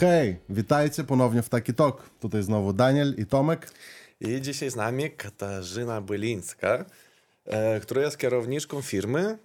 Hej, 0.00 0.36
witajcie 0.48 1.04
ponownie 1.04 1.42
w 1.42 1.48
Taki 1.48 1.74
Tok. 1.74 2.10
Tutaj 2.20 2.42
znowu 2.42 2.72
Daniel 2.72 3.14
i 3.18 3.26
Tomek. 3.26 3.70
I 4.20 4.40
dzisiaj 4.40 4.70
z 4.70 4.76
nami 4.76 5.10
Katarzyna 5.10 6.00
Bylińska, 6.00 6.84
e, 7.44 7.80
która 7.80 8.02
jest 8.02 8.18
kierowniczką 8.18 8.82
firmy 8.82 9.38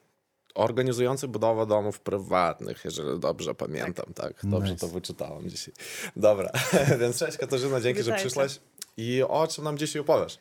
organizującej 0.55 1.29
budowę 1.29 1.65
domów 1.65 1.99
prywatnych, 1.99 2.85
jeżeli 2.85 3.19
dobrze 3.19 3.55
pamiętam, 3.55 4.05
tak? 4.15 4.33
Dobrze 4.43 4.71
Nice. 4.73 4.87
to 4.87 4.93
wyczytałem 4.93 5.49
dzisiaj. 5.49 5.73
Dobra, 6.15 6.51
więc 7.01 7.17
cześć 7.19 7.37
Katarzyna, 7.37 7.81
dzięki, 7.81 7.99
że 7.99 8.05
Witajcie. 8.05 8.25
przyszłaś. 8.25 8.59
I 8.97 9.23
o 9.27 9.47
czym 9.47 9.63
nam 9.63 9.77
dzisiaj 9.77 10.01
opowiesz? 10.01 10.39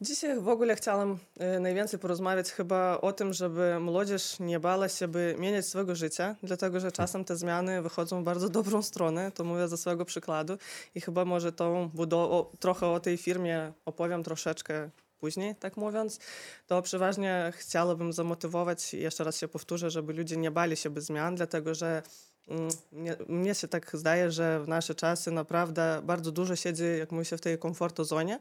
Dzisiaj 0.00 0.40
w 0.40 0.48
ogóle 0.48 0.76
chciałam 0.76 1.18
e, 1.38 1.60
najwięcej 1.60 1.98
porozmawiać 1.98 2.52
chyba 2.52 3.00
o 3.00 3.12
tym, 3.12 3.32
żeby 3.32 3.80
młodzież 3.80 4.40
nie 4.40 4.60
bała 4.60 4.88
się, 4.88 5.08
by 5.08 5.36
mieniać 5.38 5.66
swojego 5.66 5.94
życia, 5.94 6.36
dlatego 6.42 6.80
że 6.80 6.92
czasem 6.92 7.24
te 7.24 7.36
zmiany 7.36 7.82
wychodzą 7.82 8.20
w 8.20 8.24
bardzo 8.24 8.48
dobrą 8.48 8.82
stronę, 8.82 9.32
to 9.32 9.44
mówię 9.44 9.68
ze 9.68 9.76
swojego 9.76 10.04
przykładu 10.04 10.58
i 10.94 11.00
chyba 11.00 11.24
może 11.24 11.52
tą 11.52 11.90
o, 12.12 12.50
trochę 12.58 12.86
o 12.86 13.00
tej 13.00 13.16
firmie 13.16 13.72
opowiem 13.84 14.22
troszeczkę 14.22 14.90
później, 15.20 15.54
tak 15.56 15.76
mówiąc, 15.76 16.18
to 16.66 16.82
przeważnie 16.82 17.52
chciałabym 17.56 18.12
zamotywować, 18.12 18.94
jeszcze 18.94 19.24
raz 19.24 19.38
się 19.38 19.48
powtórzę, 19.48 19.90
żeby 19.90 20.12
ludzie 20.12 20.36
nie 20.36 20.50
bali 20.50 20.76
się 20.76 20.90
by 20.90 21.00
zmian, 21.00 21.34
dlatego 21.34 21.74
że 21.74 22.02
mm, 22.48 22.68
mnie, 22.92 23.16
mnie 23.28 23.54
się 23.54 23.68
tak 23.68 23.90
zdaje, 23.94 24.30
że 24.30 24.60
w 24.60 24.68
nasze 24.68 24.94
czasy 24.94 25.30
naprawdę 25.30 26.00
bardzo 26.04 26.32
dużo 26.32 26.56
siedzi, 26.56 26.84
jak 26.98 27.12
mówi 27.12 27.24
się, 27.24 27.36
w 27.36 27.40
tej 27.40 27.58
komfortozonie. 27.58 28.40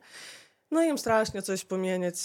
No 0.71 0.83
im 0.83 0.97
strasznie 0.97 1.41
coś 1.41 1.65
pomieniać, 1.65 2.15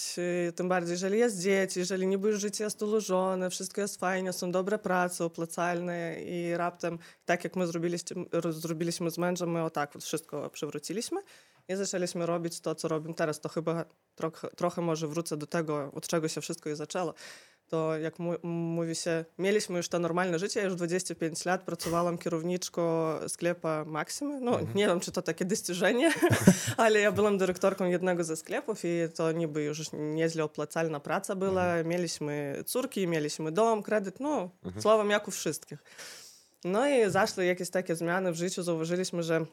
y, 0.48 0.52
tym 0.52 0.68
bardziej, 0.68 0.92
jeżeli 0.92 1.18
jest 1.18 1.40
dzieci, 1.40 1.78
jeżeli 1.78 2.06
niby 2.06 2.36
życie 2.36 2.64
jest 2.64 2.82
ułożone, 2.82 3.50
wszystko 3.50 3.80
jest 3.80 4.00
fajnie, 4.00 4.32
są 4.32 4.52
dobre 4.52 4.78
prace, 4.78 5.24
opłacalne 5.24 6.22
i 6.22 6.56
raptem, 6.56 6.98
tak 7.24 7.44
jak 7.44 7.56
my 7.56 7.66
zrobiliśmy, 7.66 8.24
zrobiliśmy 8.50 9.10
z 9.10 9.18
mężem, 9.18 9.50
my 9.50 9.62
o 9.62 9.70
tak 9.70 9.94
wszystko 10.00 10.50
przywróciliśmy 10.50 11.22
i 11.68 11.76
zaczęliśmy 11.76 12.26
robić 12.26 12.60
to, 12.60 12.74
co 12.74 12.88
robimy 12.88 13.14
teraz. 13.14 13.40
To 13.40 13.48
chyba 13.48 13.84
trochę, 14.14 14.48
trochę 14.48 14.82
może 14.82 15.08
wrócę 15.08 15.36
do 15.36 15.46
tego, 15.46 15.90
od 15.94 16.06
czego 16.06 16.28
się 16.28 16.40
wszystko 16.40 16.70
i 16.70 16.76
zaczęło. 16.76 17.14
што 17.72 17.96
як 17.96 18.20
мувіся 18.20 19.24
мелісьмы 19.40 19.80
што 19.80 19.96
нармальна 19.96 20.36
жыць 20.36 20.60
я 20.60 20.68
ж 20.68 20.76
25 20.76 21.16
лет 21.48 21.64
працавала 21.64 22.12
кіраўнічку 22.20 23.24
склепа 23.32 23.88
Масімы 23.88 24.44
Ну 24.44 24.52
mm 24.52 24.60
-hmm. 24.60 24.76
не 24.76 24.86
там 24.86 25.00
чи 25.00 25.10
то 25.10 25.22
таке 25.22 25.44
дасціжэнне 25.44 26.12
але 26.76 27.00
я 27.00 27.10
былым 27.10 27.40
дырэкторкам 27.40 27.94
аднаго 27.94 28.24
за 28.24 28.36
склепов 28.36 28.84
і 28.84 29.08
то 29.08 29.32
нібы 29.32 29.70
ўжо 29.70 29.96
не 29.96 30.28
злёплацальна 30.28 31.00
праца 31.00 31.34
была 31.34 31.64
mm 31.64 31.82
-hmm. 31.82 31.86
мелісь 31.86 32.20
мы 32.20 32.62
цуркі 32.64 33.06
мелісь 33.06 33.40
мы 33.40 33.50
дом 33.50 33.82
крэдыт 33.82 34.16
Ну 34.20 34.50
mm 34.64 34.72
-hmm. 34.72 34.80
словам 34.80 35.10
як 35.10 35.28
у 35.28 35.30
шысткіх 35.30 35.78
Ну 36.64 36.86
і 36.86 37.08
зайшлі 37.08 37.46
якісь 37.46 37.70
такі 37.70 37.92
змяны 37.92 38.30
в 38.30 38.34
жыццю 38.34 38.62
заўважыліся 38.62 39.16
мы 39.16 39.22
же 39.22 39.46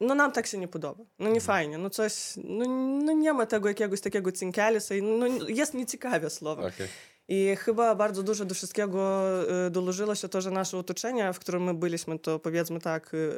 no 0.00 0.14
nam 0.14 0.32
tak 0.32 0.46
się 0.46 0.58
nie 0.58 0.68
podoba. 0.68 1.04
No 1.18 1.30
nie 1.30 1.40
fajnie, 1.40 1.78
no 1.78 1.90
coś, 1.90 2.34
no, 2.44 2.64
no 3.04 3.12
nie 3.12 3.32
ma 3.32 3.46
tego 3.46 3.68
jakiegoś 3.68 4.00
takiego 4.00 4.32
cinkelisa, 4.32 4.94
i 4.94 5.02
no 5.02 5.26
jest 5.48 5.74
nieciekawe 5.74 6.30
słowo. 6.30 6.62
Okej. 6.66 6.88
I 7.28 7.56
chyba 7.56 7.94
bardzo 7.94 8.22
dużo 8.22 8.44
do 8.44 8.54
wszystkiego 8.54 9.30
y, 9.66 9.70
dołożyło 9.70 10.14
się 10.14 10.28
to, 10.28 10.40
że 10.40 10.50
nasze 10.50 10.78
otoczenie, 10.78 11.32
w 11.32 11.38
którym 11.38 11.64
my 11.64 11.74
byliśmy, 11.74 12.18
to 12.18 12.38
powiedzmy 12.38 12.80
tak, 12.80 13.14
y, 13.14 13.32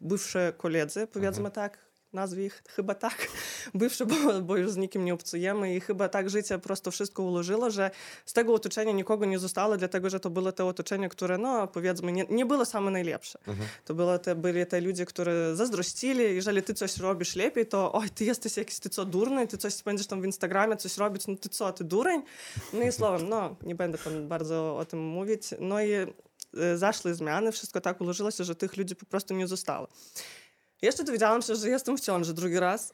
bywsze 0.00 0.52
koledzy, 0.56 1.06
powiedzmy 1.06 1.50
tak, 1.50 1.78
nazwę 2.16 2.42
ich 2.42 2.62
chyba 2.68 2.94
tak, 2.94 3.28
bywsze, 3.74 4.06
bo, 4.06 4.40
bo 4.42 4.56
już 4.56 4.70
z 4.70 4.76
nikim 4.76 5.04
nie 5.04 5.14
obcujemy 5.14 5.74
i 5.76 5.80
chyba 5.80 6.08
tak 6.08 6.30
życie 6.30 6.58
prosto 6.58 6.90
wszystko 6.90 7.22
ułożyło, 7.22 7.70
że 7.70 7.90
z 8.26 8.32
tego 8.32 8.54
otoczenia 8.54 8.92
nikogo 8.92 9.26
nie 9.26 9.38
zostało, 9.38 9.76
dlatego 9.76 10.10
że 10.10 10.20
to 10.20 10.30
było 10.30 10.52
te 10.52 10.64
otoczenie, 10.64 11.08
które, 11.08 11.38
no 11.38 11.66
powiedzmy, 11.66 12.12
nie, 12.12 12.24
nie 12.30 12.46
było 12.46 12.64
same 12.64 12.90
najlepsze. 12.90 13.38
To 13.84 13.94
było 13.94 14.18
te, 14.18 14.34
byli 14.34 14.66
te 14.66 14.80
ludzie, 14.80 15.06
którzy 15.06 15.56
zazdrościli, 15.56 16.22
jeżeli 16.34 16.62
ty 16.62 16.74
coś 16.74 16.96
robisz 16.96 17.36
lepiej, 17.36 17.66
to 17.66 17.92
oj, 17.92 18.10
ty 18.10 18.24
jesteś 18.24 18.56
jakiś, 18.56 18.78
ty 18.78 18.88
co, 18.90 19.04
durny, 19.04 19.46
ty 19.46 19.58
coś 19.58 19.74
spędzisz 19.74 20.06
tam 20.06 20.20
w 20.22 20.24
Instagramie, 20.24 20.76
coś 20.76 20.96
robić, 20.96 21.26
no 21.26 21.36
ty 21.36 21.48
co, 21.48 21.72
ty 21.72 21.84
dureń? 21.84 22.22
No 22.72 22.82
i 22.82 22.92
słowem, 22.92 23.28
no, 23.28 23.56
nie 23.62 23.74
będę 23.74 23.98
tam 23.98 24.28
bardzo 24.28 24.76
o 24.78 24.84
tym 24.84 25.00
mówić. 25.00 25.42
No 25.60 25.82
i 25.82 25.92
e, 25.92 26.06
zaszły 26.76 27.14
zmiany, 27.14 27.52
wszystko 27.52 27.80
tak 27.80 28.00
ułożyło 28.00 28.30
się, 28.30 28.44
że 28.44 28.54
tych 28.54 28.76
ludzi 28.76 28.96
po 28.96 29.06
prostu 29.06 29.34
nie 29.34 29.46
zostało. 29.46 29.88
Jeszcze 30.82 31.04
dowiedziałam 31.04 31.42
się, 31.42 31.56
że 31.56 31.68
jestem 31.68 31.96
w 31.96 32.00
ciąży 32.00 32.34
drugi 32.34 32.60
raz. 32.60 32.92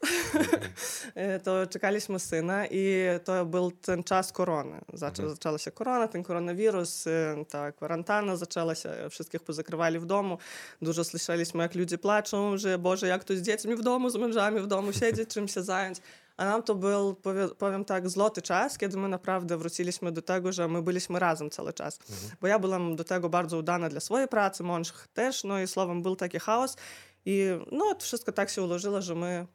E, 1.15 1.41
to 1.41 1.67
czekaliśmy 1.67 2.19
syna 2.19 2.67
i 2.67 2.97
to 3.25 3.47
był 3.47 3.71
ten 3.71 4.05
czas 4.05 4.33
korony. 4.33 4.81
Zaczę, 4.95 5.31
Zaczęła 5.31 5.59
się 5.59 5.71
korona, 5.71 6.09
ten 6.09 6.23
koronawirus, 6.23 7.07
e, 7.07 7.45
ta 7.51 7.73
kwarantanna 7.73 8.37
zaczęła 8.37 8.75
się, 8.75 8.91
wszystkich 9.11 9.43
pozakrywali 9.43 9.99
w 9.99 10.07
domu. 10.07 10.39
Dużo 10.83 11.05
słyszeliśmy, 11.05 11.63
jak 11.63 11.75
ludzie 11.75 11.99
płaczą, 11.99 12.57
że 12.59 12.79
Boże, 12.79 13.07
jak 13.07 13.25
to 13.25 13.37
z 13.37 13.43
dziećmi 13.43 13.77
w 13.77 13.83
domu, 13.83 14.11
z 14.11 14.17
mężami 14.17 14.61
w 14.61 14.67
domu 14.67 14.93
siedzieć, 14.93 15.29
czym 15.29 15.49
się 15.49 15.63
zająć. 15.63 15.99
A 16.37 16.45
nam 16.45 16.63
to 16.63 16.75
był, 16.75 17.17
powiem 17.59 17.85
tak, 17.85 18.09
złoty 18.09 18.43
czas, 18.43 18.79
kiedy 18.79 18.97
my 18.97 19.09
naprawdę 19.09 19.57
wróciliśmy 19.57 20.13
do 20.13 20.23
tego, 20.23 20.53
że 20.53 20.69
my 20.69 20.83
byliśmy 20.83 21.19
razem 21.19 21.51
cały 21.51 21.73
czas. 21.73 21.99
Bo 22.41 22.47
ja 22.47 22.59
byłam 22.59 22.97
do 22.97 23.05
tego 23.05 23.29
bardzo 23.29 23.57
udana 23.57 23.89
dla 23.89 24.01
swojej 24.01 24.29
pracy, 24.29 24.63
mąż 24.63 24.93
też, 25.15 25.45
no 25.45 25.61
i 25.61 25.67
słowem 25.67 26.03
był 26.03 26.17
taki 26.17 26.39
chaos. 26.39 26.77
I 27.25 27.47
no, 27.73 27.95
to 27.95 28.01
wszystko 28.01 28.33
tak 28.33 28.51
się 28.51 28.63
ułożyło, 28.63 29.03
że 29.03 29.15
my 29.15 29.47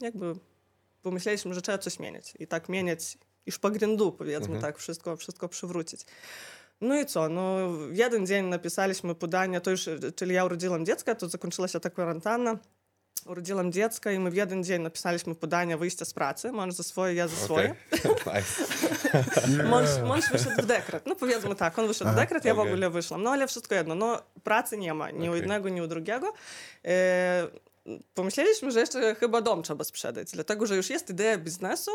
jakby 0.00 0.34
pomyśleliśmy, 1.02 1.54
że 1.54 1.62
trzeba 1.62 1.78
coś 1.78 1.98
mieniać. 1.98 2.34
I 2.38 2.46
tak 2.46 2.68
mieniać 2.68 3.18
i 3.46 3.52
szpagrindu, 3.52 4.12
powiedzmy 4.12 4.60
tak, 4.60 4.78
wszystko, 4.78 5.16
wszystko 5.16 5.48
przywrócić. 5.48 6.00
No 6.80 7.00
i 7.00 7.06
co? 7.06 7.28
No, 7.28 7.72
w 7.72 7.96
jeden 7.96 8.26
dzień 8.26 8.46
napisaliśmy 8.46 9.14
podanie, 9.14 9.60
to 9.60 9.70
już, 9.70 9.88
czyli 10.16 10.34
ja 10.34 10.44
urodziłam 10.44 10.86
dziecko, 10.86 11.14
to 11.14 11.28
zakończyła 11.28 11.68
się 11.68 11.80
ta 11.80 11.90
kwarantanna. 11.90 12.58
Urodziłam 13.26 13.72
dziecko 13.72 14.10
i 14.10 14.18
my 14.18 14.30
w 14.30 14.34
jeden 14.34 14.64
dzień 14.64 14.82
napisaliśmy 14.82 15.34
podanie 15.34 15.76
wyjścia 15.76 16.04
z 16.04 16.12
pracy, 16.12 16.52
mąż 16.52 16.74
za 16.74 16.82
swoje, 16.82 17.14
ja 17.14 17.28
za 17.28 17.36
swoje. 17.36 17.74
Okej. 18.10 18.42
Nice. 19.48 19.62
Mąż, 19.64 19.88
mąż 20.04 20.30
wyszedł 20.30 20.62
w 20.62 20.66
dekret. 20.66 21.06
No 21.06 21.14
powiedzmy 21.14 21.54
tak, 21.54 21.78
on 21.78 21.86
wyszedł 21.86 22.10
w 22.10 22.14
dekret, 22.14 22.44
ja 22.44 22.54
w 22.54 22.58
ogóle 22.58 22.90
wyszłam. 22.90 23.22
No 23.22 23.30
ale 23.30 23.46
wszystko 23.46 23.74
jedno, 23.74 23.94
no 23.94 24.22
pracy 24.44 24.78
nie 24.78 24.94
ma, 24.94 25.10
ni 25.10 25.30
u 25.30 25.34
jednego, 25.34 25.68
ni 25.68 25.82
u 25.82 25.86
drugiego. 25.86 26.32
E, 26.84 27.48
pomyśleliśmy, 28.13 28.71
że 28.71 28.79
jeszcze 28.79 29.15
chyba 29.15 29.41
dom 29.41 29.63
trzeba 29.63 29.83
sprzedać, 29.83 30.31
dlatego 30.31 30.65
że 30.65 30.75
już 30.75 30.89
jest 30.89 31.09
idea 31.09 31.37
biznesu, 31.37 31.91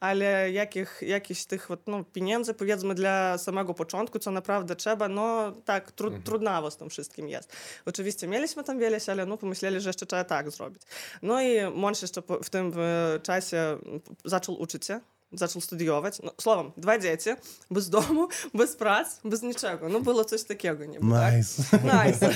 ale 0.00 0.52
jakich, 0.52 1.02
jakichś 1.02 1.44
tych 1.44 1.68
вот, 1.68 1.86
no, 1.86 2.04
pieniędzy, 2.04 2.54
powiedzmy, 2.54 2.94
dla 2.94 3.38
samego 3.38 3.74
początku, 3.74 4.18
co 4.18 4.30
naprawdę 4.30 4.76
trzeba, 4.76 5.08
no 5.08 5.52
tak, 5.64 5.92
tru, 5.92 6.10
trudnawo 6.24 6.70
z 6.70 6.76
tym 6.76 6.90
wszystkim 6.90 7.28
jest. 7.28 7.56
Oczywiście 7.86 8.26
mieliśmy 8.26 8.64
tam 8.64 8.78
wieleś, 8.78 9.08
ale 9.08 9.26
no 9.26 9.36
pomyśleli, 9.36 9.80
że 9.80 9.88
jeszcze 9.88 10.06
trzeba 10.06 10.24
tak 10.24 10.50
zrobić. 10.50 10.82
No 11.22 11.42
i 11.42 11.70
mąż 11.74 12.02
jeszcze 12.02 12.22
po, 12.22 12.38
w 12.38 12.50
tym 12.50 12.72
e, 12.76 13.20
czasie 13.20 13.78
zaczął 14.24 14.60
uczyć 14.60 14.86
się, 14.86 15.00
zaczął 15.31 15.61
studiować. 15.61 16.21
No, 16.23 16.31
słowem, 16.41 16.71
dwa 16.77 16.99
dzieci, 16.99 17.29
bez 17.71 17.89
domu, 17.89 18.27
bez 18.53 18.75
prac, 18.75 19.19
bez 19.25 19.41
niczego. 19.41 19.89
No 19.89 19.99
było 19.99 20.25
coś 20.25 20.43
takiego 20.43 20.85
niby, 20.85 21.11
tak? 21.11 21.35
Nice. 21.35 21.63
Nice. 21.83 22.29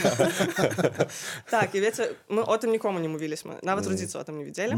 tak, 1.52 1.76
i 1.76 1.82
wiecie, 1.82 2.08
my 2.30 2.46
o 2.46 2.58
tym 2.58 2.72
nikomu 2.72 3.00
nie 3.00 3.10
mówiliśmy. 3.10 3.56
Nawet 3.64 3.86
rodzice 3.86 4.20
o 4.20 4.24
tym 4.24 4.38
nie 4.38 4.46
wiedzieli. 4.46 4.74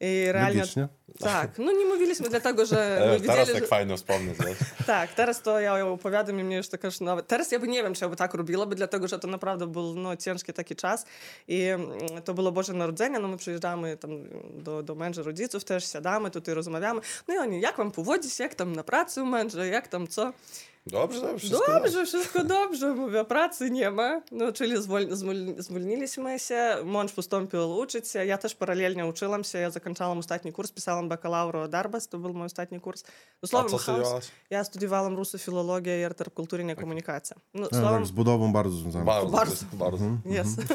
I 0.00 0.32
realnie... 0.32 0.60
Logicznie. 0.60 0.88
Tak, 1.20 1.58
no 1.58 1.72
nie 1.72 1.84
mówiliśmy 1.84 2.28
dlatego, 2.28 2.66
że 2.66 2.76
my 3.10 3.16
E, 3.16 3.20
Teraz 3.20 3.52
tak 3.52 3.62
że... 3.62 3.66
fajnie 3.66 3.96
wspomnieć? 3.96 4.36
Tak, 4.86 5.12
teraz 5.12 5.42
to 5.42 5.60
ja 5.60 5.86
opowiadam 5.86 6.40
i 6.40 6.44
mnie 6.44 6.56
już 6.56 6.68
taka, 6.68 6.90
że 6.90 7.04
nawet... 7.04 7.26
Teraz 7.26 7.52
ja 7.52 7.58
by 7.58 7.68
nie 7.68 7.82
wiem, 7.82 7.94
czy 7.94 8.04
ja 8.04 8.08
by 8.08 8.16
tak 8.16 8.34
robiła, 8.34 8.66
by 8.66 8.74
dlatego, 8.74 9.08
że 9.08 9.18
to 9.18 9.28
naprawdę 9.28 9.66
był 9.66 9.94
no, 9.94 10.16
ciężki 10.16 10.52
taki 10.52 10.76
czas 10.76 11.06
i 11.48 11.62
mm, 11.62 11.90
to 12.24 12.34
było 12.34 12.52
Boże 12.52 12.72
Narodzenie, 12.72 13.18
no 13.18 13.28
my 13.28 13.36
przyjeżdżamy 13.36 13.96
tam 13.96 14.10
do, 14.54 14.82
do 14.82 14.94
męża 14.94 15.22
rodziców 15.22 15.64
też, 15.64 15.92
siadamy, 15.92 16.30
tutaj 16.30 16.54
rozmawiamy. 16.54 17.00
No 17.28 17.34
i 17.34 17.38
oni, 17.46 17.60
jak 17.60 17.76
wam 17.76 17.90
powodzi 17.90 18.30
się, 18.30 18.44
jak 18.44 18.54
tam 18.54 18.76
na 18.76 18.84
pracy 18.84 19.22
u 19.22 19.26
męża, 19.26 19.64
jak 19.64 19.88
tam 19.88 20.08
co? 20.08 20.32
Dobrze, 20.86 21.20
dobrze, 21.20 21.38
wszystko 21.38 21.72
Dobrze, 21.72 22.06
wszystko 22.06 22.44
dobrze, 22.58 22.94
mówię, 22.94 23.24
pracy 23.24 23.70
nie 23.70 23.90
ma. 23.90 24.22
No, 24.32 24.52
czyli 24.52 24.82
zwol, 24.82 25.06
zwol, 25.16 25.36
zwolniliśmy 25.58 26.38
się, 26.38 26.76
mąż 26.84 27.12
postąpił 27.12 27.70
uczyć 27.70 28.08
się, 28.08 28.24
ja 28.26 28.38
też 28.38 28.54
paralelnie 28.54 29.06
uczyłam 29.06 29.44
się, 29.44 29.58
ja 29.58 29.70
zakończyłam 29.70 30.18
ostatni 30.18 30.52
kurs, 30.52 30.72
pisałam 30.72 31.08
bakalauro 31.08 31.68
darbas, 31.68 32.08
to 32.08 32.18
był 32.18 32.34
mój 32.34 32.46
ostatni 32.46 32.80
kurs. 32.80 33.02
No, 33.06 33.10
A 33.42 33.46
słowem, 33.46 33.70
co 33.70 33.76
chaos. 33.78 33.82
studiowałaś? 33.82 34.24
Ja 34.50 34.64
studiowałam 34.64 35.16
rusofilologię 35.16 36.00
i 36.00 36.02
interkulturalną 36.02 36.74
komunikację. 36.76 37.36
No, 37.54 37.60
No, 37.60 37.68
tak, 37.68 37.80
słowem, 37.80 38.06
z 38.06 38.10
budową 38.10 38.52
bardzo 38.52 38.76
związane. 38.76 39.04
Bardzo, 39.04 39.30
Bardzo. 39.30 39.64
bardzo. 39.72 40.04
Jest. 40.26 40.56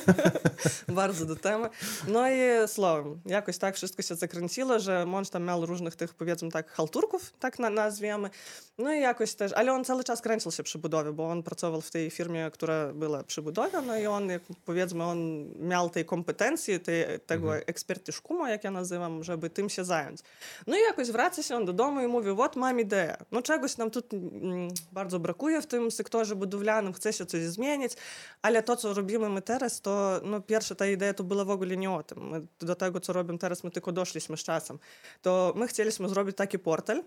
Bardzo 0.88 1.26
do 1.26 1.36
temy. 1.36 1.70
No 2.08 2.30
i 2.30 2.38
słowem, 2.68 3.22
jakoś 3.26 3.58
tak 3.58 3.76
wszystko 3.76 4.02
się 4.02 4.16
zakręciło, 4.16 4.80
że 4.80 5.06
mąż 5.06 5.30
tam 5.30 5.44
miał 5.44 5.66
różnych 5.66 5.96
tych, 5.96 6.14
powiedzmy 6.14 6.52
tak, 6.52 6.72
halturków, 6.72 7.34
tak 7.40 7.60
na, 7.60 7.70
nazwiemy. 7.70 8.30
No 8.78 8.94
i 8.94 9.02
jakoś 9.02 9.34
też, 9.34 9.54
ale 9.54 9.74
on 9.74 9.84
cały 9.86 10.01
cały 10.04 10.18
czas 10.18 10.22
kręcił 10.22 10.52
się 10.52 10.64
przy 10.64 10.78
budowie, 10.78 11.12
bo 11.12 11.30
on 11.30 11.44
pracował 11.44 11.82
w 11.82 11.92
tej 11.92 12.10
firmie, 12.10 12.52
która 12.54 12.94
była 12.94 13.24
przy 13.24 13.42
budowie, 13.42 13.82
no 13.88 13.98
i 13.98 14.06
on, 14.06 14.30
jak 14.30 14.42
powiedzmy, 14.66 15.04
on 15.04 15.46
miał 15.60 15.90
tej 15.90 16.06
kompetencji, 16.06 16.80
tej, 16.80 17.20
tego 17.20 17.48
mhm. 17.48 17.64
ekspertyszkuma, 17.68 18.50
jak 18.50 18.64
ja 18.64 18.72
nazywam, 18.72 19.24
żeby 19.24 19.50
tym 19.50 19.70
się 19.70 19.84
zająć. 19.84 20.20
No 20.68 20.78
i 20.78 20.82
jakoś 20.82 21.12
wraca 21.12 21.44
się 21.44 21.56
on 21.56 21.66
do 21.66 21.74
domu 21.74 22.02
i 22.02 22.08
mówi, 22.08 22.34
what 22.34 22.56
mam 22.56 22.80
ideę, 22.80 23.18
no 23.32 23.42
czegoś 23.42 23.78
nam 23.78 23.92
tu 23.92 24.02
mm, 24.14 24.68
bardzo 24.92 25.20
brakuje 25.20 25.62
w 25.62 25.68
tym 25.68 25.92
sektorze 25.92 26.36
budowlanym, 26.36 26.94
chce 26.94 27.14
się 27.14 27.26
coś 27.26 27.42
zmienić, 27.42 27.94
ale 28.42 28.64
to, 28.64 28.76
co 28.76 28.94
robimy 28.94 29.30
my 29.30 29.42
teraz, 29.42 29.82
to 29.82 30.22
no 30.24 30.42
pierwsza 30.42 30.76
ta 30.76 30.88
idea 30.88 31.14
to 31.14 31.24
była 31.24 31.46
w 31.46 31.50
ogóle 31.50 31.78
nie 31.78 31.92
o 31.92 32.04
tym. 32.04 32.30
My 32.30 32.42
do 32.60 32.76
tego, 32.76 33.00
co 33.00 33.14
robimy 33.14 33.40
teraz, 33.40 33.64
my 33.64 33.72
tylko 33.72 33.92
doszliśmy 33.92 34.38
z 34.38 34.44
czasem. 34.44 34.80
To 35.22 35.54
my 35.56 35.68
chcieliśmy 35.68 36.10
zrobić 36.10 36.38
taki 36.38 36.60
portal, 36.60 37.04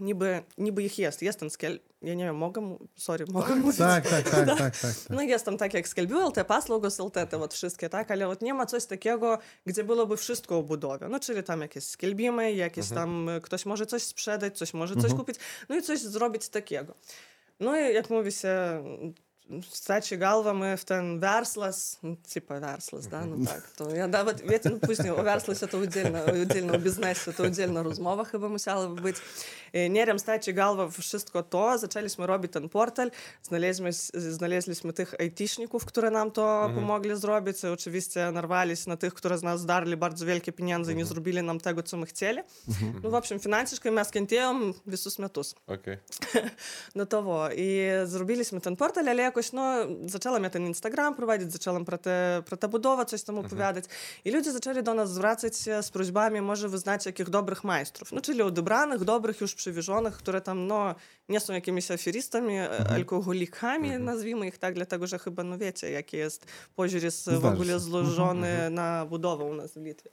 niby, 0.00 0.42
niby 0.58 0.82
ich 0.82 0.98
jest. 0.98 1.22
Jest 1.22 1.38
ten 1.38 1.50
skel... 1.50 1.80
Ja 2.02 2.14
nie 2.14 2.24
wiem, 2.24 2.36
mogę... 2.36 2.76
Sorry, 2.96 3.24
mogę 3.32 3.54
mówić? 3.54 3.78
Tak, 3.78 4.08
tak, 4.08 4.30
tak, 4.30 4.46
tak, 4.46 4.58
tak, 4.58 4.76
tak. 4.80 4.94
No 5.10 5.22
jest 5.22 5.44
tam 5.44 5.58
tak 5.58 5.74
jak 5.74 5.88
Skelbiu 5.88 6.28
LT, 6.28 6.44
Paslaugos 6.46 6.98
LT, 6.98 7.30
te 7.30 7.38
вот 7.38 7.54
wszystkie, 7.54 7.88
tak? 7.88 8.10
Ale 8.10 8.28
от 8.28 8.42
nie 8.42 8.54
ma 8.54 8.66
coś 8.66 8.84
takiego, 8.84 9.38
gdzie 9.66 9.84
byłoby 9.84 10.16
wszystko 10.16 10.58
o 10.58 10.62
budowie. 10.62 11.08
No 11.08 11.20
czyli 11.20 11.42
tam 11.42 11.60
jakieś 11.60 11.84
skelbimy, 11.84 12.52
jakieś 12.52 12.88
tam 12.88 13.30
ktoś 13.42 13.66
może 13.66 13.86
coś 13.86 14.02
sprzedać, 14.02 14.58
coś 14.58 14.74
może 14.74 14.96
coś 14.96 15.14
kupić, 15.14 15.36
no 15.68 15.76
i 15.76 15.82
coś 15.82 16.00
zrobić 16.00 16.48
takiego. 16.48 16.94
Ну 17.60 17.76
і 17.76 17.94
як 17.94 18.10
mówi 18.10 18.32
się, 18.32 18.84
стачі 19.72 20.16
galva 20.16 20.52
ми 20.52 20.74
в 20.74 20.84
ten 20.84 21.20
verslas, 21.20 21.98
ну, 22.02 22.16
типа 22.34 22.54
verslas, 22.54 23.06
да, 23.06 23.24
ну 23.24 23.46
так, 23.46 23.68
то 23.76 23.94
я 23.94 24.06
навіть, 24.06 24.40
wiecie, 24.40 24.70
no 24.70 24.78
później 24.78 25.10
o 25.10 25.22
verslasie 25.22 25.66
to 25.66 25.78
oddzielna, 25.78 26.24
oddzielna 26.24 26.72
o 26.72 26.78
biznesie, 26.78 27.32
to 27.32 27.42
oddzielna 27.42 27.82
rozmowa 27.82 28.24
chyba 28.24 28.48
musiała 28.48 28.88
być. 28.88 29.16
Nie 29.90 30.06
wiem, 30.06 30.18
стачі 30.18 30.54
galva 30.54 30.88
wszystko 30.88 31.42
to, 31.42 31.78
zaczęliśmy 31.78 32.26
robić 32.26 32.52
ten 32.52 32.68
portal, 32.68 33.10
znaleźliśmy, 33.42 33.92
znaleźliśmy 34.14 34.92
tych 34.92 35.14
IT-szników, 35.26 35.84
które 35.84 36.10
nam 36.10 36.30
to 36.30 36.70
pomogli 36.74 37.16
zrobić, 37.16 37.64
i 37.64 37.66
oczywiście 37.66 38.30
narwaliśmy 38.32 38.90
na 38.90 38.96
tych, 38.96 39.14
którzy 39.14 39.38
z 39.38 39.42
nas 39.42 39.60
zdarli 39.60 39.96
bardzo 39.96 40.26
wielkie 40.26 40.52
pieniądze 40.52 40.92
i 40.92 40.96
nie 40.96 41.04
zrobili 41.04 41.42
nam 41.42 41.60
tego, 41.60 41.82
co 41.82 41.96
my 41.96 42.06
chcieli. 42.06 42.40
No, 43.02 43.10
w 43.10 43.14
общем, 43.14 43.40
finansiškai 43.40 43.90
mes 43.90 44.10
kentėjom 44.10 44.74
visus 44.86 45.18
metus. 45.18 45.54
Окей. 45.66 45.96
No 46.94 47.06
to 47.06 47.22
wo. 47.22 47.48
I 47.56 47.90
zrobiliśmy 48.04 48.60
ten 48.60 48.76
portal, 48.76 49.08
ale 49.08 49.22
jakoś, 49.37 49.51
no, 49.51 49.73
zaczęłam 50.05 50.43
ja 50.43 50.49
ten 50.49 50.67
Instagram 50.67 51.15
prowadzić, 51.15 51.51
zaczęłam 51.51 51.85
про 51.85 51.97
te, 51.97 52.43
про 52.45 52.57
te 52.57 52.67
budowę 52.67 53.05
coś 53.05 53.23
tam 53.23 53.37
opowiadać. 53.37 53.85
I 54.25 54.31
ludzie 54.31 54.51
zaczęli 54.51 54.83
do 54.83 54.93
nas 54.93 55.13
zwracać 55.13 55.57
się 55.57 55.83
z 55.83 55.89
prośbami, 55.89 56.41
może 56.41 56.69
wy 56.69 56.77
znacie 56.77 57.09
jakich 57.09 57.29
dobrych 57.29 57.63
majstrów. 57.63 58.11
No, 58.11 58.21
czyli 58.21 58.41
odebranych, 58.41 59.03
dobrych, 59.03 59.41
już 59.41 59.55
przywieżonych, 59.55 60.17
które 60.17 60.41
tam, 60.41 60.67
no, 60.67 60.95
nie 61.29 61.39
są 61.39 61.53
jakimiś 61.53 61.91
aferistami, 61.91 62.59
alkoholikami, 62.89 63.89
nazwijmy 63.99 64.47
ich 64.47 64.57
tak, 64.57 64.73
dlatego, 64.73 65.07
że 65.07 65.19
chyba, 65.19 65.43
no 65.43 65.57
wiecie, 65.57 65.91
jaki 65.91 66.17
jest 66.17 66.45
poziom 66.75 67.01
w 67.01 67.13
Zdarzy 67.13 67.47
ogóle 67.47 67.73
się. 67.73 67.79
złożony 67.79 68.69
na 68.69 69.05
budowę 69.05 69.43
u 69.43 69.53
nas 69.53 69.73
w 69.73 69.81
Litwie. 69.81 70.09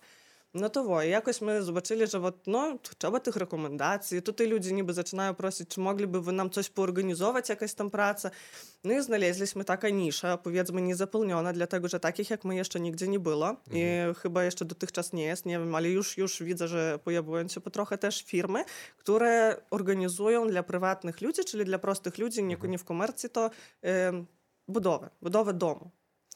No 0.54 0.70
to 0.70 0.84
во, 0.84 1.04
і 1.04 1.10
якось 1.10 1.42
ми 1.42 1.64
побачили, 1.66 2.08
що 2.08 2.24
от, 2.24 2.36
ну, 2.46 2.80
треба 2.98 3.20
тих 3.20 3.38
рекомендацій. 3.38 4.22
Тут 4.22 4.40
і 4.42 4.48
люди 4.48 4.72
ніби 4.72 4.94
починають 4.94 5.38
просити, 5.38 5.74
чи 5.76 5.82
могли 5.82 6.06
б 6.06 6.18
ви 6.18 6.32
нам 6.32 6.52
щось 6.52 6.70
поорганізовувати, 6.70 7.54
якась 7.54 7.74
там 7.74 7.90
праця. 7.90 8.32
Ну 8.84 8.98
і 8.98 9.02
znaleźliśmy 9.02 9.64
taka 9.64 9.90
nisza, 9.90 10.38
powiedzmy 10.38 10.82
niezapełniona, 10.82 11.54
dlatego 11.54 11.88
że 11.88 12.00
takich 12.00 12.30
jak 12.30 12.46
my 12.46 12.56
jeszcze 12.56 12.80
nigdzie 12.80 13.08
nie 13.08 13.20
było 13.20 13.56
i 13.72 13.86
chyba 14.22 14.44
jeszcze 14.44 14.66
dotychczas 14.66 15.14
nie 15.14 15.24
jest, 15.24 15.46
nie 15.46 15.60
wiem, 15.60 15.76
ale 15.76 15.90
już, 15.90 16.18
już 16.18 16.44
widzę, 16.44 16.68
że 16.68 17.00
pojawiają 17.04 17.48
się 17.48 17.62
po 17.62 17.70
trochę 17.70 17.98
też 17.98 18.24
firmy, 18.24 18.64
które 18.98 19.62
organizują 19.70 20.48
dla 20.48 20.64
prywatnych 20.64 21.22
ludzi, 21.22 21.44
czyli 21.46 21.66
dla 21.66 21.80
prostych 21.80 22.18
ludzi, 22.18 22.44
nie, 22.44 22.58
nie 22.64 22.78
w 22.78 22.84
komercji, 22.84 23.30
to 23.30 23.50
em, 23.82 24.26
budowę, 24.68 25.10
budowę 25.22 25.54
domu. 25.54 25.92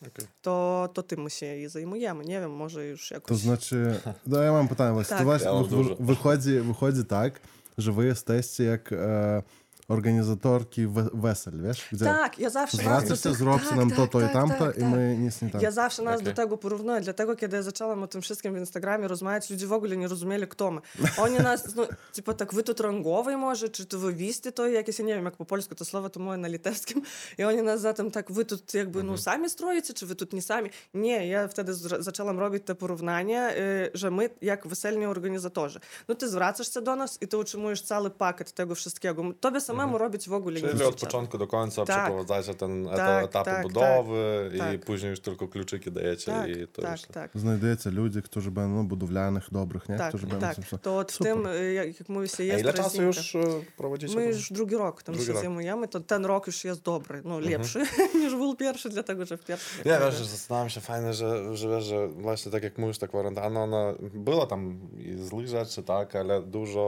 Okay. 0.06 0.26
To, 0.42 0.88
to 0.94 1.02
tym 1.02 1.30
się 1.30 1.56
i 1.56 1.68
zajmujemy. 1.68 2.24
Nie 2.24 2.40
wiem, 2.40 2.52
może 2.52 2.86
już 2.86 3.10
jakoś... 3.10 3.28
To 3.28 3.34
znaczy, 3.34 4.00
no 4.26 4.42
ja 4.42 4.52
mam 4.52 4.68
pytanie, 4.68 5.04
tak. 5.04 5.18
to 5.18 5.24
właśnie 5.24 5.46
ja 5.46 5.62
wychodzi, 6.00 6.60
wychodzi 6.60 7.04
tak, 7.04 7.40
że 7.78 7.92
wy 7.92 8.06
jesteście 8.06 8.64
jak... 8.64 8.92
E, 8.92 9.42
organizatorki 9.88 10.86
wesel, 11.14 11.62
wiesz? 11.62 11.88
Gdzie 11.92 12.04
tak, 12.04 12.38
ja 12.38 12.50
zawsze... 12.50 12.76
Zwracasz 12.76 13.22
się, 13.22 13.34
zrób 13.34 13.62
tak, 13.62 13.76
nam 13.76 13.88
tak, 13.88 13.98
to, 13.98 14.06
to 14.06 14.20
tak, 14.20 14.30
i 14.30 14.32
tamto 14.32 14.58
tak, 14.58 14.76
i 14.76 14.80
tak. 14.80 14.90
my 14.90 15.16
nic 15.18 15.42
nie 15.42 15.50
tam. 15.50 15.60
Ja 15.60 15.70
zawsze 15.70 16.02
nas 16.02 16.14
okay. 16.14 16.24
do 16.24 16.32
tego 16.32 16.56
porównuję, 16.56 17.00
dlatego 17.00 17.36
kiedy 17.36 17.56
ja 17.56 17.62
zaczęłam 17.62 18.02
o 18.02 18.06
tym 18.06 18.22
wszystkim 18.22 18.54
w 18.54 18.58
Instagramie 18.58 19.08
rozmawiać, 19.08 19.50
ludzie 19.50 19.66
w 19.66 19.72
ogóle 19.72 19.96
nie 19.96 20.08
rozumieli, 20.08 20.48
kto 20.48 20.70
my. 20.70 20.80
Oni 21.18 21.38
nas, 21.48 21.74
no, 21.74 21.86
typu 22.12 22.34
tak, 22.34 22.54
wy 22.54 22.62
tu 22.62 22.82
rangowej 22.82 23.36
może, 23.36 23.68
czy 23.68 23.86
tu 23.86 24.00
wy 24.00 24.14
wistitoj, 24.14 24.72
jakieś, 24.72 24.98
ja 24.98 25.04
nie 25.04 25.14
wiem, 25.14 25.24
jak 25.24 25.36
po 25.36 25.44
polsku 25.44 25.74
to 25.74 25.84
słowo, 25.84 26.10
to 26.10 26.20
moje 26.20 26.38
na 26.38 26.48
litewskim, 26.48 27.02
i 27.38 27.44
oni 27.44 27.62
nas 27.62 27.80
zatem 27.80 28.10
tak, 28.10 28.32
wy 28.32 28.44
tu 28.44 28.56
jakby, 28.74 28.98
no, 28.98 29.12
mhm. 29.12 29.18
sami 29.18 29.50
stroicie, 29.50 29.94
czy 29.94 30.06
wy 30.06 30.14
tu 30.14 30.26
nie 30.32 30.42
sami? 30.42 30.70
Nie, 30.94 31.28
ja 31.28 31.48
wtedy 31.48 31.74
zaczęłam 31.98 32.38
robić 32.38 32.62
te 32.64 32.74
porównania, 32.74 33.56
y, 33.56 33.90
że 33.94 34.10
my 34.10 34.30
jak 34.42 34.66
weselni 34.66 35.06
organizatorzy. 35.06 35.80
No 36.08 36.14
ty 36.14 36.28
zwracasz 36.28 36.74
się 36.74 36.80
do 36.80 36.96
nas 36.96 37.22
i 37.22 37.28
ty 37.28 37.36
utrzymujesz 37.36 37.82
cały 37.82 38.10
pakiet 38.10 38.52
tego 38.52 38.74
wszystkiego. 38.74 39.22
Tobie 39.40 39.60
samo 39.60 39.77
samemu 39.78 39.96
mhm. 39.96 40.02
robić 40.02 40.28
w 40.28 40.32
ogóle 40.32 40.56
Czyli 40.56 40.66
nic. 40.66 40.76
Czyli 40.76 40.88
od 40.88 41.00
początku 41.00 41.38
do 41.38 41.46
końca 41.46 41.84
tak. 41.84 41.96
przeprowadzacie 41.96 42.54
ten 42.54 42.86
etap, 42.86 42.96
tak, 42.98 43.32
tak, 43.32 43.44
tak 43.44 43.62
budowy 43.62 44.50
tak, 44.58 44.74
i 44.74 44.78
później 44.78 45.10
już 45.10 45.20
tylko 45.20 45.48
kluczyki 45.48 45.92
dajecie 45.92 46.32
tak, 46.32 46.48
i 46.50 46.66
to 46.68 46.82
tak, 46.82 46.92
już... 46.92 47.02
Tak. 47.02 47.30
Znajdujecie 47.34 47.90
ludzi, 47.90 48.22
którzy 48.22 48.50
będą 48.50 48.76
no, 48.76 48.84
budowlanych, 48.84 49.48
dobrych, 49.52 49.88
nie? 49.88 49.96
Tak, 49.96 50.08
którzy 50.08 50.26
będą 50.26 50.46
tak. 50.46 50.56
To 50.82 50.98
od 50.98 51.18
tym, 51.18 51.46
y, 51.46 51.72
jak, 51.72 51.98
jak 51.98 52.08
mówi 52.08 52.28
się, 52.28 52.44
jest 52.44 52.56
A 52.56 52.60
ile 52.60 52.72
czasu 52.72 53.02
już 53.02 53.34
y, 53.34 53.38
prowadzicie? 53.76 54.16
My 54.16 54.26
już 54.26 54.52
drugi 54.52 54.76
rok 54.76 55.02
drugi 55.02 55.26
się 55.26 55.32
rok. 55.32 55.40
zajmujemy, 55.42 55.88
to 55.88 56.00
ten 56.00 56.24
rok 56.24 56.46
już 56.46 56.64
jest 56.64 56.82
dobry, 56.82 57.22
no 57.24 57.36
mhm. 57.36 57.52
lepszy 57.52 57.80
mhm. 57.80 58.08
niż 58.20 58.34
był 58.34 58.56
pierwszy, 58.56 58.88
dlatego 58.88 59.24
że 59.24 59.36
w 59.36 59.44
pierwszym... 59.44 59.84
Nie, 59.84 59.98
wiesz, 59.98 60.14
zastanawiam 60.14 60.70
się, 60.70 60.80
fajne, 60.80 61.14
że, 61.14 61.56
że, 61.56 61.82
że 61.82 62.08
właśnie 62.08 62.52
tak 62.52 62.62
jak 62.62 62.78
mówisz, 62.78 62.98
ta 62.98 63.08
kwarantanna, 63.08 63.66
no, 63.66 63.78
ona 63.78 63.94
była 64.00 64.46
tam 64.46 64.80
i 64.98 65.16
złych 65.18 65.48
rzeczy, 65.48 65.82
tak, 65.82 66.16
ale 66.16 66.42
dużo 66.42 66.80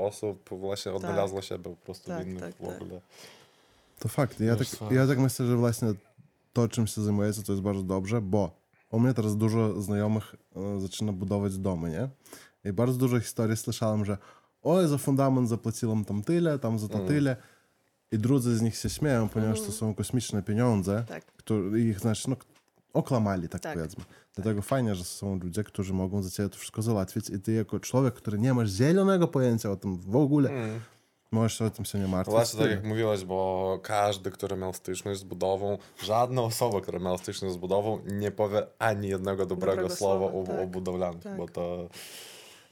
osób 0.00 0.48
właśnie 0.50 0.92
tak. 0.92 0.96
odnalazło 0.96 1.42
się 1.42 1.58
po 1.58 1.70
prostu 1.70 2.08
tak 2.08 2.26
tak, 2.36 2.54
w 2.54 2.58
tak. 2.58 2.82
ogóle. 2.82 3.00
To 3.98 4.08
fakt. 4.08 4.40
Ja 4.40 4.56
tak, 4.56 4.66
co? 4.66 4.92
ja 4.92 5.06
tak 5.06 5.18
myślę, 5.18 5.46
że 5.46 5.56
właśnie 5.56 5.88
to, 6.52 6.68
czym 6.68 6.86
się 6.86 7.02
zajmujecie, 7.02 7.42
to 7.42 7.52
jest 7.52 7.62
bardzo 7.62 7.82
dobrze, 7.82 8.20
bo 8.20 8.50
u 8.90 9.00
mnie 9.00 9.14
teraz 9.14 9.36
dużo 9.36 9.82
znajomych 9.82 10.34
e, 10.56 10.80
zaczyna 10.80 11.12
budować 11.12 11.58
domy, 11.58 11.90
nie? 11.90 12.08
I 12.70 12.72
bardzo 12.72 12.98
dużo 12.98 13.20
historii 13.20 13.56
słyszałem, 13.56 14.04
że 14.04 14.18
oj, 14.62 14.88
za 14.88 14.98
fundament 14.98 15.48
zapłaciłem 15.48 16.04
tam 16.04 16.22
tyle, 16.22 16.58
tam 16.58 16.78
za 16.78 16.88
to 16.88 16.94
Mm. 16.94 17.08
tyle. 17.08 17.36
I 18.12 18.18
drudzy 18.18 18.56
z 18.56 18.62
nich 18.62 18.76
się 18.76 18.90
śmieją, 18.90 19.28
ponieważ 19.28 19.60
to 19.60 19.72
są 19.72 19.94
kosmiczne 19.94 20.42
pieniądze, 20.42 21.04
Tak. 21.08 21.24
które 21.26 21.80
ich, 21.80 22.00
znaczy, 22.00 22.30
no, 22.30 22.36
oklamali, 22.92 23.48
tak, 23.48 23.60
Tak. 23.62 23.74
powiedzmy. 23.74 24.04
Dlatego 24.34 24.62
fajnie, 24.62 24.94
że 24.94 25.04
są 25.04 25.38
ludzie, 25.38 25.64
którzy 25.64 25.92
mogą 25.94 26.22
za 26.22 26.30
ciebie 26.30 26.48
to 26.48 26.56
wszystko 26.56 26.82
załatwić 26.82 27.30
i 27.30 27.40
ty 27.40 27.52
jako 27.52 27.80
człowiek, 27.80 28.14
który 28.14 28.38
nie 28.38 28.54
masz 28.54 28.70
zielonego 28.70 29.28
pojęcia 29.28 29.70
o 29.70 29.76
tym 29.76 29.96
w 29.96 30.16
ogóle, 30.16 30.50
Mm. 30.50 30.80
Możesz 31.32 31.62
o 31.62 31.70
tym 31.70 31.84
się 31.84 31.98
nie 31.98 32.06
martwić. 32.08 32.32
Właśnie 32.34 32.60
tak 32.60 32.70
jak 32.70 32.84
mówiłeś, 32.84 33.24
bo 33.24 33.78
każdy, 33.82 34.30
który 34.30 34.56
miał 34.56 34.72
styczność 34.72 35.20
z 35.20 35.24
budową, 35.24 35.78
żadna 36.02 36.42
osoba, 36.42 36.80
która 36.80 36.98
miała 36.98 37.18
styczność 37.18 37.54
z 37.54 37.58
budową, 37.58 38.00
nie 38.06 38.30
powie 38.30 38.66
ani 38.78 39.08
jednego 39.08 39.46
dobrego, 39.46 39.72
Dobrego 39.76 39.96
słowa, 39.96 40.30
słowa, 40.30 40.38
o, 40.52 40.56
tak. 40.56 40.64
o 40.64 40.66
budowlanych, 40.66 41.22
Tak. 41.22 41.36
bo 41.36 41.48
to... 41.48 41.88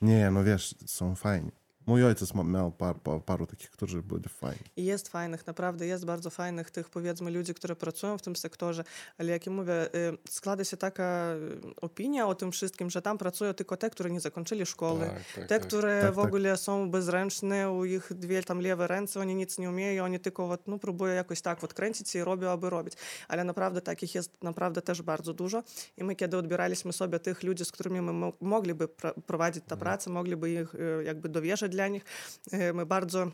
Nie, 0.03 0.31
no 0.31 0.45
wiesz, 0.45 0.75
są 0.87 1.15
fajni. 1.15 1.51
Mój 1.88 2.04
ojciec 2.06 2.34
ma, 2.34 2.44
miał 2.44 2.72
par, 2.72 2.96
par, 3.00 3.22
paru 3.24 3.46
takich, 3.48 3.70
którzy 3.72 4.02
byli 4.04 4.30
fajni. 4.30 4.64
I 4.76 4.86
jest 4.86 5.10
fajnych, 5.10 5.48
naprawdę 5.48 5.86
jest 5.88 6.06
bardzo 6.06 6.30
fajnych 6.30 6.72
tych, 6.72 6.90
powiedzmy, 6.90 7.32
ludzi, 7.32 7.54
którzy 7.54 7.76
pracują 7.76 8.18
w 8.18 8.22
tym 8.22 8.36
sektorze, 8.36 8.84
ale 9.18 9.32
jak 9.32 9.46
ja 9.46 9.52
mówię, 9.52 9.86
y, 9.96 10.18
składa 10.30 10.64
się 10.64 10.78
taka 10.78 11.34
y, 11.34 11.76
opinia 11.82 12.28
o 12.28 12.36
tym 12.36 12.52
wszystkim, 12.52 12.90
że 12.90 13.02
tam 13.02 13.18
pracują 13.18 13.54
tylko 13.54 13.78
te, 13.78 13.90
które 13.90 14.12
nie 14.12 14.20
zakończyli 14.20 14.66
szkoły, 14.66 15.06
Tak, 15.06 15.14
tak, 15.36 15.48
te, 15.48 15.60
tak. 15.60 15.68
które 15.68 16.02
Tak, 16.02 16.14
w 16.14 16.16
tak. 16.16 16.26
ogóle 16.26 16.58
są 16.58 16.92
bezręczne, 16.92 17.72
u 17.72 17.86
ich 17.86 18.14
dwie 18.14 18.44
tam 18.44 18.60
lewe 18.60 18.88
ręce, 18.88 19.20
oni 19.20 19.36
nic 19.36 19.58
nie 19.60 19.70
umieją, 19.70 20.04
oni 20.04 20.20
tylko 20.20 20.48
вот, 20.48 20.68
no, 20.68 20.80
próbują 20.80 21.14
jakoś 21.14 21.42
tak 21.42 21.62
вот 21.62 21.74
kręcić 21.74 22.10
się 22.10 22.20
i 22.20 22.24
robią, 22.24 22.50
aby 22.50 22.70
robić. 22.70 22.94
Ale 23.28 23.44
naprawdę 23.44 23.82
takich 23.82 24.16
jest 24.16 24.44
naprawdę 24.44 24.82
też 24.82 25.02
bardzo 25.02 25.34
dużo. 25.34 25.64
I 25.98 26.04
my 26.04 26.16
kiedy 26.16 26.38
odbieraliśmy 26.38 26.94
sobie 26.94 27.20
tych 27.20 27.44
ludzi, 27.44 27.66
z 27.66 27.72
którymi 27.72 28.02
my 28.02 28.14
mo- 28.14 28.34
mogliby 28.42 28.88
pr- 28.88 29.14
prowadzić 29.28 29.64
tę 29.68 29.78
pracę, 29.78 30.10
mogliby 30.10 30.52
ich 30.52 30.76
y, 30.76 31.04
jakby 31.04 31.30
dowierzać 31.30 31.74
dla 31.79 31.89
nich, 31.89 32.05
y, 32.53 32.73
my 32.75 32.87
bardzo 32.87 33.31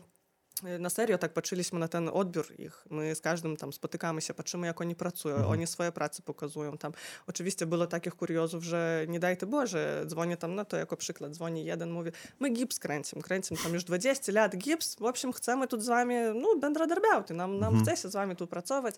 na 0.78 0.90
serio 0.90 1.18
tak 1.18 1.32
patrzyliśmy 1.32 1.78
na 1.78 1.88
ten 1.88 2.10
odbiór 2.12 2.46
ich. 2.58 2.84
My 2.90 3.14
z 3.14 3.20
każdym 3.20 3.56
tam 3.56 3.72
spotykamy 3.72 4.20
się, 4.20 4.34
patrzymy, 4.34 4.66
jak 4.66 4.80
oni 4.80 4.94
pracują, 4.94 5.48
oni 5.48 5.66
swoje 5.66 5.92
prace 5.92 6.22
pokazują 6.22 6.78
tam. 6.78 6.92
Oczywiście 7.26 7.66
było 7.66 7.86
takich 7.86 8.14
kuriozów, 8.14 8.64
że 8.64 9.04
nie 9.08 9.20
daj 9.20 9.36
ty 9.36 9.46
Boże, 9.46 10.04
dzwonię 10.06 10.36
tam, 10.36 10.54
no 10.54 10.64
to 10.64 10.76
jako 10.76 10.96
przykład, 10.96 11.32
dzwoni 11.32 11.64
jeden, 11.64 11.90
mówi, 11.90 12.10
my 12.40 12.50
gips 12.50 12.78
kręcimy, 12.78 13.22
kręcimy 13.22 13.60
tam 13.62 13.74
już 13.74 13.84
20 13.84 14.32
lat 14.32 14.56
gips, 14.56 14.94
w 14.94 15.04
общем, 15.04 15.32
chcemy 15.32 15.68
tu 15.68 15.80
z 15.80 15.86
wami, 15.86 16.14
no, 16.34 16.56
bendradarbiauti, 16.60 17.34
nam, 17.34 17.58
nam 17.58 17.82
chce 17.82 17.96
się 17.96 18.08
z 18.08 18.12
wami 18.12 18.36
tu 18.36 18.46
pracować. 18.46 18.94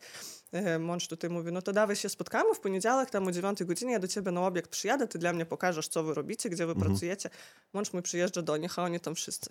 E, 0.52 0.78
Mąż 0.78 1.08
tutaj 1.08 1.30
mówi, 1.30 1.52
no 1.52 1.62
to 1.62 1.72
dawaj 1.72 1.96
się 1.96 2.08
spotkamy 2.08 2.54
w 2.54 2.60
poniedziałek, 2.60 3.10
tam 3.10 3.26
o 3.26 3.32
9 3.32 3.64
godzinie, 3.64 3.92
ja 3.92 3.98
do 3.98 4.08
ciebie 4.08 4.32
na 4.32 4.46
obiekt 4.46 4.70
przyjadę, 4.70 5.08
ty 5.08 5.18
dla 5.18 5.32
mnie 5.32 5.46
pokażesz, 5.46 5.88
co 5.88 6.02
wy 6.02 6.14
robicie, 6.14 6.50
gdzie 6.50 6.66
wy 6.66 6.74
pracujecie. 6.74 7.30
Mąż 7.72 7.92
mój 7.92 8.02
przyjeżdża 8.02 8.42
do 8.42 8.56
nich, 8.56 8.78
a 8.78 8.82
oni 8.82 9.00
tam 9.00 9.14
wszyscy. 9.14 9.50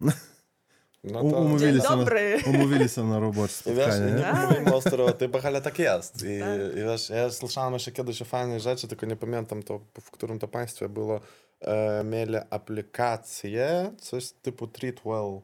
No 1.06 1.58
Dzień 1.58 1.76
на, 1.76 1.96
dobry. 1.96 2.36
umówili 2.46 2.88
się 2.88 3.04
na 3.04 3.18
robocie 3.18 3.54
I 3.70 3.74
wiesz, 3.74 3.94
nie 4.00 4.32
mówimy 4.46 4.74
o 4.74 4.80
ale 5.46 5.62
tak 5.62 5.78
jest. 5.78 6.14
I, 6.24 6.40
Tak. 6.40 6.76
i 6.76 6.84
wiesz, 6.84 7.10
ja 7.10 7.30
słyszałem 7.30 7.72
jeszcze 7.72 7.92
kiedyś 7.92 8.22
o 8.22 8.24
fajnej 8.24 8.60
rzeczy, 8.60 8.88
tylko 8.88 9.06
nie 9.06 9.16
pamiętam 9.16 9.62
to, 9.62 9.80
w 10.00 10.10
którym 10.10 10.38
to 10.38 10.48
państwie 10.48 10.88
było. 10.88 11.20
E, 11.60 12.04
mieli 12.04 12.36
aplikację, 12.50 13.92
coś 14.00 14.30
typu 14.32 14.66
Treatwell. 14.66 15.40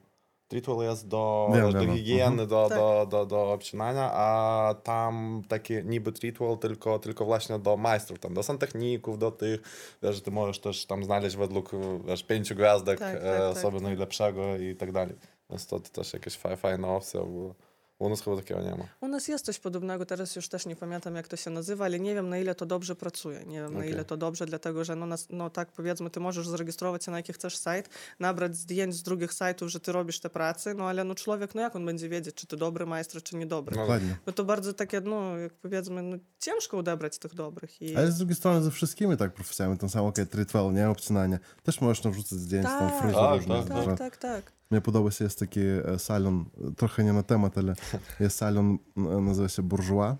Treatwell 0.48 0.76
jest 0.76 1.08
do, 1.08 1.50
Wiem, 1.54 1.72
do 1.72 1.80
wiem. 1.80 1.96
higieny, 1.96 2.46
do, 2.46 2.66
Tak. 2.68 2.78
do, 2.78 3.06
do, 3.10 3.26
do 3.26 3.52
obcinania, 3.52 4.10
a 4.12 4.74
tam 4.82 5.42
taki 5.48 5.74
niby 5.84 6.12
Treatwell 6.12 6.58
tylko, 6.58 6.98
tylko 6.98 7.24
właśnie 7.24 7.58
do 7.58 7.76
majstrów, 7.76 8.18
tam 8.18 8.34
do 8.34 8.42
santechników, 8.42 9.18
do 9.18 9.30
tych, 9.30 9.60
wiesz, 10.02 10.20
ty 10.22 10.30
możesz 10.30 10.58
też 10.60 10.86
tam 10.86 11.04
znaleźć 11.04 11.36
według, 11.36 11.70
wiesz, 12.06 12.22
pięciu 12.22 12.54
gwiazdek 12.54 12.98
Tak, 12.98 13.12
tak, 13.14 13.22
e, 13.24 13.38
tak. 13.38 13.56
osoby 13.56 13.80
najlepszego 13.80 14.56
i 14.56 14.76
tak 14.76 14.92
dalej. 14.92 15.14
Więc 15.52 15.66
to, 15.66 15.80
to 15.80 15.88
też 15.88 16.12
jakaś 16.12 16.36
fajna 16.36 16.88
opcja 16.88 17.20
była. 17.20 17.54
U 18.02 18.08
nas 18.08 18.22
chyba 18.22 18.36
takiego 18.36 18.60
nie 18.60 18.70
ma. 18.70 18.84
U 19.00 19.08
nas 19.08 19.28
jest 19.28 19.44
coś 19.44 19.58
podobnego, 19.58 20.06
teraz 20.06 20.36
już 20.36 20.48
też 20.48 20.66
nie 20.66 20.76
pamiętam 20.76 21.16
jak 21.16 21.28
to 21.28 21.36
się 21.36 21.50
nazywa, 21.50 21.84
ale 21.84 22.00
nie 22.00 22.14
wiem 22.14 22.28
na 22.28 22.38
ile 22.38 22.54
to 22.54 22.66
dobrze 22.66 22.96
pracuje. 22.96 23.44
Nie 23.46 23.56
wiem 23.56 23.66
okay. 23.66 23.78
na 23.78 23.84
ile 23.84 24.04
to 24.04 24.16
dobrze, 24.16 24.46
dlatego 24.46 24.84
że 24.84 24.96
no, 24.96 25.06
nas, 25.06 25.26
no 25.30 25.50
tak 25.50 25.72
powiedzmy, 25.72 26.10
ty 26.10 26.20
możesz 26.20 26.48
zarejestrować 26.48 27.04
się 27.04 27.10
na 27.10 27.16
jaki 27.16 27.32
chcesz 27.32 27.56
sajt, 27.56 27.88
nabrać 28.20 28.56
zdjęć 28.56 28.94
z 28.94 29.02
drugich 29.02 29.32
sajtów, 29.32 29.68
że 29.68 29.80
ty 29.80 29.92
robisz 29.92 30.20
te 30.20 30.30
prace, 30.30 30.74
no 30.74 30.88
ale 30.88 31.04
no 31.04 31.14
człowiek, 31.14 31.54
no 31.54 31.60
jak 31.60 31.76
on 31.76 31.86
będzie 31.86 32.08
wiedzieć, 32.08 32.34
czy 32.34 32.46
ty 32.46 32.56
dobry 32.56 32.86
majster, 32.86 33.22
czy 33.22 33.36
niedobry. 33.36 33.76
No. 33.76 33.82
Dokładnie. 33.82 34.16
No 34.26 34.32
to 34.32 34.44
bardzo 34.44 34.72
takie, 34.72 35.00
no 35.00 35.38
jak 35.38 35.52
powiedzmy, 35.52 36.02
no 36.02 36.16
ciężko 36.38 36.78
odebrać 36.78 37.18
tych 37.18 37.34
dobrych. 37.34 37.82
I... 37.82 37.96
Ale 37.96 38.12
z 38.12 38.18
drugiej 38.18 38.36
strony 38.36 38.62
ze 38.62 38.70
wszystkimi 38.70 39.16
tak 39.16 39.34
profesjami, 39.34 39.78
tą 39.78 39.88
samą 39.88 40.06
okej, 40.08 40.24
okay, 40.24 40.72
nie? 40.72 40.90
Obcinanie. 40.90 41.38
Też 41.62 41.80
możesz 41.80 42.04
no, 42.04 42.10
wrzucać 42.10 42.38
zdjęć 42.38 42.66
tak, 42.66 42.76
z 42.76 42.78
tą 42.78 42.90
tak, 42.90 43.02
fryzą. 43.02 43.18
Tak 43.18 43.68
tak, 43.68 43.68
tak, 43.68 43.86
tak, 43.86 43.98
tak, 43.98 44.16
tak. 44.16 44.61
Мені 44.71 44.81
подобається, 44.81 45.23
є 45.23 45.29
такий 45.29 45.67
е, 45.67 45.99
салон, 45.99 46.45
трохи 46.75 47.03
не 47.03 47.13
на 47.13 47.23
темат, 47.23 47.57
але 47.57 47.75
є 48.19 48.29
салон, 48.29 48.79
м, 48.97 49.25
називається 49.25 49.61
Буржуа. 49.61 50.17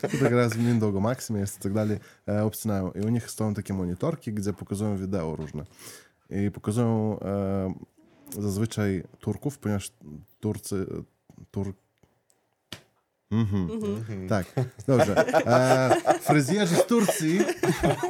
Тут 0.00 0.22
якраз 0.22 0.56
в 0.56 0.60
Mindaugo 0.60 1.00
Maxime 1.00 1.38
jest 1.38 1.58
i 1.58 1.62
tak 1.62 1.72
dalej, 1.72 1.98
e, 2.28 2.44
obcinają. 2.44 2.90
I 2.90 3.00
u 3.00 3.08
nich 3.08 3.30
są 3.30 3.54
takie 3.54 3.74
monitorki, 3.74 4.32
gdzie 4.32 4.52
pokazują 4.52 4.96
wideo 4.96 5.36
różne. 5.36 5.64
I 6.30 6.50
pokazują 6.50 7.20
e, 7.20 7.74
zazwyczaj 8.38 9.04
Turków, 9.18 9.58
ponieważ 9.58 9.92
Turcy... 10.40 10.86
Tur... 11.50 11.74
Mhm. 13.39 14.29
Tak, 14.29 14.53
dobrze. 14.87 15.17
E, 15.47 16.19
fryzjerzy 16.21 16.75
z 16.75 16.85
Turcji, 16.85 17.39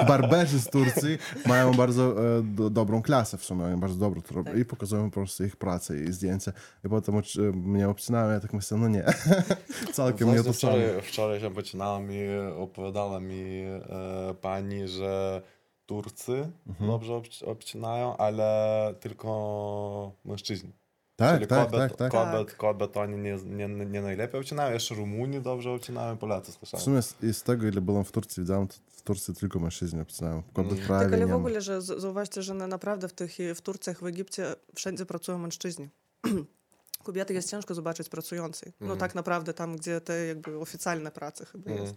barberzy 0.07 0.59
z 0.59 0.69
Turcji 0.69 1.17
mają 1.45 1.73
bardzo 1.73 2.11
e, 2.37 2.41
do, 2.43 2.69
dobrą 2.69 3.01
klasę 3.01 3.37
w 3.37 3.43
sumie, 3.45 3.61
mają 3.61 3.79
bardzo 3.79 3.95
dobrą 3.95 4.21
robią. 4.31 4.53
I 4.55 4.65
pokazują 4.65 5.09
po 5.09 5.13
prostu 5.19 5.43
ich 5.45 5.55
pracę 5.55 5.97
i 6.03 6.11
zdjęcia. 6.13 6.51
I 6.85 6.89
potem 6.89 7.15
oczy- 7.15 7.51
mnie 7.53 7.89
obcinają, 7.89 8.31
ja 8.31 8.39
tak 8.39 8.53
myślę, 8.53 8.77
no 8.77 8.87
nie, 8.87 9.03
całkiem 9.93 10.27
nie 10.27 10.33
Właśnie 10.33 10.51
to 10.51 10.57
wczoraj, 10.57 11.01
wczoraj 11.01 11.39
się 11.39 11.51
poczynałem 11.53 12.11
i 12.11 12.19
opowiadała 12.57 13.19
mi 13.19 13.41
e, 13.63 14.33
pani, 14.41 14.87
że 14.87 15.41
Turcy 15.85 16.51
Mhm. 16.67 16.89
dobrze 16.91 17.13
obci- 17.13 17.45
obcinają, 17.45 18.17
ale 18.17 18.93
tylko 18.99 20.11
mężczyźni. 20.25 20.71
Tak, 21.19 21.35
Czyli 21.35 21.47
tak, 21.47 21.65
kobiet, 21.71 21.79
tak, 21.89 21.97
tak. 21.97 22.11
Kobiet, 22.11 22.47
Tak. 22.47 22.57
kobiet 22.57 22.97
oni 22.97 23.17
nie, 23.17 23.37
nie, 23.45 23.67
nie 23.85 24.01
najlepiej 24.01 24.39
obcinają, 24.39 24.73
jeszcze 24.73 24.95
Rumuni 24.95 25.41
dobrze 25.41 25.71
obcinają, 25.71 26.17
Polacy 26.17 26.51
W 26.51 26.55
słyszałem. 26.55 26.83
sumie 26.83 27.01
z, 27.01 27.37
z 27.37 27.43
tego, 27.43 27.67
ile 27.67 27.81
byłem 27.81 28.03
w 28.03 28.11
Turcji, 28.11 28.43
widziałem, 28.43 28.67
to 28.67 28.75
w 28.89 29.01
Turcji 29.01 29.33
tylko 29.35 29.59
mężczyźni 29.59 30.01
obcinają. 30.01 30.43
Kobiet 30.53 30.71
Mm. 30.73 30.85
prawie 30.87 31.05
Tak, 31.05 31.13
ale 31.13 31.27
w 31.27 31.33
ogóle, 31.33 31.61
że 31.61 31.81
zauważcie, 31.81 32.41
że 32.41 32.53
na, 32.53 32.67
naprawdę 32.67 33.07
w 33.07 33.13
tych 33.13 33.31
w 33.55 33.61
Turcjach, 33.61 33.99
w 34.01 34.05
Egipcie 34.05 34.55
wszędzie 34.75 35.05
pracują 35.05 35.37
mężczyźni. 35.37 35.89
Kobiety 37.03 37.33
jest 37.33 37.49
ciężko 37.51 37.73
zobaczyć 37.75 38.09
pracującej. 38.09 38.73
No 38.79 38.85
Mhm. 38.85 38.99
tak 38.99 39.15
naprawdę 39.15 39.53
tam, 39.53 39.75
gdzie 39.77 40.01
te 40.01 40.25
jakby 40.25 40.57
oficjalne 40.59 41.11
prace 41.11 41.45
chyba 41.45 41.71
Mhm. 41.71 41.81
jest. 41.87 41.95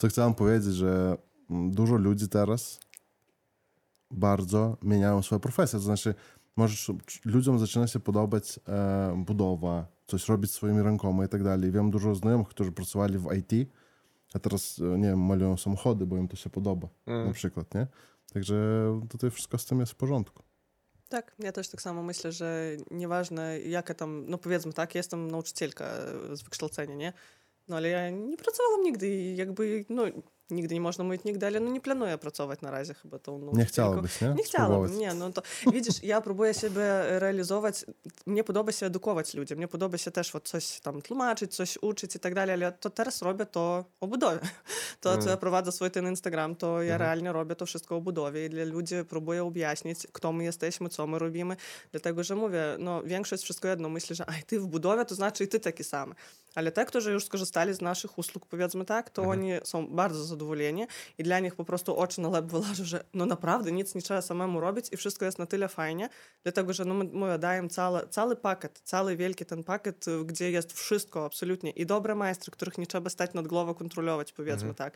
Co 0.00 0.08
chciałem 0.08 0.34
powiedzieć, 0.34 0.74
że 0.74 1.16
mm, 1.50 1.70
dużo 1.70 1.96
ludzi 1.96 2.28
teraz 2.28 2.80
bardzo 4.10 4.76
zmieniają 4.82 5.22
swoje 5.22 5.40
profesje. 5.40 5.78
To 5.78 5.84
znaczy, 5.84 6.14
możesz, 6.56 6.90
ludziom 7.24 7.58
zaczyna 7.58 7.86
się 7.86 8.00
podobać 8.00 8.60
e, 8.68 9.22
budowa, 9.26 9.86
coś 10.06 10.28
robić 10.28 10.52
swoimi 10.52 10.82
rękoma 10.82 11.24
i 11.24 11.28
tak 11.28 11.42
dalej. 11.44 11.72
Wiem 11.72 11.90
dużo 11.90 12.14
znajomych, 12.14 12.48
którzy 12.48 12.72
pracowali 12.72 13.18
w 13.18 13.32
IT, 13.34 13.70
a 14.34 14.38
teraz, 14.38 14.78
e, 14.78 14.98
nie 14.98 15.08
wiem, 15.08 15.20
malują 15.20 15.56
samochody, 15.56 16.06
bo 16.06 16.16
im 16.16 16.28
to 16.28 16.36
się 16.36 16.50
podoba, 16.50 16.88
Mm. 17.06 17.26
na 17.26 17.32
przykład, 17.32 17.74
nie? 17.74 17.86
Także 18.32 18.56
tutaj 19.08 19.30
wszystko 19.30 19.58
z 19.58 19.66
tym 19.66 19.80
jest 19.80 19.92
w 19.92 19.96
porządku. 19.96 20.42
Tak, 21.08 21.34
ja 21.38 21.52
też 21.52 21.68
tak 21.68 21.82
samo 21.82 22.02
myślę, 22.02 22.32
że 22.32 22.76
nieważne 22.90 23.60
jaka 23.60 23.94
tam, 23.94 24.24
no 24.28 24.38
powiedzmy 24.38 24.72
tak, 24.72 24.94
jestem 24.94 25.30
nauczycielka 25.30 25.84
e, 25.84 26.36
z 26.36 26.42
wykształcenia, 26.42 26.94
nie? 26.94 27.12
No 27.70 27.76
ale 27.76 27.88
ja 27.88 28.10
nie 28.10 28.36
pracowałam 28.36 28.82
nigdy 28.82 29.08
i 29.08 29.36
jakby, 29.36 29.84
no 29.88 30.02
nigdy 30.50 30.74
nie 30.74 30.80
można 30.80 31.04
mówić 31.04 31.24
nigdy, 31.24 31.46
ale 31.46 31.60
no 31.60 31.70
nie 31.70 31.80
planuję 31.80 32.18
pracować 32.18 32.60
na 32.60 32.70
razie 32.70 32.94
chyba 32.94 33.18
tą 33.18 33.52
Nie 33.52 33.64
chciałabyś, 33.64 34.20
nie? 34.20 34.28
Nie 34.28 34.42
chciałabym, 34.42 34.98
nie, 34.98 35.14
no 35.14 35.32
to 35.32 35.42
widzisz, 35.72 36.02
ja 36.02 36.20
próbuję 36.20 36.54
siebie 36.54 36.82
realizować, 37.18 37.84
mnie 38.26 38.44
podoba 38.44 38.72
się 38.72 38.86
edukować 38.86 39.34
ludzi, 39.34 39.56
mnie 39.56 39.68
podoba 39.68 39.98
się 39.98 40.10
też 40.10 40.32
coś 40.44 40.80
tam 40.80 41.02
tłumaczyć, 41.02 41.54
coś 41.54 41.78
uczyć 41.82 42.16
i 42.16 42.20
tak 42.20 42.34
dalej, 42.34 42.54
ale 42.54 42.72
to 42.72 42.90
teraz 42.90 43.22
robię 43.22 43.46
to 43.46 43.84
o 44.00 44.06
budowie. 44.06 44.40
To, 45.00 45.18
co 45.18 45.30
ja 45.30 45.36
prowadzę 45.36 45.72
swój 45.72 45.90
ten 45.90 46.06
Instagram, 46.06 46.56
to 46.56 46.82
ja 46.82 46.98
realnie 46.98 47.32
robię 47.32 47.56
to 47.56 47.66
wszystko 47.66 47.96
o 47.96 48.00
budowie 48.00 48.46
i 48.46 48.50
dla 48.50 48.64
ludzi 48.64 48.94
próbuję 49.08 49.44
objaśnić, 49.44 50.06
kto 50.12 50.32
my 50.32 50.44
jesteśmy, 50.44 50.88
co 50.88 51.06
my 51.06 51.18
robimy, 51.18 51.56
dlatego, 51.92 52.24
że 52.24 52.36
mówię, 52.36 52.62
no 52.78 53.02
większość 53.02 53.42
wszystko 53.42 53.68
jedno 53.68 53.88
myśli, 53.88 54.16
że 54.16 54.30
aj, 54.30 54.42
ty 54.42 54.60
w 54.60 54.66
budowie, 54.66 55.04
to 55.04 55.14
znaczy 55.14 55.44
i 55.44 55.48
ty 55.48 55.60
taki 55.60 55.84
sam. 55.84 56.14
Ale 56.54 56.72
te, 56.72 56.84
którzy 56.84 57.12
już 57.12 57.24
skorzystali 57.24 57.74
z 57.74 57.80
naszych 57.80 58.18
usług, 58.18 58.46
powiedzmy 58.46 58.84
tak, 58.84 59.10
to 59.10 59.22
oni 59.22 59.50
są 59.64 59.86
bardzo 59.86 60.24
zadowoleni 60.24 60.39
i 61.18 61.22
dla 61.22 61.38
nich 61.38 61.54
po 61.54 61.64
prostu 61.64 61.96
oczy 61.96 62.20
na 62.20 62.28
leb 62.30 62.46
wylażą, 62.46 62.84
że 62.84 63.04
no 63.14 63.26
naprawdę 63.26 63.72
nic 63.72 63.94
nie 63.94 64.02
trzeba 64.02 64.22
samemu 64.22 64.60
robić 64.60 64.86
i 64.92 64.96
wszystko 64.96 65.24
jest 65.24 65.38
na 65.38 65.46
tyle 65.46 65.68
fajnie, 65.68 66.08
dlatego, 66.42 66.72
że 66.72 66.84
no, 66.84 66.94
my, 66.94 67.04
my 67.04 67.38
dajem 67.38 67.68
cały, 67.68 68.08
cały 68.08 68.36
pakiet, 68.36 68.80
cały 68.84 69.16
wielki 69.16 69.44
ten 69.46 69.64
pakiet, 69.64 70.04
gdzie 70.24 70.50
jest 70.50 70.72
wszystko 70.72 71.24
absolutnie 71.24 71.70
i 71.70 71.86
dobre 71.86 72.14
majstry, 72.14 72.50
których 72.50 72.78
nie 72.78 72.86
trzeba 72.86 73.10
stać 73.10 73.34
nad 73.34 73.48
głową 73.48 73.74
kontrolować, 73.74 74.32
powiedzmy 74.32 74.74
tak. 74.74 74.94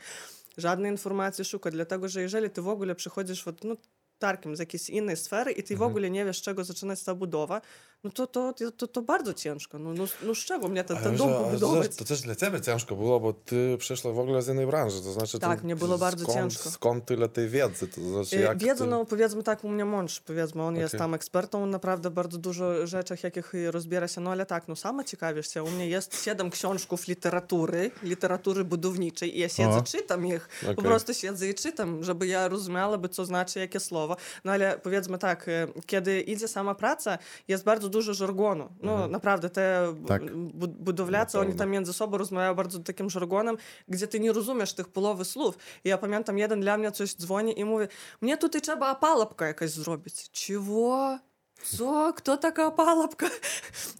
Żadnej 0.57 0.91
informacji 0.91 1.45
szukać, 1.45 1.73
dlatego, 1.73 2.09
że 2.09 2.21
jeżeli 2.21 2.49
ty 2.49 2.61
w 2.61 2.67
ogóle 2.67 2.95
przychodzisz 2.95 3.47
od, 3.47 3.63
no, 3.63 3.75
tarkiem 4.19 4.55
z 4.55 4.59
jakiejś 4.59 4.89
innej 4.89 5.17
sfery 5.17 5.51
i 5.51 5.63
ty 5.63 5.77
w 5.77 5.81
ogóle 5.81 6.09
nie 6.09 6.25
wiesz, 6.25 6.41
czego 6.41 6.63
zaczynać 6.63 7.03
ta 7.03 7.15
budowa, 7.15 7.61
no 8.03 8.11
to, 8.11 8.27
to, 8.27 8.53
to, 8.77 8.87
to, 8.87 9.01
bardzo 9.01 9.33
ciężko. 9.33 9.79
No, 9.79 9.93
no, 9.93 10.03
no 10.23 10.35
z 10.35 10.37
czego 10.37 10.67
mnie 10.67 10.83
ten, 10.83 10.97
ten 10.97 11.15
dom 11.15 11.33
pobudować? 11.33 11.95
To 11.95 12.05
też 12.05 12.21
dla 12.21 12.35
ciebie 12.35 12.61
ciężko 12.61 12.95
było, 12.95 13.19
bo 13.19 13.33
ty 13.33 13.77
przyszła 13.79 14.11
w 14.11 14.19
ogóle 14.19 14.41
z 14.41 14.47
innej 14.47 14.67
branży, 14.67 15.01
to 15.01 15.11
znaczy... 15.11 15.39
Tak, 15.39 15.63
mnie 15.63 15.75
było 15.75 15.97
bardzo 15.97 16.23
skąd, 16.23 16.37
ciężko. 16.37 16.69
Skąd 16.69 17.05
tyle 17.05 17.29
tej 17.29 17.49
wiedzy? 17.49 17.87
To 17.87 18.01
znaczy, 18.01 18.37
E, 18.37 18.41
jak 18.41 18.57
Wiedzę, 18.57 18.83
ty... 18.83 18.89
no 18.89 19.05
powiedzmy 19.05 19.43
tak, 19.43 19.63
u 19.63 19.69
mnie 19.69 19.85
mąż, 19.85 20.19
powiedzmy, 20.19 20.63
on 20.63 20.75
jest 20.75 20.93
Okej. 20.95 20.99
tam 20.99 21.13
ekspertem, 21.13 21.61
on 21.61 21.69
naprawdę 21.69 22.09
bardzo 22.09 22.37
dużo 22.37 22.87
rzeczach, 22.87 23.23
jakich 23.23 23.53
rozbiera 23.71 24.07
się, 24.07 24.21
no 24.21 24.31
ale 24.31 24.45
tak, 24.45 24.67
no 24.67 24.75
sama 24.75 25.03
ciekawisz 25.03 25.53
się, 25.53 25.63
u 25.63 25.69
mnie 25.69 25.87
jest 25.87 26.23
siedem 26.23 26.49
książków 26.49 27.07
literatury, 27.07 27.91
literatury 28.03 28.63
budowniczej 28.63 29.37
i 29.37 29.39
ja 29.39 29.49
siedzę, 29.49 29.77
O. 29.77 29.81
czytam 29.81 30.25
ich, 30.27 30.49
po 30.65 30.71
Okej. 30.71 30.85
prostu 30.85 31.13
siedzę 31.13 31.47
i 31.47 31.53
czytam, 31.53 32.03
żeby 32.03 32.27
ja 32.27 32.47
rozumiała, 32.47 32.97
by 32.97 33.09
co 33.09 33.25
znaczy 33.25 33.59
jakie 33.59 33.79
słowa, 33.79 34.15
no 34.43 34.51
ale 34.51 34.79
powiedzmy 34.83 35.17
tak, 35.17 35.47
e, 35.47 35.67
kiedy 35.85 36.21
idzie 36.21 36.47
sama 36.47 36.75
praca, 36.75 37.17
jest 37.47 37.63
bardzo 37.63 37.89
dużo 37.95 38.13
żargonu, 38.13 38.69
no 38.83 39.07
naprawdę 39.07 39.49
te 39.49 39.93
Tak. 40.07 40.35
bu- 40.37 40.67
budowlacy, 40.67 41.37
oni 41.39 41.45
Naprawdę. 41.47 41.59
tam 41.63 41.69
między 41.71 41.93
sobą 41.93 42.17
rozmawiają 42.17 42.55
bardzo 42.55 42.79
takim 42.79 43.09
żargonem, 43.09 43.57
gdzie 43.87 44.07
ty 44.07 44.19
nie 44.19 44.33
rozumiesz 44.33 44.73
tych 44.73 44.87
połowy 44.87 45.25
słów. 45.25 45.57
I 45.83 45.89
ja 45.89 45.97
pamiętam, 45.97 46.37
jeden 46.37 46.61
dla 46.61 46.77
mnie 46.77 46.91
coś 46.91 47.15
dzwoni 47.15 47.59
i 47.59 47.65
mówi, 47.65 47.85
mnie 48.21 48.37
tutaj 48.37 48.61
trzeba 48.61 48.91
опалубка 48.91 49.47
jakaś 49.47 49.69
zrobić. 49.69 50.29
Чего? 50.29 51.19
Що? 51.63 52.13
Хто 52.15 52.37
така 52.37 52.71
палапка? 52.71 53.29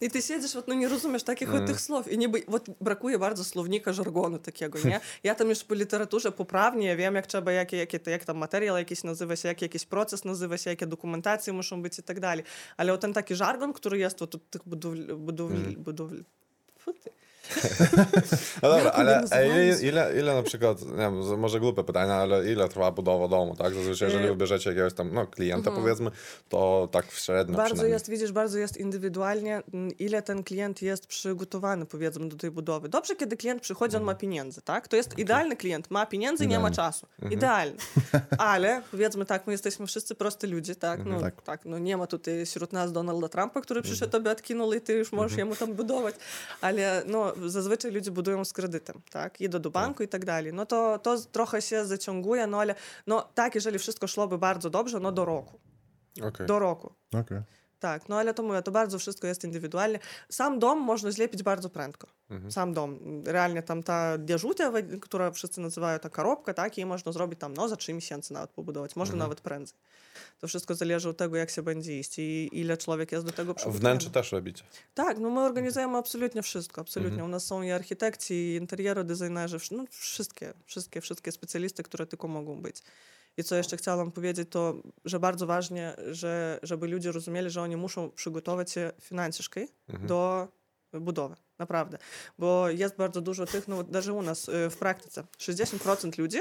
І 0.00 0.08
ти 0.12 0.22
сидиш, 0.22 0.56
от, 0.56 0.68
ну 0.68 0.74
не 0.74 0.88
розумієш 0.88 1.22
таких 1.22 1.48
mm. 1.48 1.66
тих 1.66 1.80
слов. 1.80 2.04
І 2.08 2.16
ніби 2.16 2.44
от 2.46 2.68
бракує 2.80 3.18
bardzo 3.18 3.44
словника 3.44 3.92
жаргону 3.92 4.38
такого. 4.38 4.84
Ні? 4.84 4.98
Я 5.22 5.34
там 5.34 5.54
ж 5.54 5.64
по 5.66 5.76
літературі 5.76 6.30
поправні, 6.30 6.86
я 6.86 6.96
вім, 6.96 7.16
як 7.16 7.26
треба, 7.26 7.52
як, 7.52 7.72
як, 7.72 7.94
як, 7.94 8.06
як 8.06 8.24
там 8.24 8.38
матеріал 8.38 8.78
якийсь 8.78 9.04
називається, 9.04 9.48
як 9.48 9.62
якийсь 9.62 9.84
процес 9.84 10.24
називається, 10.24 10.70
які 10.70 10.86
документації 10.86 11.54
мушуть 11.54 11.78
бути 11.78 11.96
і 11.98 12.02
так 12.02 12.20
далі. 12.20 12.44
Але 12.76 12.92
от 12.92 13.00
там 13.00 13.12
такий 13.12 13.36
жаргон, 13.36 13.74
який 13.84 14.00
є 14.00 14.06
от 14.06 14.30
тут 14.30 14.50
тих 14.50 14.62
будовль... 14.64 15.14
будовль... 15.14 15.54
Mm. 15.54 16.24
No 18.62 18.68
dobra, 18.68 18.90
ale 18.90 19.24
ile, 19.46 19.82
ile, 19.82 20.20
ile 20.20 20.34
na 20.34 20.42
przykład, 20.42 20.82
nie 20.82 20.96
wiem, 20.96 21.38
może 21.38 21.60
głupie 21.60 21.84
pytanie, 21.84 22.08
no 22.08 22.14
ale 22.14 22.52
ile 22.52 22.68
trwa 22.68 22.90
budowa 22.90 23.28
domu, 23.28 23.56
tak? 23.56 23.74
Zazwyczaj, 23.74 24.08
jeżeli 24.08 24.28
y- 24.28 24.36
bierzecie 24.36 24.70
jakiegoś 24.70 24.94
tam 24.94 25.14
no, 25.14 25.26
klienta, 25.26 25.70
mhm. 25.70 25.82
powiedzmy, 25.82 26.10
to 26.48 26.88
tak 26.92 27.10
średnio 27.10 27.56
Bardzo 27.56 27.86
jest, 27.86 28.10
widzisz, 28.10 28.32
bardzo 28.32 28.58
jest 28.58 28.76
indywidualnie, 28.76 29.62
mm, 29.74 29.98
ile 29.98 30.22
ten 30.22 30.42
klient 30.42 30.82
jest 30.82 31.06
przygotowany, 31.06 31.86
powiedzmy, 31.86 32.28
do 32.28 32.36
tej 32.36 32.50
budowy. 32.50 32.88
Dobrze, 32.88 33.16
kiedy 33.16 33.36
klient 33.36 33.62
przychodzi, 33.62 33.96
on 33.96 34.02
ma 34.02 34.12
mhm. 34.12 34.20
pieniędzy 34.20 34.62
tak? 34.62 34.88
To 34.88 34.96
jest 34.96 35.12
okay. 35.12 35.22
idealny 35.22 35.56
klient, 35.56 35.90
ma 35.90 36.06
pieniądze 36.06 36.44
i 36.44 36.48
nie 36.48 36.58
ma 36.58 36.70
czasu. 36.70 37.06
Mhm. 37.16 37.32
Idealny. 37.32 37.76
Ale, 38.38 38.82
powiedzmy 38.90 39.24
tak, 39.24 39.46
my 39.46 39.52
jesteśmy 39.52 39.86
wszyscy 39.86 40.14
prosty 40.14 40.46
ludzie, 40.46 40.76
tak? 40.76 41.04
No, 41.04 41.20
tak. 41.20 41.42
tak 41.42 41.64
no 41.64 41.78
nie 41.78 41.96
ma 41.96 42.06
tutaj 42.06 42.46
wśród 42.46 42.72
nas 42.72 42.92
Donalda 42.92 43.28
Trumpa, 43.28 43.60
który 43.60 43.82
przyszedł, 43.82 44.12
tobie 44.12 44.30
odkinął 44.30 44.72
i 44.72 44.80
ty 44.80 44.92
już 44.92 45.12
możesz 45.12 45.38
jemu 45.38 45.56
tam 45.56 45.74
budować. 45.74 46.14
Ale, 46.60 47.02
no, 47.06 47.32
zazwyczaj 47.46 47.92
ludzie 47.92 48.10
budują 48.10 48.44
z 48.44 48.52
kredytem, 48.52 49.02
tak? 49.10 49.40
Idą 49.40 49.58
do 49.58 49.70
banku 49.70 50.02
i 50.02 50.08
tak 50.08 50.24
dalej. 50.24 50.52
No 50.52 50.66
to, 50.66 50.98
to 50.98 51.20
trochę 51.20 51.62
się 51.62 51.86
zaciąguje, 51.86 52.46
no 52.46 52.60
ale 52.60 52.74
no 53.06 53.28
tak, 53.34 53.54
jeżeli 53.54 53.78
wszystko 53.78 54.06
szłoby 54.06 54.38
bardzo 54.38 54.70
dobrze, 54.70 55.00
no 55.00 55.12
do 55.12 55.24
roku. 55.24 55.58
Okej. 56.22 56.46
Do 56.46 56.58
roku. 56.58 56.92
Okej. 57.14 57.40
Tak, 57.78 58.08
no 58.08 58.18
ale 58.18 58.34
to 58.34 58.42
mówię, 58.42 58.62
to 58.62 58.70
bardzo 58.70 58.98
wszystko 58.98 59.26
jest 59.26 59.44
indywidualnie. 59.44 59.98
Sam 60.28 60.58
dom 60.58 60.78
można 60.78 61.10
zlepić 61.10 61.42
bardzo 61.42 61.70
prędko. 61.70 62.06
Sam 62.48 62.74
dom. 62.74 63.22
Realnie 63.24 63.62
tam 63.62 63.82
ta 63.82 64.18
dzieżutia, 64.24 64.72
która 65.00 65.30
wszyscy 65.30 65.60
nazywają 65.60 65.98
ta 65.98 66.08
korobka, 66.08 66.54
tak, 66.54 66.78
jej 66.78 66.86
można 66.86 67.12
zrobić 67.12 67.40
tam 67.40 67.54
no, 67.54 67.68
za 67.68 67.76
3 67.76 67.94
miesiące 67.94 68.34
nawet 68.34 68.50
pobudować, 68.50 68.96
można 68.96 69.16
nawet 69.16 69.40
prędzej. 69.40 69.78
To 70.40 70.48
wszystko 70.48 70.74
zależy 70.74 71.08
od 71.08 71.16
tego, 71.16 71.36
jak 71.36 71.50
się 71.50 71.62
będzie 71.62 71.98
iść 71.98 72.18
i 72.18 72.48
ile 72.52 72.76
człowiek 72.76 73.12
jest 73.12 73.26
do 73.26 73.32
tego 73.32 73.54
przygotowany. 73.54 73.80
Wnętrze 73.80 74.10
też 74.10 74.32
robicie. 74.32 74.64
Tak, 74.94 75.18
no 75.18 75.30
my 75.30 75.40
organizujemy 75.40 75.96
absolutnie 75.96 76.42
wszystko, 76.42 76.80
absolutnie. 76.80 77.24
U 77.24 77.28
nas 77.28 77.46
są 77.46 77.62
i 77.62 77.70
architekci, 77.70 78.34
i 78.34 78.56
interierodesignerzy, 78.56 79.58
no 79.70 79.84
wszystkie, 79.90 80.52
wszystkie, 80.64 81.00
wszystkie 81.00 81.32
specjalisty, 81.32 81.82
które 81.82 82.06
tylko 82.06 82.28
mogą 82.28 82.62
być. 82.62 82.82
I 83.37 83.43
co 83.43 83.55
jeszcze 83.55 83.77
chciałam 83.77 84.11
powiedzieć, 84.11 84.47
to, 84.51 84.73
że 85.05 85.19
bardzo 85.19 85.45
ważne, 85.47 85.95
że, 86.11 86.59
żeby 86.63 86.87
ludzie 86.87 87.11
rozumieli, 87.11 87.49
że 87.49 87.61
oni 87.61 87.75
muszą 87.77 88.11
przygotować 88.11 88.71
się 88.71 88.91
finansycznie 89.01 89.67
do 90.07 90.47
budowy. 90.93 91.35
Naprawdę. 91.59 91.97
Bo 92.39 92.69
jest 92.69 92.95
bardzo 92.95 93.21
dużo 93.21 93.45
tych, 93.45 93.67
no 93.67 93.83
даже 93.83 94.13
u 94.13 94.21
nas 94.21 94.49
y, 94.49 94.69
w 94.69 94.77
praktyce, 94.77 95.23
60% 95.37 96.19
ludzi, 96.19 96.37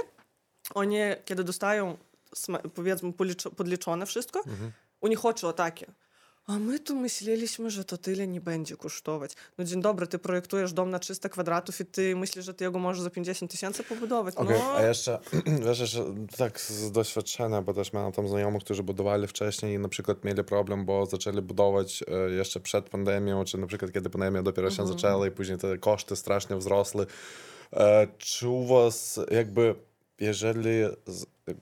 oni 0.75 0.99
kiedy 1.25 1.45
dostają, 1.45 1.97
sma- 2.37 2.69
powiedzmy, 2.69 3.13
policzo- 3.13 3.51
podliczone 3.55 4.07
wszystko, 4.07 4.43
u 5.01 5.09
nich 5.09 5.25
oczy 5.25 5.53
takie. 5.57 5.87
A 6.48 6.60
my 6.60 6.80
tu 6.80 6.96
myśleliśmy, 6.96 7.70
że 7.70 7.86
to 7.86 7.98
tyle 7.98 8.28
nie 8.28 8.42
będzie 8.42 8.78
kosztować. 8.78 9.34
No 9.58 9.66
dzień 9.66 9.82
dobry, 9.82 10.08
ty 10.08 10.20
projektujesz 10.20 10.74
dom 10.74 10.90
na 10.90 11.00
300 11.00 11.30
kwadratów 11.30 11.82
i 11.82 11.86
ty 11.86 12.16
myślisz, 12.16 12.46
że 12.46 12.54
ty 12.54 12.64
jego 12.64 12.80
możesz 12.80 13.02
za 13.02 13.10
50 13.10 13.52
tysięcy 13.52 13.84
pobudować. 13.84 14.36
Okej, 14.36 14.60
no, 14.60 14.74
a 14.74 14.82
jeszcze, 14.82 15.20
wiesz, 15.66 15.80
jeszcze 15.80 16.16
tak 16.38 16.62
z 16.62 16.92
doświadczenia, 16.92 17.62
bo 17.62 17.74
też 17.74 17.94
miałem 17.94 18.12
tam 18.12 18.28
znajomych, 18.28 18.64
którzy 18.64 18.84
budowali 18.84 19.28
wcześniej 19.28 19.76
i 19.76 19.80
na 19.80 19.90
przykład 19.90 20.24
mieli 20.24 20.44
problem, 20.44 20.86
bo 20.86 21.06
zaczęli 21.06 21.42
budować 21.42 22.04
jeszcze 22.38 22.60
przed 22.60 22.90
pandemią, 22.90 23.46
czy 23.46 23.58
na 23.58 23.68
przykład 23.68 23.92
kiedy 23.92 24.10
pandemia 24.10 24.44
dopiero 24.44 24.72
się 24.72 24.88
zaczęła 24.88 25.28
i 25.28 25.32
później 25.32 25.58
te 25.58 25.78
koszty 25.78 26.16
strasznie 26.16 26.56
wzrosły. 26.56 27.06
Czy 28.18 28.48
u 28.48 28.66
was 28.66 29.20
jakby, 29.32 29.76
jeżeli 30.20 30.70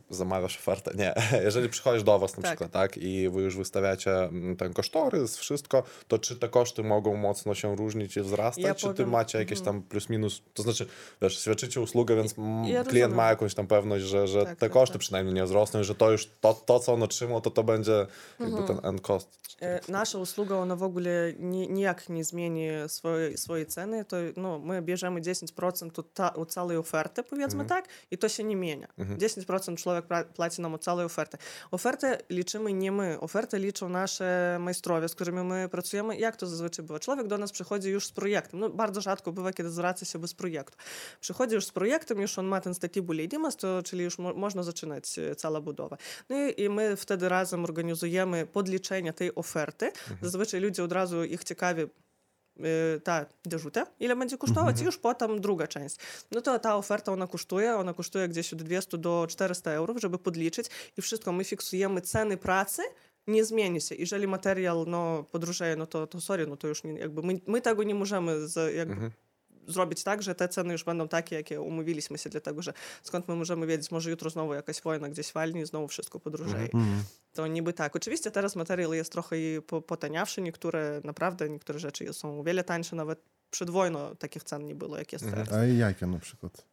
zamawiasz 0.10 0.58
ofertę. 0.58 0.92
Nie, 0.96 1.14
jeżeli 1.46 1.70
przychodzisz 1.70 2.04
do 2.04 2.20
was 2.20 2.38
na 2.38 2.44
tak. 2.44 2.52
przykład, 2.52 2.72
tak, 2.72 2.98
i 2.98 3.30
wy 3.30 3.42
już 3.42 3.58
wystawiacie 3.58 4.24
mm, 4.24 4.56
ten 4.56 4.74
kosztorys, 4.74 5.38
wszystko, 5.38 5.84
to 6.08 6.20
czy 6.20 6.36
te 6.36 6.50
koszty 6.50 6.84
mogą 6.84 7.16
mocno 7.16 7.56
się 7.56 7.76
różnić 7.76 8.18
i 8.18 8.22
wzrastać, 8.22 8.64
ja 8.64 8.76
czy 8.76 8.82
powiem, 8.82 8.96
ty 8.96 9.06
macie 9.06 9.38
jakieś 9.38 9.60
mm. 9.60 9.66
tam 9.66 9.82
plus 9.82 10.10
minus, 10.10 10.42
to 10.54 10.64
znaczy, 10.64 10.86
wiesz, 11.22 11.40
świadczycie 11.40 11.82
usługę, 11.82 12.16
więc 12.16 12.36
ja 12.38 12.44
mm, 12.44 12.86
klient 12.86 13.16
ma 13.16 13.30
jakąś 13.30 13.54
tam 13.54 13.68
pewność, 13.68 14.06
że, 14.06 14.28
że 14.28 14.46
tak, 14.46 14.50
te 14.50 14.66
tak, 14.66 14.72
koszty 14.72 14.94
tak. 14.94 15.00
przynajmniej 15.00 15.36
nie 15.36 15.44
wzrosną 15.44 15.80
i 15.80 15.84
że 15.84 15.96
to 15.96 16.12
już, 16.12 16.30
to, 16.42 16.54
to 16.54 16.80
co 16.80 16.94
on 16.94 17.04
otrzymał, 17.04 17.42
to 17.42 17.52
to 17.52 17.64
będzie 17.64 18.06
jakby 18.40 18.58
mm. 18.58 18.68
ten 18.68 18.80
end 18.84 19.02
cost. 19.02 19.40
E, 19.62 19.80
Nasza 19.88 20.18
usługa, 20.18 20.56
ona 20.56 20.76
w 20.76 20.84
ogóle 20.84 21.34
ni, 21.40 21.70
nijak 21.70 22.10
nie 22.10 22.24
zmieni 22.24 22.68
swojej, 22.88 23.38
swojej 23.38 23.66
ceny, 23.66 24.06
to 24.06 24.18
no, 24.38 24.60
my 24.60 24.82
bierzemy 24.82 25.22
10% 25.22 26.00
od, 26.00 26.14
ta, 26.14 26.34
od 26.34 26.52
całej 26.52 26.78
oferty, 26.78 27.24
powiedzmy 27.24 27.60
mm. 27.60 27.68
tak, 27.68 27.88
i 28.12 28.18
to 28.18 28.30
się 28.30 28.44
nie 28.44 28.54
zmienia. 28.64 28.88
10% 28.98 29.54
mhm. 29.54 29.73
Чоловік 29.78 30.06
пла- 30.10 30.24
платить 30.36 30.60
нам 30.60 30.80
цілої 30.80 31.06
оферти. 31.06 31.38
Оферти 31.72 32.24
лічимо 32.32 32.70
не 32.70 32.92
ми. 32.92 33.18
Оферти 33.18 33.60
лічать 33.60 33.90
наші 33.90 34.24
майстрові, 34.60 35.08
з 35.08 35.16
якими 35.20 35.44
ми 35.44 35.68
працюємо. 35.68 36.14
Як 36.14 36.36
то 36.38 36.46
зазвичай 36.48 36.86
буває? 36.86 37.00
Чоловік 37.00 37.28
до 37.28 37.38
нас 37.38 37.52
приходить 37.52 37.86
już 37.94 38.08
z 38.08 38.12
projektem. 38.14 38.60
No, 38.60 38.70
bardzo 38.70 39.02
rzadko 39.02 39.32
bywa, 39.32 39.52
kiedy 39.54 39.70
zwraca 39.70 40.06
się 40.06 40.20
bez 40.20 40.34
projektu. 40.34 40.78
Przychodzi 41.20 41.56
już 41.56 41.66
z 41.66 41.72
projektem, 41.72 42.22
już 42.22 42.40
on 42.40 42.46
ma 42.48 42.62
ten 42.62 42.74
statibul 42.74 43.16
leidimas, 43.16 43.56
to, 43.56 43.84
czyli 43.84 44.04
już 44.04 44.18
mo- 44.20 44.34
można 44.34 44.64
zaczynać 44.64 45.20
e, 45.20 45.36
cała 45.36 45.62
budowa. 45.62 45.98
No 46.30 46.36
i, 46.48 46.62
i 46.62 46.70
my 46.70 46.96
wtedy 46.96 47.30
razem 47.30 47.64
organizujemy 47.64 48.46
podliczenie 48.46 49.14
tej 49.14 49.36
oferty. 49.36 49.92
Zazwyczaj 50.22 50.60
ludzie 50.62 50.84
od 50.84 50.92
razu 50.92 51.24
ich 51.24 51.44
ciekawi 51.44 51.82
e, 51.82 51.88
ta 53.04 53.26
dzieżuta, 53.48 53.88
ile 54.00 54.16
będzie 54.16 54.38
kosztować, 54.38 54.82
i 54.82 54.84
już 54.84 54.98
potem 54.98 55.42
druga 55.42 55.68
część. 55.68 55.96
No 56.32 56.42
to 56.42 56.60
ta 56.60 56.76
oferta, 56.76 57.12
ona 57.12 57.28
kosztuje, 57.28 57.76
ona 57.76 57.94
kosztuje 57.94 58.28
gdzieś 58.28 58.54
od 58.54 58.64
200 58.64 58.98
do 58.98 59.26
400 59.30 59.72
euro, 59.72 59.94
żeby 59.98 60.18
podliczyć 60.18 60.68
i 60.98 61.02
wszystko, 61.02 61.32
my 61.32 61.44
fiksujemy 61.44 62.02
ceny 62.02 62.38
pracy, 62.38 62.82
nie 63.28 63.46
zmieni 63.46 63.82
się. 63.82 63.96
Jeżeli 63.96 64.28
materiał 64.28 64.86
no, 64.86 65.24
podróżeje, 65.32 65.76
no 65.76 65.86
to, 65.86 66.08
to 66.08 66.22
sorry, 66.22 66.48
no 66.48 66.58
to 66.58 66.68
już 66.68 66.84
nie, 66.84 66.94
jakby 66.94 67.22
my, 67.22 67.40
my 67.48 67.62
tego 67.62 67.84
nie 67.84 67.96
możemy 67.96 68.48
z, 68.48 68.76
jakby, 68.76 69.12
zrobić 69.68 70.04
tak, 70.04 70.24
że 70.24 70.36
te 70.36 70.48
ceny 70.48 70.72
już 70.72 70.84
będą 70.84 71.08
takie, 71.08 71.36
jakie 71.36 71.62
umówiliśmy 71.62 72.18
się, 72.18 72.30
dlatego 72.30 72.62
że 72.62 72.74
skąd 73.04 73.28
my 73.28 73.36
możemy 73.36 73.68
wiedzieć, 73.68 73.92
może 73.92 74.10
jutro 74.10 74.30
znowu 74.30 74.54
jakaś 74.54 74.82
wojna 74.82 75.10
gdzieś 75.10 75.34
walnie 75.34 75.62
i 75.62 75.66
znowu 75.66 75.88
wszystko 75.88 76.20
podróżeje. 76.20 76.68
To 77.34 77.48
niby 77.48 77.74
tak. 77.74 77.96
Oczywiście 77.96 78.32
teraz 78.32 78.56
materiał 78.56 78.94
jest 78.94 79.12
trochę 79.12 79.36
potaniawszy, 79.88 80.42
niektóre 80.42 81.02
naprawdę, 81.04 81.50
niektóre 81.50 81.80
rzeczy 81.80 82.14
są 82.14 82.40
o 82.40 82.44
wiele 82.44 82.64
tańsze, 82.64 82.96
nawet 82.96 83.20
przed 83.50 83.70
wojną 83.70 84.16
takich 84.16 84.44
cen 84.44 84.66
nie 84.66 84.76
było, 84.76 84.98
jak 84.98 85.14
jest 85.14 85.26
teraz. 85.26 85.52
A 85.52 85.66
jakie 85.66 86.08
na 86.08 86.20
przykład? 86.20 86.73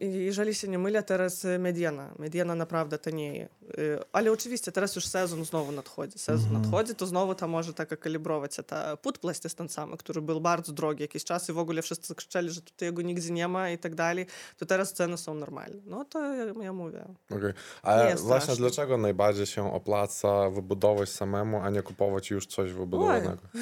Jeżeli 0.00 0.54
się 0.54 0.68
nie 0.68 0.78
mylę, 0.78 1.02
teraz 1.02 1.44
e, 1.44 1.58
mediana. 1.58 2.14
Mediana 2.18 2.54
naprawdę 2.54 2.98
tanieje. 2.98 3.48
E, 3.78 4.04
Ale 4.12 4.32
oczywiście 4.32 4.72
teraz 4.72 4.96
już 4.96 5.06
sezon 5.06 5.44
znowu 5.44 5.72
nadchodzi. 5.72 6.18
Sezon 6.18 6.52
nadchodzi, 6.52 6.94
to 6.94 7.06
znowu 7.06 7.34
tam 7.34 7.50
może 7.50 7.74
taka 7.74 7.96
kalibrować 7.96 8.56
ta 8.66 8.96
put 8.96 9.18
plasty 9.18 9.50
ten 9.50 9.68
sam, 9.68 9.96
który 9.96 10.22
był 10.22 10.40
bardzo 10.40 10.72
drogi 10.72 11.02
jakiś 11.02 11.24
czas 11.24 11.48
i 11.48 11.52
w 11.52 11.58
ogóle 11.58 11.82
wszyscy 11.82 12.14
krzyczeli, 12.14 12.50
że 12.50 12.60
tutaj 12.60 12.88
jego 12.88 13.02
nigdzie 13.02 13.32
nie 13.32 13.48
ma 13.48 13.70
i 13.70 13.78
tak 13.78 13.94
dalej, 13.94 14.26
to 14.58 14.66
teraz 14.66 14.92
ceny 14.92 15.18
są 15.18 15.34
normalne. 15.34 15.76
No 15.86 16.04
to 16.04 16.34
ja, 16.34 16.44
ja 16.62 16.72
mówię. 16.72 17.04
Okej. 17.30 17.52
A 17.82 17.98
właśnie 18.16 18.56
dlaczego 18.56 18.96
najbardziej 18.96 19.46
się 19.46 19.72
opłaca 19.72 20.50
wybudować 20.50 21.08
samemu, 21.08 21.60
a 21.60 21.70
nie 21.70 21.82
kupować 21.82 22.30
już 22.30 22.46
coś 22.46 22.72
wybudowanego? 22.72 23.36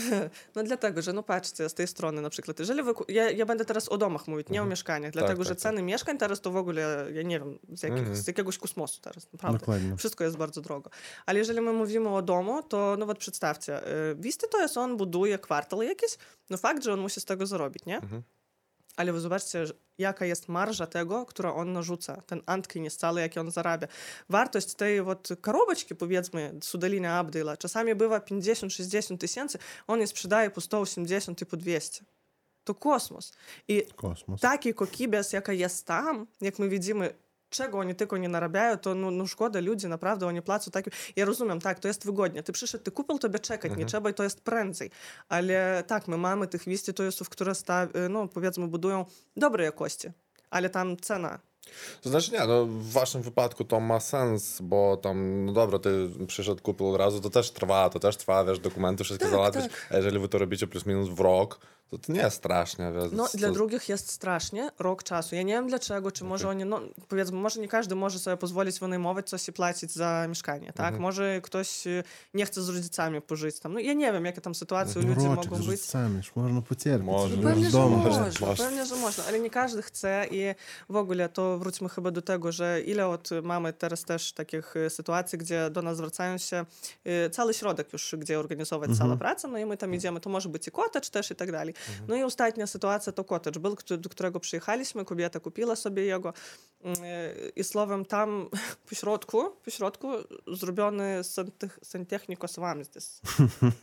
No 0.56 0.62
dlatego, 0.62 1.02
że 1.02 1.12
no 1.12 1.22
patrzcie, 1.22 1.68
z 1.68 1.74
tej 1.74 1.86
strony 1.86 2.22
na 2.22 2.30
przykład, 2.30 2.58
jeżeli 2.58 2.82
wy, 2.82 2.92
ja, 3.08 3.30
ja 3.30 3.46
będę 3.46 3.64
teraz 3.64 3.88
o 3.88 3.98
domach 3.98 4.28
mówić, 4.28 4.48
nie 4.48 4.62
o 4.62 4.66
mieszkaniach, 4.66 5.12
dlatego, 5.12 5.44
że 5.44 5.50
tak, 5.50 5.58
tak. 5.58 5.62
ceny 5.62 5.82
mieszkań 5.87 6.17
teraz 6.17 6.41
to 6.41 6.51
w 6.51 6.57
ogóle, 6.57 7.07
ja 7.13 7.21
nie 7.21 7.39
wiem, 7.39 7.59
z, 7.73 7.83
jakich, 7.83 8.17
z 8.17 8.27
jakiegoś 8.27 8.57
kosmosu 8.57 9.01
teraz, 9.01 9.27
naprawdę. 9.33 9.59
Dokładnie. 9.59 9.97
Wszystko 9.97 10.23
jest 10.23 10.37
bardzo 10.37 10.61
drogo. 10.61 10.89
Ale 11.25 11.39
jeżeli 11.39 11.61
my 11.61 11.73
mówimy 11.73 12.09
o 12.09 12.21
domu, 12.21 12.63
to 12.63 12.95
no 12.99 13.05
вот 13.05 13.17
przedstawcie, 13.17 13.87
y, 14.11 14.15
Wisty 14.15 14.47
to 14.47 14.61
jest 14.61 14.77
on 14.77 14.97
buduje 14.97 15.39
kwartały 15.39 15.85
jakieś, 15.85 16.17
no 16.49 16.57
fakt, 16.57 16.83
że 16.83 16.93
on 16.93 16.99
musi 16.99 17.21
z 17.21 17.25
tego 17.25 17.45
zarobić, 17.45 17.85
nie? 17.85 17.99
Ale 18.95 19.13
wy 19.13 19.19
zobaczcie, 19.19 19.65
że- 19.67 19.73
jaka 19.97 20.25
jest 20.25 20.49
marża 20.49 20.87
tego, 20.87 21.25
którą 21.25 21.55
on 21.55 21.73
narzuca, 21.73 22.21
ten 22.21 22.41
antkin 22.45 22.89
cały, 22.89 23.21
jaki 23.21 23.39
on 23.39 23.51
zarabia. 23.51 23.87
Wartość 24.29 24.73
tej 24.73 25.01
вот 25.01 25.29
коробочки, 25.41 25.95
powiedzmy, 25.95 26.53
Sudalina 26.61 27.19
Abdyla, 27.19 27.57
czasami 27.57 27.95
bywa 27.95 28.19
50-60 28.19 29.17
tysięcy, 29.17 29.57
on 29.87 29.99
je 29.99 30.07
sprzedaje 30.07 30.49
po 30.49 30.61
180 30.61 31.41
i 31.41 31.45
po 31.45 31.57
200. 31.57 32.03
To 32.68 32.74
kosmos. 32.74 33.32
I 33.68 33.82
Kosmos. 33.96 34.40
takiej 34.40 34.74
kokibės, 34.74 35.32
jaka 35.32 35.52
jest 35.52 35.86
tam, 35.86 36.26
jak 36.40 36.58
my 36.58 36.68
widzimy, 36.68 37.14
czego 37.50 37.78
oni 37.78 37.94
tylko 37.94 38.16
nie 38.16 38.28
narabiają, 38.28 38.78
to 38.78 38.94
no, 38.94 39.10
no 39.10 39.26
szkoda 39.26 39.60
ludzi, 39.60 39.88
naprawdę, 39.88 40.26
oni 40.26 40.42
płacą 40.42 40.70
takie... 40.70 40.90
Ja 41.16 41.24
rozumiem, 41.24 41.60
tak, 41.60 41.80
to 41.80 41.88
jest 41.88 42.04
wygodnie. 42.04 42.42
Ty 42.42 42.52
przyszedł, 42.52 42.84
ty 42.84 42.90
kupił, 42.90 43.18
tobie 43.18 43.38
czekać 43.38 43.72
nie 43.76 43.86
trzeba 43.86 44.10
i 44.10 44.14
to 44.14 44.22
jest 44.22 44.40
prędzej. 44.40 44.90
Ale 45.28 45.84
tak, 45.86 46.08
my 46.08 46.16
mamy 46.16 46.46
tych 46.46 46.64
wistytujów, 46.64 47.28
które 47.28 47.54
sta, 47.54 47.88
no, 48.10 48.28
powiedzmy, 48.28 48.68
budują 48.68 49.04
dobrej 49.36 49.64
jakości, 49.64 50.08
ale 50.50 50.70
tam 50.70 50.96
cena 50.96 51.38
To 52.02 52.08
znaczy 52.08 52.32
nie, 52.32 52.46
no 52.46 52.66
w 52.66 52.92
waszym 52.92 53.22
wypadku 53.22 53.64
to 53.64 53.80
ma 53.80 54.00
sens, 54.00 54.60
bo 54.60 54.96
tam, 54.96 55.44
no 55.44 55.52
dobra, 55.52 55.78
ty 55.78 56.08
przyszedł, 56.26 56.62
kupił 56.62 56.88
od 56.88 56.96
razu, 56.96 57.20
to 57.20 57.30
też 57.30 57.50
trwa, 57.50 57.90
to 57.90 57.98
też 57.98 58.16
trwa, 58.16 58.44
wiesz, 58.44 58.58
dokumenty 58.58 59.04
wszystkie 59.04 59.24
Tak, 59.24 59.32
załatwić, 59.32 59.62
tak. 59.62 59.88
jeżeli 59.90 60.18
wy 60.18 60.28
to 60.28 60.38
robicie 60.38 60.66
plus 60.66 60.86
minus 60.86 61.08
w 61.08 61.20
rok, 61.20 61.60
to, 61.90 61.98
to 61.98 62.12
nie 62.12 62.20
jest 62.20 62.36
strasznie. 62.36 62.92
Więc 62.92 63.12
no, 63.12 63.28
to... 63.28 63.38
dla 63.38 63.50
drugich 63.50 63.88
jest 63.88 64.10
strasznie. 64.10 64.70
Rok 64.78 65.02
czasu. 65.02 65.34
Ja 65.34 65.42
nie 65.42 65.52
wiem 65.52 65.68
dlaczego, 65.68 66.12
czy 66.12 66.24
okay. 66.24 66.28
może 66.28 66.48
oni, 66.48 66.64
no 66.64 66.80
powiedzmy, 67.08 67.38
może 67.38 67.60
nie 67.60 67.68
każdy 67.68 67.94
może 67.94 68.18
sobie 68.18 68.36
pozwolić 68.36 68.80
wynajmować 68.80 69.28
coś 69.28 69.48
i 69.48 69.52
płacić 69.52 69.92
za 69.92 70.26
mieszkanie, 70.28 70.72
tak? 70.72 70.88
Mm 70.88 70.98
-hmm. 70.98 71.02
Może 71.02 71.40
ktoś 71.42 71.86
y, 71.86 72.04
nie 72.34 72.46
chce 72.46 72.62
z 72.62 72.68
rodzicami 72.68 73.20
pożyć 73.20 73.58
tam. 73.58 73.72
No 73.72 73.80
ja 73.80 73.92
nie 73.92 74.12
wiem, 74.12 74.24
jakie 74.24 74.40
tam 74.40 74.54
sytuacje 74.54 75.02
no, 75.02 75.08
ludzie 75.14 75.28
mogą 75.28 75.56
być. 75.66 75.80
Sami, 75.80 76.20
można 76.36 76.62
pocierpieć. 76.62 77.06
Można. 77.06 77.36
No, 77.36 77.48
pewnie, 77.48 77.70
że 77.70 77.78
można, 77.78 78.46
można. 78.46 78.64
pewnie, 78.64 78.86
że 78.86 78.96
można, 78.96 79.24
ale 79.24 79.40
nie 79.40 79.50
każdy 79.50 79.82
chce 79.82 80.26
i 80.30 80.54
w 80.88 80.96
ogóle 80.96 81.28
to 81.28 81.58
wróćmy 81.58 81.88
chyba 81.88 82.10
do 82.10 82.22
tego, 82.22 82.52
że 82.52 82.80
ile 82.80 83.06
od 83.06 83.30
mamy 83.42 83.72
teraz 83.72 84.04
też 84.04 84.32
takich 84.32 84.76
y, 84.76 84.90
sytuacji, 84.90 85.38
gdzie 85.38 85.70
do 85.70 85.82
nas 85.82 85.96
zwracają 85.96 86.38
się 86.38 86.64
y, 87.26 87.30
cały 87.30 87.54
środek 87.54 87.92
już, 87.92 88.14
gdzie 88.18 88.38
organizować 88.38 88.90
mm 88.90 89.12
-hmm. 89.12 89.18
pracy, 89.18 89.48
no 89.48 89.58
i 89.58 89.66
my 89.66 89.76
tam 89.76 89.88
mhm. 89.88 89.94
idziemy, 89.94 90.20
to 90.20 90.30
może 90.30 90.48
być 90.48 90.68
i 90.68 90.70
kotecz 90.70 91.10
też 91.10 91.30
i 91.30 91.34
tak 91.34 91.52
dalej. 91.52 91.74
No 92.07 92.15
i 92.15 92.23
ostatnia 92.23 92.67
sytuacja 92.67 93.13
to 93.13 93.23
kotedż 93.23 93.57
był, 93.57 93.75
któ- 93.75 93.97
do 93.97 94.09
którego 94.09 94.39
przyjechaliśmy, 94.39 95.05
kobieta 95.05 95.39
kupiła 95.39 95.75
sobie 95.75 96.05
jego 96.05 96.33
y, 96.85 96.89
i 97.55 97.63
słowem 97.63 98.05
tam 98.05 98.49
po 98.89 98.95
środku, 98.95 99.43
po 99.65 99.71
środku 99.71 100.07
zrobiony 100.47 101.21
santech- 101.21 101.79
santechnikos 101.83 102.57
вамздis. 102.57 103.21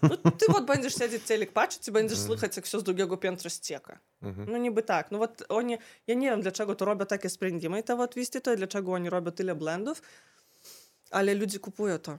No, 0.03 0.31
ty 0.31 0.47
вот 0.49 0.65
będziesz 0.67 0.95
siedzieć 0.95 1.23
телек 1.25 1.53
patrzeć 1.53 1.89
i 1.89 1.93
będziesz 1.93 2.19
słychać, 2.19 2.57
jak 2.57 2.65
все 2.65 2.81
z 2.81 2.83
drugiego 2.83 3.17
piętra 3.17 3.51
ścieka. 3.51 3.99
Mhm. 4.23 4.51
No 4.53 4.59
niby 4.59 4.83
tak. 4.83 5.11
No 5.11 5.19
вот 5.19 5.43
oni, 5.49 5.79
ja 6.07 6.15
nie 6.15 6.31
wiem, 6.31 6.41
dlaczego 6.43 6.75
to 6.75 6.85
robią 6.85 7.07
takie 7.07 7.31
sprendimy, 7.31 7.83
te 7.83 7.97
вот 7.97 8.15
wystytują, 8.15 8.57
dlaczego 8.57 8.93
oni 8.93 9.11
robią 9.11 9.33
tyle 9.33 9.55
blendów, 9.55 10.03
ale 11.11 11.35
ludzie 11.35 11.59
kupują 11.59 11.99
to. 11.99 12.19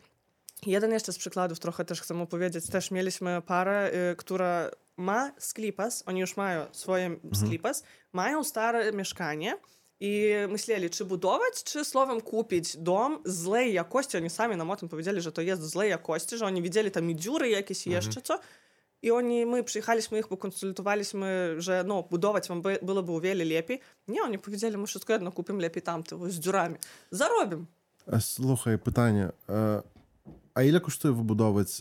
Jeden 0.65 0.91
jeszcze 0.91 1.13
z 1.13 1.17
przykładów, 1.17 1.59
trochę 1.59 1.85
też 1.85 2.01
chcę 2.01 2.21
opowiedzieć, 2.21 2.67
też 2.69 2.91
mieliśmy 2.91 3.41
parę, 3.41 3.91
y, 4.11 4.15
która 4.15 4.71
ma 4.96 5.32
sklipas, 5.38 6.02
oni 6.06 6.20
już 6.20 6.36
mają 6.36 6.66
swoje 6.72 7.16
sklipas, 7.34 7.82
mają 8.12 8.44
stare 8.44 8.92
mieszkanie 8.92 9.58
i 10.00 10.32
myśleli, 10.48 10.90
czy 10.90 11.04
budować, 11.04 11.64
czy 11.64 11.84
słowem 11.84 12.20
kupić 12.20 12.76
dom 12.76 13.18
złej 13.24 13.72
jakości. 13.72 14.16
Oni 14.16 14.30
sami 14.30 14.56
nam 14.56 14.70
o 14.70 14.76
tym 14.76 14.88
powiedzieli, 14.88 15.20
że 15.20 15.32
to 15.32 15.42
jest 15.42 15.62
złej 15.62 15.90
jakości, 15.90 16.38
że 16.38 16.46
oni 16.46 16.62
widzieli 16.62 16.90
tam 16.90 17.10
i 17.10 17.16
dziury 17.16 17.48
jakieś, 17.48 17.86
jeszcze 17.86 18.22
co. 18.22 18.38
I 19.02 19.10
oni, 19.10 19.46
my 19.46 19.64
przyjechaliśmy 19.64 20.18
ich, 20.18 20.28
pokonsultowaliśmy, 20.28 21.54
że 21.58 21.84
no, 21.86 22.02
budować 22.02 22.48
wam 22.48 22.62
by, 22.62 22.78
byłoby 22.82 23.12
o 23.12 23.20
wiele 23.20 23.44
lepiej. 23.44 23.80
Nie, 24.08 24.22
oni 24.22 24.38
powiedzieli, 24.38 24.76
ми 24.76 24.86
wszystko 24.86 25.12
jedno 25.12 25.32
kupimy 25.32 25.62
lepiej 25.62 25.82
tamte, 25.82 26.30
з 26.30 26.38
dziurami. 26.38 26.76
Е, 28.12 28.20
Слухай, 28.20 28.76
питання. 28.76 29.32
Е, 29.50 29.82
А 30.54 30.62
ілля 30.62 30.80
коштує 30.80 31.14
вибудовувати, 31.14 31.72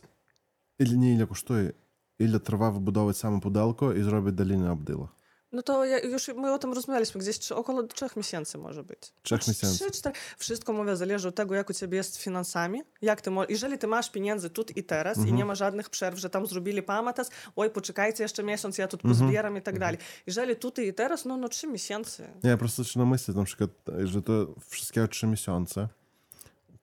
ілля 0.80 0.97
не 0.97 1.13
ілля 1.13 1.25
коштує, 1.25 1.73
ile 2.19 2.39
trwa 2.39 2.71
wybudować 2.71 3.17
samo 3.17 3.41
pudełko 3.41 3.93
i 3.93 4.04
zrobić 4.04 4.36
dolinę 4.36 4.71
obdyla. 4.71 5.08
No 5.56 5.62
to 5.62 5.86
ja, 5.86 5.99
już 5.99 6.28
my 6.28 6.54
o 6.54 6.60
tym 6.60 6.73
rozmawialiśmy, 6.73 7.21
gdzieś 7.21 7.39
trzy, 7.39 7.56
około 7.56 7.84
trzech 7.84 8.15
miesięcy 8.15 8.58
może 8.58 8.84
być. 8.84 9.13
Trzech 9.23 9.47
miesięcy. 9.47 9.80
Trzy, 9.80 9.91
cztery. 9.91 10.15
Wszystko, 10.38 10.73
mówię, 10.73 10.95
zależy 10.95 11.28
od 11.28 11.36
tego, 11.36 11.56
jak 11.56 11.69
u 11.69 11.73
ciebie 11.73 11.97
jest 11.97 12.13
z 12.13 12.19
finansami. 12.19 12.82
Jak 13.01 13.21
ty, 13.21 13.32
jeżeli 13.49 13.78
ty 13.78 13.88
masz 13.88 14.12
pieniędzy 14.12 14.49
tu 14.49 14.65
i 14.75 14.84
teraz 14.84 15.17
i 15.17 15.19
mhm. 15.19 15.38
nie 15.38 15.45
ma 15.45 15.56
żadnych 15.56 15.89
przerw, 15.89 16.19
że 16.19 16.30
tam 16.30 16.47
zrobili 16.47 16.84
pamatas, 16.84 17.30
oj, 17.56 17.69
poczekajcie 17.69 18.23
jeszcze 18.23 18.43
miesiąc, 18.43 18.78
ja 18.78 18.88
tu 18.88 18.97
mhm. 18.97 19.13
pozbieram 19.13 19.56
mhm. 19.56 19.58
i 19.58 19.62
tak 19.62 19.75
mhm. 19.75 19.80
dalej. 19.80 20.08
Jeżeli 20.28 20.56
tu 20.56 20.71
i 20.82 20.93
teraz, 20.93 21.25
no, 21.25 21.38
no 21.38 21.49
trzy 21.49 21.67
miesiące. 21.67 22.34
Nie, 22.43 22.49
ja 22.49 22.56
po 22.56 22.60
prostu 22.60 22.84
się 22.84 22.99
na 22.99 23.06
myśli, 23.06 23.36
na 23.36 23.43
przykład, 23.43 23.69
że 24.04 24.21
to 24.21 24.56
wszystkie 24.69 25.08
trzy 25.08 25.28
miesiące 25.28 25.88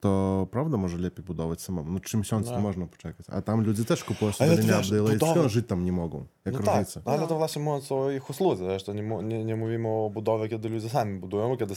to 0.02 0.46
prawda 0.50 0.76
może 0.76 0.98
lepiej 0.98 1.24
budować 1.24 1.62
samemu. 1.62 1.92
No 1.92 2.00
trzy 2.00 2.16
miesiące 2.16 2.50
No. 2.50 2.56
to 2.56 2.62
można 2.62 2.86
poczekać. 2.86 3.26
A 3.30 3.42
tam 3.42 3.64
ludzie 3.64 3.84
też 3.84 4.04
kupują 4.04 4.32
Ale 4.38 4.50
sobie 4.56 4.62
to 4.62 4.66
dalinę 4.66 6.22
Jak 6.44 6.54
No 6.54 6.60
tak, 6.62 6.86
No. 7.20 7.26
to 7.26 7.36
właśnie 7.36 7.62
mówiąc 7.62 7.92
o 7.92 8.10
ich 8.10 8.30
usłudze, 8.30 8.64
wiesz, 8.68 8.84
to 8.84 8.92
nie, 8.92 9.02
mu- 9.02 9.22
nie, 9.22 9.44
nie 9.44 9.56
mówimy 9.56 9.88
o 9.88 10.10
budowie, 10.10 10.48
kiedy 10.48 10.68
ludzie 10.68 10.88
sami 10.88 11.18
budują, 11.18 11.48
bo 11.48 11.56
kiedy 11.56 11.74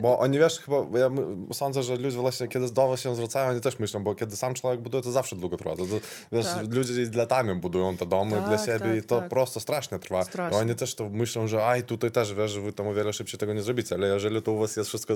bo 0.00 0.18
oni 0.18 0.38
wiesz, 0.38 0.58
chyba, 0.58 0.76
ja 0.98 1.10
sądzę, 1.52 1.82
że 1.82 1.96
ludzie 1.96 2.18
właśnie, 2.18 2.48
kiedy 2.48 2.70
do 2.72 2.88
was 2.88 3.00
się 3.00 3.14
zwracają, 3.14 3.50
oni 3.50 3.60
też 3.60 3.78
myślą, 3.78 4.04
bo 4.04 4.14
kiedy 4.14 4.36
sam 4.36 4.54
człowiek 4.54 4.80
buduje, 4.80 5.02
to 5.02 5.12
zawsze 5.12 5.36
długo 5.36 5.56
trwa. 5.56 5.70
To, 5.76 5.86
to, 5.86 5.94
wiesz, 6.32 6.46
Tak. 6.46 6.74
ludzie 6.74 7.10
latami 7.14 7.54
budują 7.60 7.96
te 7.96 8.06
domy 8.06 8.30
Tak, 8.36 8.44
dla 8.48 8.58
siebie 8.58 8.78
tak, 8.78 8.96
i 8.96 9.02
to 9.02 9.20
tak. 9.20 9.28
prosto 9.28 9.60
strasznie 9.60 9.98
trwa. 9.98 10.24
Strasznie. 10.24 10.58
Oni 10.58 10.74
też 10.74 10.94
to 10.94 11.08
myślą, 11.10 11.46
że 11.46 11.66
aj, 11.66 11.82
tutaj 11.82 12.10
też, 12.10 12.34
wiesz, 12.34 12.50
że 12.50 12.60
wy 12.60 12.72
tam 12.72 12.88
o 12.88 12.94
wiele 12.94 13.12
szybciej 13.12 13.40
tego 13.40 13.54
nie 13.54 13.62
zrobicie, 13.62 13.94
ale 13.94 14.06
jeżeli 14.06 14.42
to 14.42 14.52
u 14.52 14.58
was 14.58 14.76
jest 14.76 14.88
wszystko, 14.88 15.14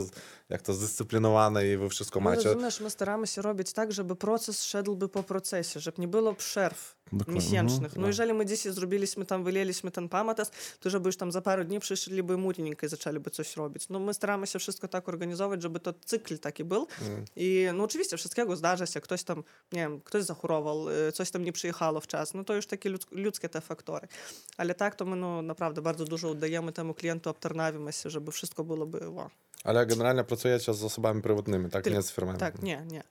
jak 0.49 0.63
to 0.63 0.75
zdyscyplinowane 0.75 1.67
i 1.69 1.77
wy 1.77 1.89
wszystko 1.89 2.21
No, 2.21 2.25
macie, 2.31 2.49
rozumiesz, 2.49 2.81
my 2.81 2.91
staramy 2.91 3.27
się 3.27 3.43
robić 3.43 3.73
tak, 3.73 3.93
żeby 3.93 4.17
proces 4.17 4.65
szedłby 4.65 5.09
po 5.09 5.23
procesie, 5.23 5.81
żeby 5.81 6.01
nie 6.01 6.09
było 6.09 6.35
przerw 6.35 6.97
Dokładnie, 7.13 7.35
miesięcznych. 7.35 7.83
mhm. 7.85 8.01
No 8.03 8.07
jeżeli 8.07 8.35
my 8.35 8.48
dzisiaj 8.49 8.73
zrobiliśmy 8.73 9.27
tam, 9.27 9.45
wyliliśmy 9.45 9.91
ten 9.91 10.09
pamatas, 10.09 10.51
to 10.81 10.91
żeby 10.91 11.09
już 11.09 11.17
tam 11.17 11.33
za 11.33 11.41
parę 11.41 11.65
dni 11.65 11.81
przyszliby 11.81 12.37
muryniki 12.37 12.87
i 12.87 12.89
zaczęliby 12.89 13.31
coś 13.31 13.57
robić. 13.57 13.89
No 13.89 13.99
my 13.99 14.15
staramy 14.15 14.47
się 14.47 14.59
wszystko 14.59 14.89
tak 14.89 15.09
organizować, 15.09 15.63
żeby 15.63 15.81
to 15.81 15.95
cykl 16.05 16.39
taki 16.39 16.65
był. 16.65 16.87
Mm. 17.03 17.25
I 17.37 17.67
no 17.75 17.85
oczywiście 17.85 18.17
wszystkiego 18.17 18.57
zdarza 18.57 18.87
się, 18.87 19.01
ktoś 19.01 19.23
tam, 19.23 19.45
nie 19.73 19.81
wiem, 19.81 20.01
ktoś 20.01 20.25
zachorował, 20.25 20.91
y, 21.09 21.13
coś 21.13 21.31
tam 21.31 21.45
nie 21.45 21.53
przyjechało 21.53 22.01
w 22.01 22.07
czas, 22.07 22.35
no 22.35 22.45
to 22.45 22.55
już 22.55 22.67
takie 22.67 22.91
ludz- 22.91 23.07
ludzkie 23.13 23.49
te 23.49 23.61
faktory. 23.61 24.09
Ale 24.57 24.75
tak 24.75 24.95
to 24.95 25.05
my 25.05 25.17
no 25.17 25.43
naprawdę 25.43 25.83
bardzo 25.83 26.05
dużo 26.05 26.31
oddajemy 26.31 26.73
temu 26.73 26.95
klientu, 26.95 27.31
obtarnawimy 27.31 27.93
się, 27.93 28.11
żeby 28.11 28.33
wszystko 28.33 28.65
byłoby 28.65 29.09
wow. 29.11 29.31
ale 29.65 29.87
generalnie 29.87 30.25
pracujecie 30.25 30.75
z 30.75 30.85
osobami 30.85 31.23
prywatnymi, 31.23 31.71
tak, 31.71 31.85
Tylko- 31.85 31.99
nie 31.99 32.03
z 32.03 32.13
firmami. 32.13 32.39
Tak, 32.39 32.63
nie, 32.63 32.87
nie. 32.91 33.03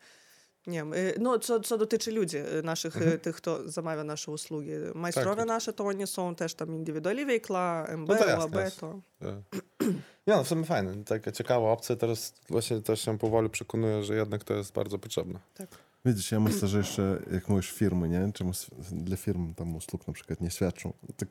Nie, 0.67 0.83
y, 0.83 1.15
no 1.19 1.39
co, 1.39 1.59
co 1.59 1.77
dotyczy 1.77 2.11
ludzi, 2.11 2.37
y, 2.37 2.63
naszych, 2.63 3.01
y, 3.01 3.19
tych, 3.19 3.35
kto 3.35 3.69
zamawia 3.69 4.03
nasze 4.03 4.31
usługi. 4.31 4.71
Majstrowie 4.95 5.37
Tak. 5.37 5.47
nasze, 5.47 5.73
to 5.73 5.83
oni 5.83 6.07
są 6.07 6.35
też 6.35 6.53
tam 6.53 6.75
indywidualnie 6.75 7.25
wiekla, 7.25 7.85
MB, 7.89 8.09
No 8.09 8.15
to 8.15 8.25
jasne, 8.25 8.43
OAB, 8.43 8.71
to... 8.79 9.01
Nie, 10.27 10.35
no 10.35 10.43
w 10.43 10.47
sumie 10.47 10.63
fajne. 10.65 11.03
Taka 11.03 11.31
ciekawa 11.31 11.71
opcja. 11.71 11.95
Teraz 11.95 12.33
właśnie 12.49 12.81
też 12.81 13.01
się 13.01 13.17
powoli 13.17 13.49
przekonuję, 13.49 14.03
że 14.03 14.15
jednak 14.15 14.43
to 14.43 14.53
jest 14.53 14.73
bardzo 14.73 14.99
potrzebne. 14.99 15.39
Widzisz, 16.07 16.31
ja 16.31 16.39
myślę, 16.39 16.67
że 16.67 16.77
jeszcze, 16.77 17.19
jak 17.33 17.49
mówisz, 17.49 17.71
firmy, 17.71 18.09
nie? 18.09 18.31
Czemu 18.33 18.51
dla 18.91 19.17
firm 19.17 19.53
tam 19.53 19.75
usług 19.75 20.07
na 20.07 20.13
przykład 20.13 20.41
nie 20.41 20.51
świadczą. 20.51 20.93
Tak 21.17 21.29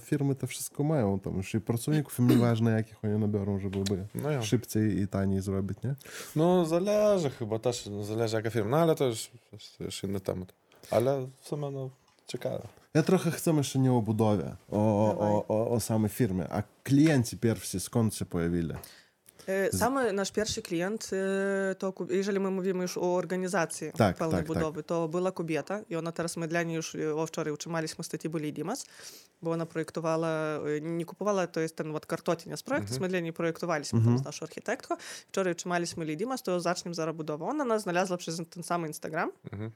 firmy 0.00 0.34
to 0.34 0.46
wszystko 0.46 0.84
mają. 0.84 1.20
Tam 1.20 1.36
już 1.36 1.54
i 1.54 1.60
pracowników 1.60 2.18
im 2.18 2.26
nieważne, 2.26 2.70
jakich 2.70 3.04
oni 3.04 3.18
nabiorą, 3.18 3.58
żeby 3.58 3.78
by 3.84 4.06
No 4.14 4.30
ja. 4.30 4.42
szybciej 4.42 4.98
i 5.00 5.08
taniej 5.08 5.40
zrobić, 5.40 5.78
nie? 5.84 5.94
No 6.36 6.66
zależy 6.66 7.30
chyba 7.30 7.58
też, 7.58 7.86
no, 7.86 8.04
zależy 8.04 8.36
jaka 8.36 8.50
firma. 8.50 8.70
No 8.70 8.76
ale 8.76 8.94
to 8.94 9.04
już, 9.06 9.30
to 9.78 9.84
już 9.84 10.04
inny 10.04 10.20
temat. 10.20 10.52
Ale 10.90 11.26
w 11.40 11.48
sumie 11.48 11.70
no 11.70 11.90
ciekawe. 12.26 12.68
Ja 12.94 13.02
trochę 13.02 13.30
chcę 13.30 13.50
jeszcze 13.50 13.78
nie 13.78 13.92
o 13.92 14.02
budowie, 14.02 14.56
o, 14.70 14.78
o, 15.18 15.44
o, 15.48 15.70
o 15.70 15.80
samej 15.80 16.10
firmie. 16.10 16.48
A 16.48 16.62
klienci 16.82 17.38
pierwsi 17.38 17.80
skąd 17.80 18.14
się 18.14 18.24
pojawili? 18.24 18.74
Y, 19.49 19.77
Samy 19.77 20.13
nasz 20.13 20.31
pierwszy 20.31 20.61
klient, 20.61 21.09
y, 21.71 21.75
to 21.75 21.93
ku- 21.93 22.07
jeżeli 22.11 22.39
my 22.39 22.49
mówimy 22.51 22.81
już 22.81 22.97
o 22.97 23.15
organizacji 23.15 23.91
Tak, 23.97 24.17
pełnej 24.17 24.37
tak, 24.39 24.47
budowy, 24.47 24.83
to 24.83 25.07
była 25.07 25.31
kobieta 25.31 25.81
i 25.89 25.95
ona 25.95 26.11
teraz 26.11 26.37
my 26.37 26.47
dla 26.47 26.63
niej 26.63 26.75
już 26.75 26.95
y, 26.95 27.15
o 27.15 27.25
wczoraj 27.27 27.53
utrzymaliśmy 27.53 28.03
statybу 28.03 28.37
Lidimas, 28.37 28.85
bo 29.41 29.51
ona 29.51 29.65
projektowała, 29.65 30.59
y, 30.67 30.81
nie 30.81 31.05
kupowała, 31.05 31.47
to 31.47 31.59
jest 31.59 31.75
ten 31.75 31.91
вот 31.91 32.05
kartotin 32.05 32.57
z 32.57 32.63
projektu, 32.63 32.93
my 33.01 33.07
dla 33.07 33.19
niej 33.19 33.33
projektowaliśmy 33.33 34.01
tam 34.01 34.17
z 34.17 34.23
naszą 34.23 34.43
architektką. 34.45 34.95
Wczoraj 35.27 35.51
utrzymaliśmy 35.53 36.05
Lidimas, 36.05 36.43
to 36.43 36.59
zaczniem 36.59 36.93
zaraz 36.93 37.15
budowę. 37.15 37.45
Ona 37.45 37.65
nas 37.65 37.81
znalazła 37.81 38.17
przez 38.17 38.41
ten 38.49 38.63
sam 38.63 38.85
Instagram. 38.87 39.31
Mhm. 39.53 39.61
Ми 39.61 39.71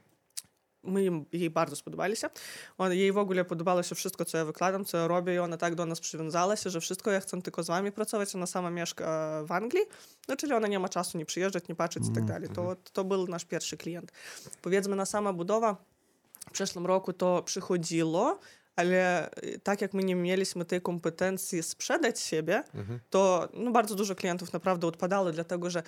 my 0.83 1.25
jej 1.31 1.49
bardzo 1.49 1.75
spodobali 1.75 2.15
się. 2.15 2.29
On, 2.77 2.93
jej 2.93 3.11
w 3.11 3.17
ogóle 3.17 3.45
podobało 3.45 3.83
się 3.83 3.95
wszystko, 3.95 4.25
co 4.25 4.37
ja 4.37 4.45
wykładam, 4.45 4.85
co 4.85 4.97
ja 4.97 5.07
robię 5.07 5.35
i 5.35 5.39
ona 5.39 5.57
tak 5.57 5.75
do 5.75 5.85
nas 5.85 5.99
przywiązała 5.99 6.55
się, 6.55 6.69
że 6.69 6.81
wszystko, 6.81 7.11
ja 7.11 7.19
chcę 7.19 7.41
tylko 7.41 7.63
z 7.63 7.67
wami 7.67 7.91
pracować, 7.91 8.35
ona 8.35 8.45
sama 8.45 8.69
mieszka 8.69 9.29
w 9.43 9.51
Anglii, 9.51 9.83
no 10.27 10.35
czyli 10.35 10.53
ona 10.53 10.67
nie 10.67 10.79
ma 10.79 10.89
czasu 10.89 11.17
nie 11.17 11.25
przyjeżdżać, 11.25 11.67
nie 11.67 11.75
patrzeć 11.75 12.03
mm. 12.03 12.13
To, 12.93 13.03
był 13.03 13.27
nasz 13.27 13.45
pierwszy 13.45 13.77
klient. 13.77 14.11
Powiedzmy, 14.61 14.95
na 14.95 15.05
sama 15.05 15.33
budowa 15.33 15.75
w 16.47 16.51
przeszłym 16.51 16.85
roku 16.85 17.13
to 17.13 17.43
przychodziło, 17.43 18.39
ale 18.75 19.29
tak 19.63 19.81
jak 19.81 19.93
my 19.93 20.03
nie 20.03 20.15
mieliśmy 20.15 20.65
tej 20.65 20.81
kompetencji 20.81 21.63
sprzedać 21.63 22.19
siebie, 22.19 22.63
mhm. 22.73 22.99
to 23.09 23.49
bardzo 23.71 23.95
dużo 23.95 24.15
klientów 24.15 24.53
naprawdę 24.53 24.87
odpadało, 24.87 25.31
dlatego 25.31 25.69
że 25.69 25.83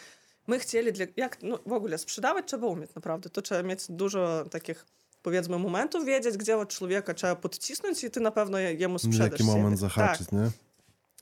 my 0.46 0.58
chcieli, 0.58 0.92
dla, 0.92 1.06
jak 1.16 1.38
no, 1.42 1.58
w 1.66 1.72
ogóle 1.72 1.98
sprzedawać 1.98 2.44
trzeba 2.46 2.66
umieć 2.66 2.94
naprawdę. 2.94 3.30
To 3.30 3.42
trzeba 3.42 3.62
mieć 3.62 3.80
dużo 3.88 4.44
takich 4.50 4.86
powiedzmy 5.22 5.58
momentów, 5.58 6.04
wiedzieć, 6.04 6.36
gdzie 6.36 6.56
od 6.58 6.68
człowieka 6.68 7.14
trzeba 7.14 7.36
podcisnąć 7.36 8.04
i 8.04 8.10
ty 8.10 8.20
na 8.20 8.30
pewno 8.30 8.58
je- 8.58 8.74
jemu 8.74 8.98
sprzedasz 8.98 9.30
Jaki 9.30 9.44
moment 9.44 9.80
siebie. 9.80 9.90
zahaczyć, 9.90 10.32
nie? 10.32 10.50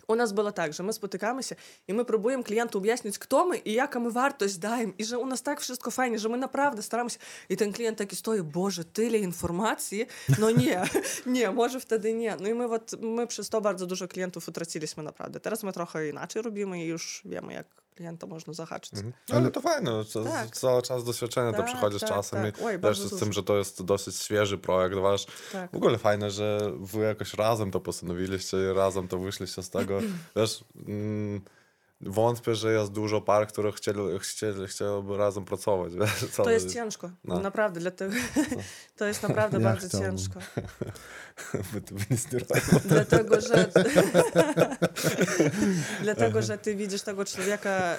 У 0.09 0.15
нас 0.17 0.33
було 0.33 0.51
так, 0.51 0.73
що 0.75 0.85
ми 0.85 0.93
спотикаємося, 0.93 1.57
і 1.87 1.93
ми 1.93 2.05
пробуємо 2.05 2.43
клієнту 2.43 2.79
об'яснити, 2.79 3.19
хто 3.21 3.47
ми 3.47 3.61
і 3.65 3.73
яка 3.73 3.99
ми 3.99 4.11
вартість 4.11 4.61
даємо. 4.61 4.93
І 4.99 5.05
що 5.05 5.21
у 5.21 5.27
нас 5.27 5.41
так 5.41 5.61
все 5.61 5.75
файні, 5.75 6.19
що 6.19 6.31
ми 6.31 6.37
направду 6.39 6.83
стараємося. 6.83 7.19
І 7.49 7.57
ten 7.57 7.73
клієнт 7.77 7.99
так 7.99 8.13
і 8.13 8.17
стоїть, 8.17 8.45
боже, 8.45 8.85
тилі 8.85 9.21
інформації. 9.21 10.09
Ну 10.39 10.51
ні, 10.51 10.79
ні, 11.27 11.49
може 11.49 11.79
вtedy 11.79 12.13
ні. 12.13 12.33
Ну 12.41 12.49
і 12.49 12.55
ми 12.55 12.67
от 12.67 12.95
ми 13.03 13.27
przez 13.27 13.49
to 13.51 13.61
bardzo 13.61 13.87
dużo 13.87 14.09
klientów 14.09 14.49
utraciliśmy 14.49 15.03
naprawdę. 15.03 15.41
Teraz 15.41 15.63
my 15.65 15.73
trochę 15.73 16.09
inaczej 16.09 16.43
robimy 16.43 16.85
i 16.85 16.87
już 16.87 17.23
wiemy, 17.25 17.53
jak 17.53 17.67
klienta 18.02 18.28
można 18.28 18.54
zahaczyć. 18.54 18.94
Mhm. 18.94 19.14
Ale, 19.30 19.40
Ale 19.40 19.52
to 19.52 19.62
fajne, 19.62 19.92
to, 20.14 20.24
tak. 20.24 20.58
cały 20.58 20.82
czas 20.82 21.04
doświadczenie 21.04 21.52
tak, 21.52 21.62
to 21.62 21.74
przychodzi 21.74 21.98
z 21.98 22.00
tak, 22.00 22.10
czasem 22.10 22.44
tak. 22.44 22.56
Oj, 22.64 22.76
i 22.76 22.80
też 22.80 23.00
z 23.00 23.20
tym, 23.20 23.34
że 23.34 23.44
to 23.44 23.58
jest 23.58 23.84
dosyć 23.84 24.16
świeży 24.16 24.58
projekt 24.58 24.96
wasz. 24.96 25.26
Tak. 25.52 25.72
W 25.72 25.76
ogóle 25.76 25.98
fajne, 25.98 26.32
że 26.32 26.72
wy 26.80 27.00
jakoś 27.00 27.34
razem 27.34 27.72
to 27.72 27.80
postanowiliście 27.80 28.58
i 28.58 28.74
razem 28.74 29.08
to 29.08 29.18
wyszliście 29.18 29.64
z 29.64 29.70
tego. 29.70 30.00
Wiesz, 30.36 30.64
mm, 30.88 31.42
wątpię, 32.02 32.56
że 32.56 32.74
jest 32.74 32.92
dużo 32.92 33.22
par, 33.22 33.48
które 33.48 33.72
chcieli, 33.72 34.20
chcieli, 34.20 34.68
chciałyby 34.68 35.18
razem 35.18 35.46
pracować. 35.46 35.94
Wiesz, 36.00 36.32
to 36.36 36.50
jest 36.50 36.74
ciężko, 36.74 37.10
no. 37.24 37.40
naprawdę, 37.40 37.80
dlatego 37.80 38.14
to 38.98 39.06
jest 39.06 39.24
naprawdę 39.24 39.58
ja 39.58 39.64
bardzo 39.64 39.88
chciałbym. 39.88 40.18
ciężko. 40.18 40.40
By 41.74 41.82
to 41.82 41.96
by 41.96 42.06
nie 42.10 42.18
dlatego, 42.86 43.42
że 43.42 43.72
dlatego, 46.02 46.42
że 46.42 46.58
ty 46.58 46.76
widzisz 46.76 47.02
tego 47.02 47.26
człowieka 47.26 47.98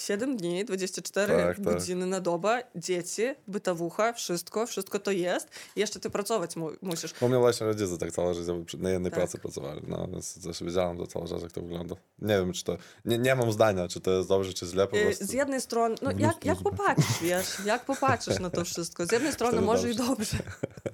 7 0.00 0.36
dni, 0.36 0.64
24 0.64 1.36
tak, 1.36 1.60
godziny 1.60 2.00
tak. 2.00 2.10
na 2.10 2.20
dobę, 2.20 2.62
dzieci, 2.74 3.22
bytowucha, 3.48 4.12
wszystko, 4.12 4.66
wszystko 4.66 4.98
to 4.98 5.10
jest. 5.10 5.48
I 5.76 5.80
jeszcze 5.80 6.00
ty 6.00 6.10
pracować 6.10 6.56
mu 6.56 6.70
musisz. 6.82 7.14
U 7.20 7.28
mnie 7.28 7.38
właśnie 7.38 7.66
rodzice 7.66 7.98
tak 7.98 8.12
całe 8.12 8.34
życie 8.34 8.52
na 8.78 8.90
jednej 8.90 9.10
tak. 9.10 9.20
pracy 9.20 9.38
pracowali, 9.38 9.80
no 9.88 10.08
więc 10.12 10.42
też 10.42 10.62
wiedziałem 10.62 10.98
to 10.98 11.06
całe 11.06 11.26
życie, 11.26 11.42
jak 11.42 11.52
to 11.52 11.60
wygląda. 11.60 11.94
Nie 12.18 12.34
wiem, 12.34 12.52
czy 12.52 12.64
to, 12.64 12.76
nie, 13.04 13.18
nie 13.18 13.34
mam 13.34 13.52
zdania, 13.52 13.88
czy 13.88 14.00
to 14.00 14.10
jest 14.10 14.28
dobrze, 14.28 14.52
czy 14.52 14.66
źle 14.66 14.86
po 14.86 14.96
y, 14.96 15.04
prostu. 15.04 15.26
Z 15.26 15.32
jednej 15.32 15.60
strony, 15.60 15.94
no 16.02 16.10
jak, 16.18 16.44
jak 16.44 16.58
popatrzysz, 16.58 17.22
wiesz, 17.22 17.56
jak 17.64 17.84
popatrzysz 17.84 18.38
na 18.38 18.50
to 18.50 18.64
wszystko. 18.64 19.06
Z 19.06 19.12
jednej 19.12 19.32
strony 19.32 19.60
może 19.60 19.88
dobrze. 19.88 20.04
i 20.04 20.08
dobrze, 20.08 20.38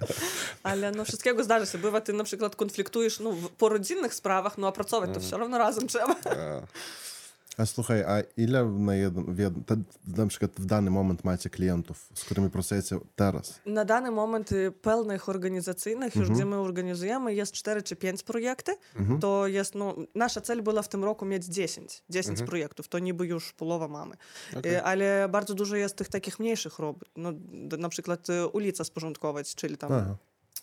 ale 0.63 0.91
no 0.91 1.05
wszystkiego 1.05 1.45
zdarza 1.45 1.67
się. 1.67 1.79
Bywa, 1.79 2.01
ty 2.01 2.13
na 2.13 2.25
przykład 2.25 2.57
konfliktujesz 2.57 3.21
no, 3.21 3.35
po 3.59 3.69
rodzinnych 3.69 4.15
sprawach, 4.15 4.59
no 4.59 4.69
a 4.69 4.73
pracować 4.73 5.11
to 5.15 5.21
все 5.21 5.39
равно 5.39 5.59
razem 5.59 5.87
trzeba. 5.89 6.17
A 7.58 7.66
słuchaj, 7.66 8.04
a 8.04 8.22
ile 8.38 8.66
na, 8.66 8.96
jeden, 8.96 9.26
w 9.28 10.18
na 10.18 10.28
przykład 10.28 10.52
w 10.58 10.66
dany 10.66 10.92
moment 10.92 11.24
macie 11.24 11.50
klientów, 11.50 12.10
z 12.14 12.26
którymi 12.26 12.50
pracujecie 12.50 13.00
teraz? 13.16 13.60
Na 13.66 13.86
dany 13.86 14.12
moment 14.12 14.50
pełnych 14.82 15.30
organizacyjnych, 15.30 16.16
już 16.16 16.30
gdzie 16.30 16.46
my 16.46 16.56
organizujemy, 16.56 17.34
jest 17.34 17.52
4 17.52 17.84
czy 17.84 17.96
5 17.96 18.24
projekty. 18.24 18.76
To 19.20 19.48
jest, 19.48 19.76
no, 19.76 19.96
nasza 20.16 20.42
cel 20.42 20.62
była 20.62 20.82
w 20.82 20.90
tym 20.90 21.04
roku 21.04 21.26
mieć 21.26 21.46
10, 21.46 22.04
10 22.10 22.42
projektów. 22.42 22.88
To 22.88 23.00
niby 23.00 23.28
już 23.28 23.54
połowa 23.54 23.88
mamy. 23.88 24.16
Okay. 24.58 24.84
Ale 24.84 25.30
bardzo 25.30 25.54
dużo 25.54 25.76
jest 25.76 25.96
tych 25.96 26.10
takich 26.10 26.40
mniejszych 26.40 26.80
robót. 26.80 27.10
No, 27.16 27.34
na 27.78 27.90
przykład 27.90 28.28
ulica 28.54 28.84
sporządkować, 28.84 29.56
czyli 29.56 29.78
tam 29.78 29.94
Aha 29.94 30.16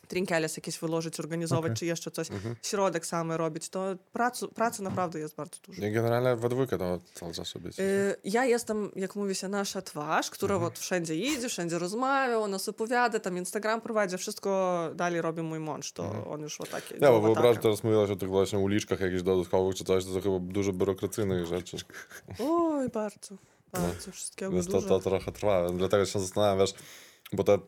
trinkielės 0.08 0.56
jakieś 0.56 0.78
wyłożyć, 0.78 1.20
organizować, 1.20 1.64
okay. 1.64 1.76
czy 1.76 1.86
jeszcze 1.86 2.10
coś, 2.10 2.30
mhm. 2.30 2.56
środek 2.62 3.06
same 3.06 3.36
robić, 3.36 3.68
to 3.68 3.84
pracu, 4.12 4.48
pracy 4.48 4.82
naprawdę 4.82 5.18
jest 5.18 5.34
bardzo 5.34 5.58
dużo. 5.62 5.86
I 5.86 5.92
generalnie 5.92 6.36
we 6.36 6.48
dwójkę 6.48 6.78
to 6.78 7.00
cały 7.14 7.32
czas 7.32 7.54
robicie? 7.54 7.82
Y 7.82 7.86
yy, 7.86 8.30
ja 8.30 8.44
jestem, 8.44 8.90
jak 8.96 9.16
mówi 9.16 9.34
się, 9.34 9.48
nasza 9.48 9.82
twarz, 9.82 10.30
która 10.30 10.54
mhm. 10.54 10.72
wszędzie 10.72 11.16
idzie, 11.16 11.48
wszędzie 11.48 11.78
rozmawia, 11.78 12.38
ona 12.38 12.58
opowiada, 12.68 13.20
tam 13.20 13.36
Instagram 13.36 13.80
prowadzi, 13.80 14.18
wszystko 14.18 14.90
dalej 14.94 15.22
robi 15.22 15.42
mój 15.42 15.58
mąż, 15.58 15.92
to 15.92 16.04
mhm. 16.04 16.28
on 16.28 16.40
już 16.40 16.60
o 16.60 16.64
takie... 16.64 16.94
Ja, 16.94 17.10
bo 17.10 17.20
wyobraź, 17.20 17.56
teraz 17.62 17.84
mówiłaś 17.84 18.10
o 18.10 18.16
tych 18.16 18.28
właśnie 18.28 18.58
uliczkach 18.58 19.00
jakichś 19.00 19.22
dodatkowych 19.22 19.74
czy 19.74 19.84
coś, 19.84 20.04
to, 20.04 20.12
to 20.12 20.20
chyba 20.20 20.38
dużo 20.38 20.72
biurokracyjnych 20.72 21.46
rzeczy. 21.46 21.76
Oj, 22.38 22.88
bardzo, 22.88 23.34
no. 23.74 23.80
bardzo, 23.80 24.06
no. 24.06 24.12
wszystkiego 24.12 24.52
Więc 24.52 24.66
to, 24.66 24.82
to, 24.82 25.00
trochę 25.00 25.32
trwa, 25.32 25.66
dlatego 25.70 26.06
się 26.06 26.20
zastanawiasz, 26.20 26.74
bo 27.32 27.44
te 27.44 27.58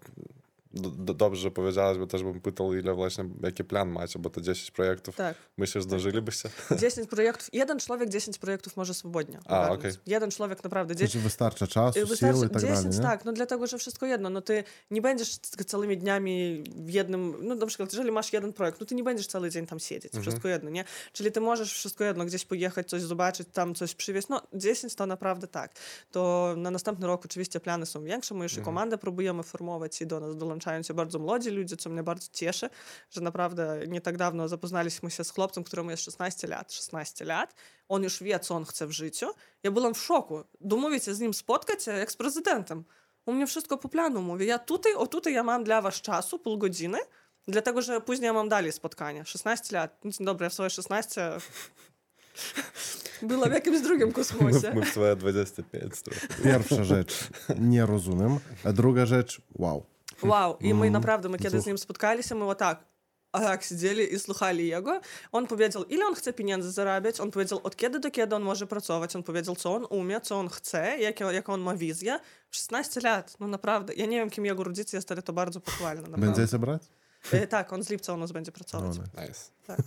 to 0.82 1.14
dobrze, 1.14 1.42
że 1.42 1.50
powiedziałaś, 1.50 1.98
bo 1.98 2.06
też 2.06 2.22
bym 2.22 2.40
pytał, 2.40 2.74
ile 2.74 2.94
właśnie, 2.94 3.24
jaki 3.42 3.64
plan 3.64 3.88
macie, 3.88 4.18
bo 4.18 4.30
to 4.30 4.40
10 4.40 4.70
projektów. 4.70 5.16
Tak. 5.16 5.36
Myślę, 5.56 5.80
że 5.80 5.82
zdążylibyście? 5.82 6.50
10 6.80 7.08
projektów. 7.08 7.48
Jeden 7.52 7.78
człowiek 7.78 8.08
10 8.08 8.38
projektów 8.38 8.76
może 8.76 8.94
swobodnie 8.94 9.38
A, 9.44 9.70
okay. 9.70 9.94
Jeden 10.06 10.30
człowiek 10.30 10.64
naprawdę. 10.64 10.96
10... 10.96 11.24
wystarcza 11.24 11.66
czasu, 11.66 12.06
wystarczy, 12.06 12.36
siły 12.36 12.46
i 12.46 12.50
tak 12.50 12.62
10, 12.62 12.76
dalej, 12.76 12.98
nie? 12.98 13.02
tak, 13.02 13.24
no 13.24 13.32
dlatego, 13.32 13.66
że 13.66 13.78
wszystko 13.78 14.06
jedno. 14.06 14.30
No 14.30 14.40
ty 14.40 14.64
nie 14.90 15.02
będziesz 15.02 15.36
całymi 15.66 15.98
dniami 15.98 16.64
w 16.76 16.90
jednym, 16.90 17.34
no 17.42 17.54
na 17.54 17.66
przykład, 17.66 17.92
jeżeli 17.92 18.12
masz 18.12 18.32
jeden 18.32 18.52
projekt, 18.52 18.80
no 18.80 18.86
ty 18.86 18.94
nie 18.94 19.04
będziesz 19.04 19.26
cały 19.26 19.50
dzień 19.50 19.66
tam 19.66 19.78
siedzieć. 19.78 20.14
Mhm. 20.14 20.22
Wszystko 20.22 20.48
jedno, 20.48 20.70
nie? 20.70 20.84
Czyli 21.12 21.32
ty 21.32 21.40
możesz 21.40 21.72
wszystko 21.72 22.04
jedno 22.04 22.24
gdzieś 22.24 22.44
pojechać, 22.44 22.88
coś 22.88 23.02
zobaczyć, 23.02 23.48
tam 23.52 23.74
coś 23.74 23.94
przywieźć. 23.94 24.28
No 24.28 24.42
10 24.54 24.94
to 24.94 25.06
naprawdę 25.06 25.46
tak. 25.46 25.72
To 26.10 26.54
na 26.56 26.70
następny 26.70 27.06
rok 27.06 27.24
oczywiście 27.24 27.60
plany 27.60 27.86
są 27.86 28.04
większe. 28.04 28.34
My 28.34 28.42
już 28.42 28.52
mhm. 28.52 28.64
komandę 28.64 28.98
próbujemy 28.98 29.42
formować 29.42 30.02
i 30.02 30.06
do 30.06 30.20
nas 30.20 30.36
dołączają 30.66 30.82
się 30.82 30.94
bardzo 30.94 31.18
młodzi 31.18 31.50
ludzie, 31.50 31.76
co 31.76 31.90
mnie 31.90 32.02
bardzo 32.02 32.28
cieszy, 32.32 32.70
że 33.10 33.20
naprawdę 33.20 33.80
nie 33.88 34.00
tak 34.00 34.16
dawno 34.16 34.48
zapoznaliśmy 34.48 35.10
się 35.10 35.24
z 35.24 35.30
chłopcem, 35.30 35.64
któremu 35.64 35.90
jest 35.90 36.02
16 36.02 36.48
lat. 36.48 36.72
16 36.72 37.24
lat. 37.24 37.54
On 37.88 38.02
już 38.02 38.22
wie, 38.22 38.40
co 38.40 38.54
on 38.54 38.64
chce 38.64 38.86
w 38.86 38.92
życiu. 38.92 39.26
Ja 39.62 39.70
byłam 39.70 39.94
w 39.94 39.98
szoku. 39.98 40.44
Domówić 40.60 41.04
się 41.04 41.14
z 41.14 41.20
nim 41.20 41.34
spotkać 41.34 41.86
jak 41.86 42.12
z 42.12 42.16
prezydentem. 42.16 42.84
U 43.26 43.32
mnie 43.32 43.46
wszystko 43.46 43.78
po 43.78 43.88
planu 43.88 44.22
mówi. 44.22 44.46
Ja 44.46 44.58
tutaj, 44.58 44.94
o 44.94 45.06
tutaj 45.06 45.32
ja 45.32 45.42
mam 45.42 45.64
dla 45.64 45.82
was 45.82 45.94
czasu, 45.94 46.38
pół 46.38 46.58
godziny, 46.58 46.98
dlatego, 47.48 47.82
że 47.82 48.00
później 48.00 48.26
ja 48.26 48.32
mam 48.32 48.48
dalej 48.48 48.72
spotkanie. 48.72 49.24
16 49.24 49.76
lat. 49.76 50.04
No, 50.04 50.10
dobra, 50.20 50.48
w 50.48 50.52
swoje 50.52 50.70
16 50.70 51.40
Była 53.22 53.48
w 53.48 53.52
jakimś 53.52 53.80
drugim 53.80 54.12
kosmosie. 54.12 54.72
My 54.74 54.86
w 54.86 54.88
swoje 54.88 55.16
25 55.16 55.92
Pierwsza 56.44 56.84
rzecz, 56.84 57.28
nie 57.58 57.86
rozumiem. 57.86 58.38
A 58.64 58.72
druga 58.72 59.06
rzecz, 59.06 59.40
wow. 59.54 59.95
Wow. 60.22 60.56
I 60.60 60.74
my 60.74 60.90
naprawdę, 60.90 61.28
my 61.28 61.38
kiedy 61.38 61.60
z 61.60 61.66
nim 61.66 61.78
spotkaliśmy, 61.78 62.36
my 62.36 62.56
tak 62.56 62.84
a 63.32 63.40
tak 63.40 63.62
siedzieli 63.62 64.14
i 64.14 64.18
słuchali 64.18 64.68
jego. 64.68 65.00
On 65.32 65.46
powiedział, 65.46 65.84
ile 65.84 66.06
on 66.06 66.14
chce 66.14 66.32
pieniędzy 66.32 66.72
zarabiać, 66.72 67.20
on 67.20 67.30
powiedział, 67.30 67.60
od 67.62 67.76
kiedy 67.76 68.00
do 68.00 68.10
kiedy 68.10 68.36
on 68.36 68.42
może 68.42 68.66
pracować, 68.66 69.16
on 69.16 69.22
powiedział, 69.22 69.56
co 69.56 69.74
on 69.74 69.86
umie, 69.90 70.20
co 70.20 70.38
on 70.38 70.48
chce, 70.48 70.98
jak, 70.98 71.20
jaką 71.20 71.52
on 71.52 71.60
ma 71.60 71.74
wizję. 71.74 72.20
16 72.50 73.00
lat, 73.00 73.36
no 73.40 73.46
naprawdę. 73.46 73.94
Ja 73.94 74.06
nie 74.06 74.18
wiem, 74.18 74.30
kim 74.30 74.46
jego 74.46 74.64
rodzice 74.64 74.96
jest, 74.96 75.12
ale 75.12 75.22
to 75.22 75.32
bardzo 75.32 75.60
pochwalne. 75.60 76.18
Będziecie 76.18 76.58
brać? 76.58 76.82
E, 77.32 77.46
tak, 77.46 77.72
on 77.72 77.82
z 77.82 77.90
lipca 77.90 78.12
u 78.12 78.16
nas 78.16 78.32
będzie 78.32 78.52
pracować. 78.52 78.98
No, 78.98 79.22
nice. 79.22 79.40
Tak. 79.66 79.78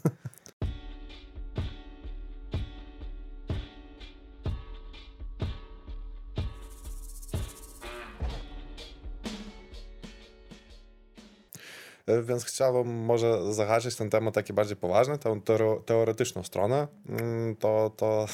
Więc 12.23 12.45
chciałbym 12.45 12.87
może 12.87 13.53
zahaczyć 13.53 13.95
ten 13.95 14.09
temat 14.09 14.33
taki 14.33 14.53
bardziej 14.53 14.77
poważny, 14.77 15.17
tę 15.17 15.41
teoretyczną 15.85 16.43
stronę, 16.43 16.87
mm, 17.09 17.55
to, 17.55 17.91
to, 17.97 18.27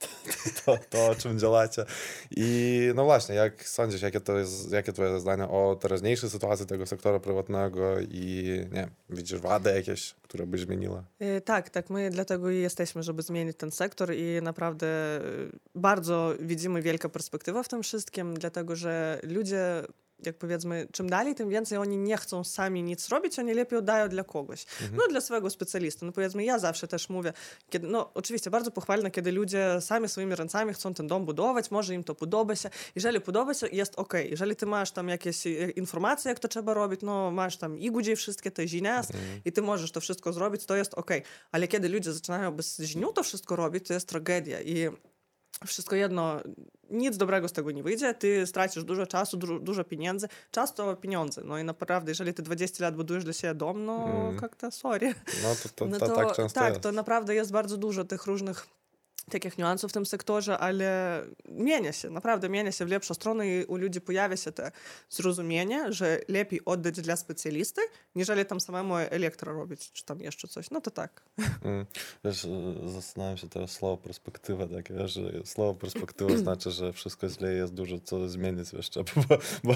to, 0.64 0.78
to, 0.90 1.08
o 1.08 1.14
czym 1.14 1.38
działacie. 1.38 1.84
I 2.30 2.80
no 2.94 3.04
właśnie, 3.04 3.34
jak 3.34 3.68
sądzisz, 3.68 4.02
jakie 4.02 4.20
to 4.20 4.38
jest, 4.38 4.72
jakie 4.72 4.92
twoje 4.92 5.20
zdanie 5.20 5.44
o 5.44 5.76
teraźniejszej 5.80 6.30
sytuacji 6.30 6.66
tego 6.66 6.86
sektora 6.86 7.20
prywatnego 7.20 8.00
i 8.00 8.44
nie 8.72 8.88
widzisz 9.10 9.40
wady 9.40 9.70
jakieś, 9.70 10.14
które 10.22 10.46
by 10.46 10.58
zmieniła? 10.58 11.04
E, 11.18 11.40
tak, 11.40 11.70
tak, 11.70 11.90
my 11.90 12.10
dlatego 12.10 12.50
i 12.50 12.56
jesteśmy, 12.56 13.02
żeby 13.02 13.22
zmienić 13.22 13.56
ten 13.56 13.70
sektor 13.70 14.14
i 14.14 14.42
naprawdę 14.42 14.86
e, 14.86 15.20
bardzo 15.74 16.34
widzimy 16.40 16.82
wielką 16.82 17.08
perspektywę 17.08 17.64
w 17.64 17.68
tym 17.68 17.82
wszystkim, 17.82 18.34
dlatego 18.34 18.76
że 18.76 19.20
ludzie 19.22 19.82
jak 20.24 20.38
powiedzmy, 20.38 20.86
czym 20.92 21.10
dalej, 21.10 21.34
tym 21.34 21.50
więcej 21.50 21.78
oni 21.78 21.98
nie 21.98 22.16
chcą 22.16 22.44
sami 22.44 22.82
nic 22.82 23.08
robić, 23.08 23.38
oni 23.38 23.54
lepiej 23.54 23.78
oddają 23.78 24.08
dla 24.08 24.24
kogoś. 24.24 24.66
Mhm. 24.82 24.96
No 24.96 25.02
dla 25.08 25.20
swojego 25.20 25.50
specjalisty. 25.50 26.06
No 26.06 26.12
powiedzmy, 26.12 26.44
ja 26.44 26.58
zawsze 26.58 26.88
też 26.88 27.08
mówię, 27.08 27.32
kiedy, 27.70 27.86
no 27.86 28.10
oczywiście 28.14 28.50
bardzo 28.50 28.70
pochwalne, 28.70 29.10
kiedy 29.10 29.32
ludzie 29.32 29.80
sami 29.80 30.08
swoimi 30.08 30.34
ręcami 30.34 30.74
chcą 30.74 30.94
ten 30.94 31.06
dom 31.06 31.24
budować, 31.24 31.70
może 31.70 31.94
im 31.94 32.04
to 32.04 32.14
podoba 32.14 32.56
się. 32.56 32.70
Jeżeli 32.94 33.20
podoba 33.20 33.54
się, 33.54 33.66
jest 33.72 33.94
ok. 33.96 34.14
Jeżeli 34.30 34.56
ty 34.56 34.66
masz 34.66 34.90
tam 34.90 35.08
jakieś 35.08 35.46
informacje, 35.76 36.28
jak 36.28 36.38
to 36.38 36.48
trzeba 36.48 36.74
robić, 36.74 37.00
no 37.02 37.30
masz 37.30 37.56
tam 37.56 37.78
igudzi 37.78 38.16
wszystkie 38.16 38.50
te 38.50 38.68
żinias 38.68 39.10
mhm. 39.10 39.40
i 39.44 39.52
ty 39.52 39.62
możesz 39.62 39.92
to 39.92 40.00
wszystko 40.00 40.32
zrobić, 40.32 40.64
to 40.64 40.76
jest 40.76 40.94
ok. 40.94 41.10
Ale 41.52 41.68
kiedy 41.68 41.88
ludzie 41.88 42.12
zaczynają 42.12 42.52
bez 42.52 42.78
żniu 42.78 43.12
to 43.12 43.22
wszystko 43.22 43.56
robić, 43.56 43.86
to 43.86 43.94
jest 43.94 44.08
tragedia. 44.08 44.60
I 44.60 44.88
wszystko 45.66 45.96
jedno, 45.96 46.36
nic 46.90 47.16
dobrego 47.16 47.48
z 47.48 47.52
tego 47.52 47.70
nie 47.70 47.82
wyjdzie, 47.82 48.14
ty 48.14 48.46
stracisz 48.46 48.84
dużo 48.84 49.06
czasu, 49.06 49.36
du 49.36 49.60
dużo 49.60 49.84
pieniędzy. 49.84 50.28
Czas 50.50 50.74
to 50.74 50.96
pieniądze, 50.96 51.42
no 51.44 51.58
i 51.58 51.64
naprawdę, 51.64 52.10
jeżeli 52.10 52.34
ty 52.34 52.42
20 52.42 52.84
lat 52.84 52.96
budujesz 52.96 53.24
dla 53.24 53.32
siebie 53.32 53.54
dom, 53.54 53.84
no 53.84 54.08
mm. 54.08 54.38
jak 54.42 54.56
to, 54.56 54.70
sorry. 54.70 55.14
No 55.42 55.54
to, 55.62 55.68
to, 55.68 55.74
to, 55.74 55.86
no 55.86 55.98
to 55.98 56.08
tak 56.08 56.32
często 56.32 56.60
Tak, 56.60 56.68
jest. 56.68 56.80
to 56.80 56.92
naprawdę 56.92 57.34
jest 57.34 57.52
bardzo 57.52 57.76
dużo 57.76 58.04
tych 58.04 58.26
różnych 58.26 58.66
takich 59.30 59.58
niuansów 59.58 59.90
w 59.90 59.94
tym 59.94 60.06
sektorze, 60.06 60.58
ale 60.58 61.22
mienia 61.48 61.92
się, 61.92 62.10
naprawdę 62.10 62.48
mienia 62.48 62.72
się 62.72 62.84
w 62.84 62.88
lepszą 62.88 63.14
stronę 63.14 63.48
i 63.48 63.64
u 63.64 63.76
ludzi 63.76 64.00
pojawia 64.00 64.36
się 64.36 64.52
to 64.52 64.62
zrozumienie, 65.10 65.92
że 65.92 66.20
lepiej 66.28 66.64
oddać 66.64 67.00
dla 67.00 67.16
specjalisty, 67.16 67.80
niżeli 68.14 68.46
tam 68.46 68.60
samemu 68.60 68.96
elektro 68.96 69.52
robić, 69.52 69.92
czy 69.92 70.04
tam 70.04 70.20
jeszcze 70.20 70.48
coś. 70.48 70.70
No 70.70 70.80
to 70.80 70.90
tak. 70.90 71.22
Wiesz, 72.24 72.46
zastanawiam 72.86 73.36
się 73.36 73.48
teraz 73.48 73.70
słowo 73.70 73.96
perspektywa 73.96 74.66
wiesz, 74.90 75.12
że 75.12 75.22
słowo 75.44 75.74
perspektywa 75.74 76.36
znaczy, 76.36 76.70
że 76.70 76.92
wszystko 76.92 77.28
źle 77.28 77.52
jest 77.52 77.74
dużo 77.74 77.98
co 78.00 78.28
zmienić 78.28 78.72
jeszcze, 78.72 79.04
bo, 79.16 79.38
bo 79.64 79.74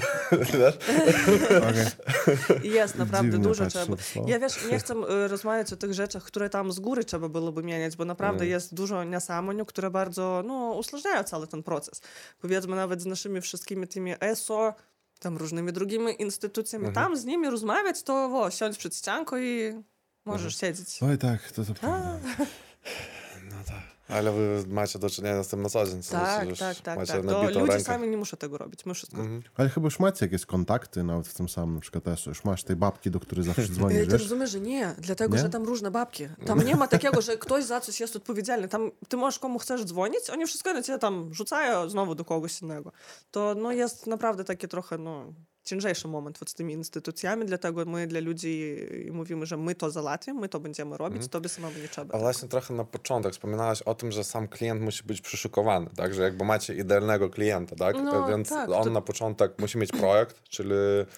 Jest 2.63 2.95
naprawdę 2.95 3.31
Dziwnie 3.31 3.43
dużo 3.43 3.67
trzeba. 3.67 3.95
Ja 4.27 4.39
wiesz, 4.39 4.69
nie 4.71 4.79
chcę 4.79 4.93
rozmawiać 5.27 5.73
o 5.73 5.75
tych 5.75 5.93
rzeczach, 5.93 6.23
które 6.23 6.49
tam 6.49 6.71
z 6.71 6.79
góry 6.79 7.03
trzeba 7.03 7.29
byłoby 7.29 7.63
mieniać, 7.63 7.95
bo 7.95 8.05
naprawdę 8.05 8.43
mm. 8.43 8.49
jest 8.49 8.73
dużo 8.73 9.03
nie 9.03 9.19
sam 9.41 9.45
kameniu, 9.47 9.65
które 9.65 9.89
bardzo 9.89 10.43
no, 10.45 10.73
uśleżniają 10.79 11.23
cały 11.23 11.47
ten 11.47 11.63
proces. 11.63 12.01
Powiedzmy 12.41 12.75
nawet 12.75 13.01
z 13.01 13.05
naszymi 13.05 13.41
wszystkimi 13.41 13.87
tymi 13.87 14.13
ESO, 14.19 14.73
tam 15.19 15.37
różnymi 15.37 15.73
drugimi 15.73 16.21
instytucjami, 16.21 16.87
Mhm. 16.87 17.05
tam 17.05 17.17
z 17.17 17.25
nimi 17.25 17.49
rozmawiać, 17.49 18.03
to 18.03 18.29
wo, 18.29 18.51
siądź 18.51 18.77
przed 18.77 18.95
ścianką 18.95 19.37
i 19.37 19.73
możesz 20.25 20.57
siedzieć. 20.57 21.03
Oj 21.03 21.17
tak, 21.17 21.51
to 21.51 21.65
to 21.65 21.73
prawda. 21.73 22.19
Tak. 24.11 24.19
Ale 24.19 24.31
wy 24.31 24.63
macie 24.67 24.99
do 24.99 25.09
czynienia 25.09 25.43
z 25.43 25.47
tym 25.47 25.61
na 25.61 25.69
co 25.69 25.85
dzień. 25.87 26.03
co 26.03 26.11
Tak, 26.11 26.49
już 26.49 26.59
tak, 26.59 26.79
tak, 26.79 26.99
Macie 26.99 27.13
tak. 27.13 27.25
To 27.25 27.43
ludzie 27.43 27.59
rękę. 27.59 27.79
sami 27.79 28.07
nie 28.07 28.17
muszą 28.17 28.37
tego 28.37 28.57
robić, 28.57 28.85
my 28.85 28.93
wszystko. 28.93 29.17
Mhm. 29.17 29.41
Ale 29.57 29.69
chyba 29.69 29.85
już 29.87 29.99
macie 29.99 30.25
jakieś 30.25 30.45
kontakty 30.45 31.03
nawet 31.03 31.27
w 31.27 31.33
tym 31.33 31.49
samym 31.49 31.75
na 31.75 31.81
przykład 31.81 32.07
ESO. 32.07 32.29
Już 32.29 32.43
masz 32.43 32.63
tej 32.63 32.75
babki, 32.75 33.11
do 33.11 33.19
której 33.19 33.45
zawsze 33.45 33.67
dzwonisz, 33.75 34.07
Ty 34.07 34.17
rozumiesz, 34.17 34.51
że 34.51 34.59
nie, 34.59 34.95
dlatego, 34.97 35.35
Nie? 35.35 35.41
że 35.41 35.49
tam 35.49 35.63
różne 35.63 35.91
babki. 35.91 36.27
Tam 36.45 36.61
nie 36.65 36.75
ma 36.75 36.87
takiego, 36.87 37.21
że 37.21 37.37
ktoś 37.37 37.63
za 37.63 37.81
coś 37.81 37.99
jest 37.99 38.15
odpowiedzialny. 38.15 38.67
Tam 38.67 38.91
ty 39.07 39.17
możesz 39.17 39.39
komu 39.39 39.59
chcesz 39.59 39.85
dzwonić, 39.85 40.29
oni 40.29 40.45
wszystko 40.45 40.73
na 40.73 40.81
ciebie 40.83 40.99
tam 40.99 41.33
rzucają 41.33 41.89
znowu 41.89 42.15
do 42.15 42.25
kogoś 42.25 42.61
innego. 42.61 42.91
To 43.31 43.55
no, 43.55 43.71
jest 43.71 44.07
naprawdę 44.07 44.43
taki 44.43 44.67
trochę 44.67 44.97
no, 44.97 45.33
ciężejszy 45.63 46.07
moment 46.07 46.39
z 46.47 46.53
tymi 46.53 46.73
instytucjami, 46.73 47.45
dlatego 47.45 47.85
my 47.85 48.07
dla 48.07 48.19
ludzi 48.19 48.75
mówimy, 49.11 49.45
że 49.45 49.57
my 49.57 49.75
to 49.75 49.91
załatwimy, 49.91 50.41
my 50.41 50.49
to 50.49 50.59
będziemy 50.59 50.97
robić, 50.97 51.27
tobie 51.27 51.49
samemu 51.49 51.79
nie 51.79 51.87
trzeba. 51.87 52.15
A 52.15 52.19
właśnie 52.19 52.47
trochę 52.49 52.73
na 52.73 52.83
początek 52.85 53.33
wspominałaś 53.33 53.81
o 53.81 53.95
tym, 53.95 54.11
że 54.11 54.23
sam 54.23 54.47
klient 54.47 54.81
musi 54.81 55.03
być 55.03 55.21
przyszykowany, 55.21 55.89
tak? 55.95 56.13
Że 56.13 56.21
jakby 56.23 56.45
macie 56.45 56.75
idealnego 56.75 57.29
klienta, 57.29 57.75
tak? 57.75 57.95
No, 57.95 58.27
Więc 58.27 58.49
tak, 58.49 58.69
on 58.69 58.83
to- 58.83 58.89
na 58.89 59.01
początek 59.01 59.59
musi 59.59 59.77
mieć 59.77 59.91
projekt, 59.91 60.43
czyli 60.49 60.69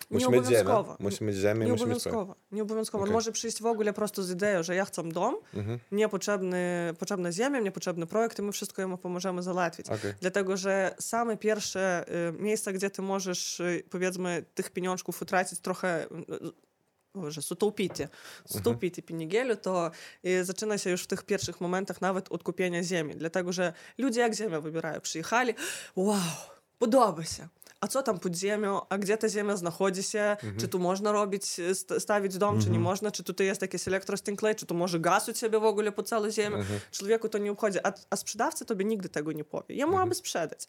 musi 0.09 0.29
mieć 0.29 0.45
ziemię, 0.45 0.59
obowiązkowo. 0.61 0.95
musi 0.99 1.23
mieć 1.23 1.35
ziemię, 1.35 1.65
Nie 1.65 1.71
musi 1.71 1.85
mieć 1.85 2.03
projekt. 2.03 2.07
obowiązkowo. 2.07 2.35
Nie 2.51 2.61
obowiązkowo. 2.63 3.03
On 3.03 3.09
Okej. 3.09 3.13
może 3.13 3.31
przyjść 3.31 3.61
w 3.61 3.65
ogóle 3.65 3.93
prosto 3.93 4.23
z 4.23 4.31
ideą, 4.31 4.63
że 4.63 4.75
ja 4.75 4.85
chcę 4.85 5.03
dom, 5.03 5.35
Mhm. 5.53 5.79
nie 5.91 6.09
potrzebny, 6.09 6.93
potrzebna 6.99 7.31
ziemia, 7.31 7.59
nie 7.59 7.71
potrzebny 7.71 8.05
projekt 8.05 8.39
i 8.39 8.41
my 8.41 8.51
wszystko 8.51 8.81
jemu 8.81 8.97
pomożemy 8.97 9.43
załatwić. 9.43 9.85
Okej. 9.89 10.13
Dlatego, 10.21 10.57
że 10.57 10.95
same 10.99 11.37
pierwsze 11.37 12.05
y, 12.29 12.33
miejsca, 12.43 12.73
gdzie 12.73 12.89
ty 12.89 13.01
możesz, 13.01 13.59
y, 13.59 13.83
powiedzmy, 13.89 14.42
tych 14.45 14.69
pieniążków 14.69 15.21
utracić 15.21 15.59
trochę, 15.59 16.05
y, 17.25 17.31
że 17.31 17.41
sutłupicie, 17.41 18.09
sutłupicie 18.47 19.01
pinigelu, 19.01 19.55
to 19.55 19.91
y, 20.25 20.45
zaczyna 20.45 20.77
się 20.77 20.89
już 20.89 21.03
w 21.03 21.07
tych 21.07 21.23
pierwszych 21.23 21.61
momentach 21.61 22.01
nawet 22.01 22.31
od 22.31 22.43
kupienia 22.43 22.83
ziemi. 22.83 23.15
Dlatego, 23.15 23.53
że 23.53 23.73
ludzie 23.97 24.21
jak 24.21 24.33
ziemię 24.33 24.59
wybierają, 24.61 25.01
przyjechali, 25.01 25.53
wow, 25.95 26.17
podoba 26.79 27.23
się. 27.23 27.47
A 27.81 27.87
co 27.87 28.03
tam 28.03 28.19
pod 28.19 28.35
ziemią? 28.35 28.81
A 28.89 28.97
gdzie 28.97 29.17
ta 29.17 29.29
ziemia 29.29 29.55
znajduje 29.57 30.03
się? 30.03 30.37
Czy 30.59 30.67
tu 30.67 30.79
można 30.79 31.11
robić, 31.11 31.45
st- 31.73 31.93
stawić 31.99 32.37
dom, 32.37 32.61
czy 32.61 32.69
nie 32.69 32.79
można? 32.79 33.11
Czy 33.11 33.23
tutaj 33.23 33.47
jest 33.47 33.61
jakieś 33.61 33.87
elektrostękle? 33.87 34.55
Czy 34.55 34.65
tu 34.65 34.75
może 34.75 34.99
gaz 34.99 35.29
u 35.29 35.33
ciebie 35.33 35.59
w 35.59 35.63
ogóle 35.63 35.91
po 35.91 36.03
całej 36.03 36.31
ziemi? 36.31 36.55
Człowieku 36.91 37.29
to 37.29 37.37
nie 37.37 37.51
obchodzi. 37.51 37.79
A, 37.83 37.93
a 38.09 38.15
sprzedawca 38.15 38.65
tobie 38.65 38.85
nigdy 38.85 39.09
tego 39.09 39.31
nie 39.31 39.43
powie. 39.43 39.75
Jemu 39.75 39.97
aby 39.97 40.15
sprzedać. 40.15 40.59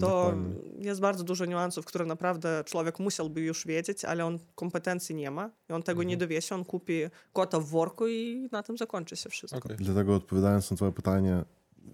To 0.00 0.06
Dokładnie. 0.06 0.54
jest 0.78 1.00
bardzo 1.00 1.24
dużo 1.24 1.44
niuansów, 1.44 1.84
które 1.84 2.04
naprawdę 2.04 2.64
człowiek 2.66 2.98
musiałby 2.98 3.40
już 3.40 3.66
wiedzieć, 3.66 4.04
ale 4.04 4.26
on 4.26 4.38
kompetencji 4.54 5.14
nie 5.14 5.30
ma 5.30 5.50
i 5.70 5.72
on 5.72 5.82
tego 5.82 6.02
nie 6.02 6.16
dowie 6.16 6.42
się. 6.42 6.54
On 6.54 6.64
kupi 6.64 7.00
kota 7.32 7.60
w 7.60 7.64
worku 7.64 8.06
i 8.08 8.48
na 8.52 8.62
tym 8.62 8.76
zakończy 8.78 9.16
się 9.16 9.30
wszystko. 9.30 9.58
Okej. 9.58 9.76
Dlatego 9.76 10.14
odpowiadając 10.14 10.70
na 10.70 10.76
twoje 10.76 10.92
pytanie, 10.92 11.44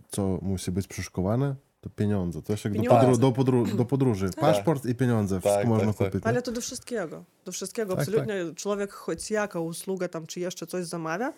co 0.09 0.39
musi 0.43 0.71
być 0.71 0.87
przyszykowane, 0.87 1.55
to 1.81 1.91
pieniądze. 1.91 2.43
To 2.43 2.53
jest 2.53 2.65
jak 2.65 2.75
do, 2.77 2.83
podru- 2.83 3.19
do, 3.19 3.31
podru- 3.31 3.77
do 3.77 3.85
podróży. 3.85 4.31
Paszport 4.41 4.87
i 4.87 4.95
pieniądze. 4.95 5.41
Wszystko 5.41 5.59
Tak, 5.59 5.69
można 5.69 5.87
tak, 5.87 5.97
tak. 5.99 6.07
kupić. 6.09 6.27
Ale 6.27 6.37
nie? 6.37 6.43
to 6.43 6.53
do 6.53 6.61
wszystkiego. 6.61 7.25
Do 7.45 7.53
wszystkiego. 7.53 7.97
Tak, 7.97 8.01
Absolutnie 8.03 8.55
człowiek, 8.57 8.93
choć 8.93 9.31
jaka 9.31 9.61
usługa 9.61 10.09
tam, 10.09 10.27
czy 10.27 10.41
jeszcze 10.41 10.67
coś 10.67 10.85
zamawia, 10.85 11.33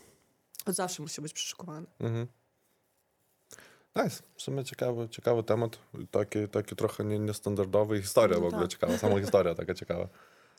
to 0.64 0.72
zawsze 0.72 1.02
musi 1.02 1.22
być 1.22 1.32
przyszykowany. 1.32 1.86
Mhm. 2.00 2.26
Nice. 4.04 4.22
W 4.36 4.42
sumie 4.42 4.64
ciekawy, 4.64 5.08
ciekawy 5.08 5.42
temat. 5.42 5.78
Taki, 6.10 6.48
taki 6.48 6.76
trochę 6.76 7.04
nie, 7.04 7.18
niestandardowy. 7.18 8.02
Historia 8.02 8.38
w 8.38 8.40
No 8.40 8.46
ogóle 8.46 8.62
tak. 8.62 8.70
ciekawa. 8.70 8.98
Sama 8.98 9.20
historia 9.20 9.54
taka 9.54 9.74
ciekawa. 9.74 10.08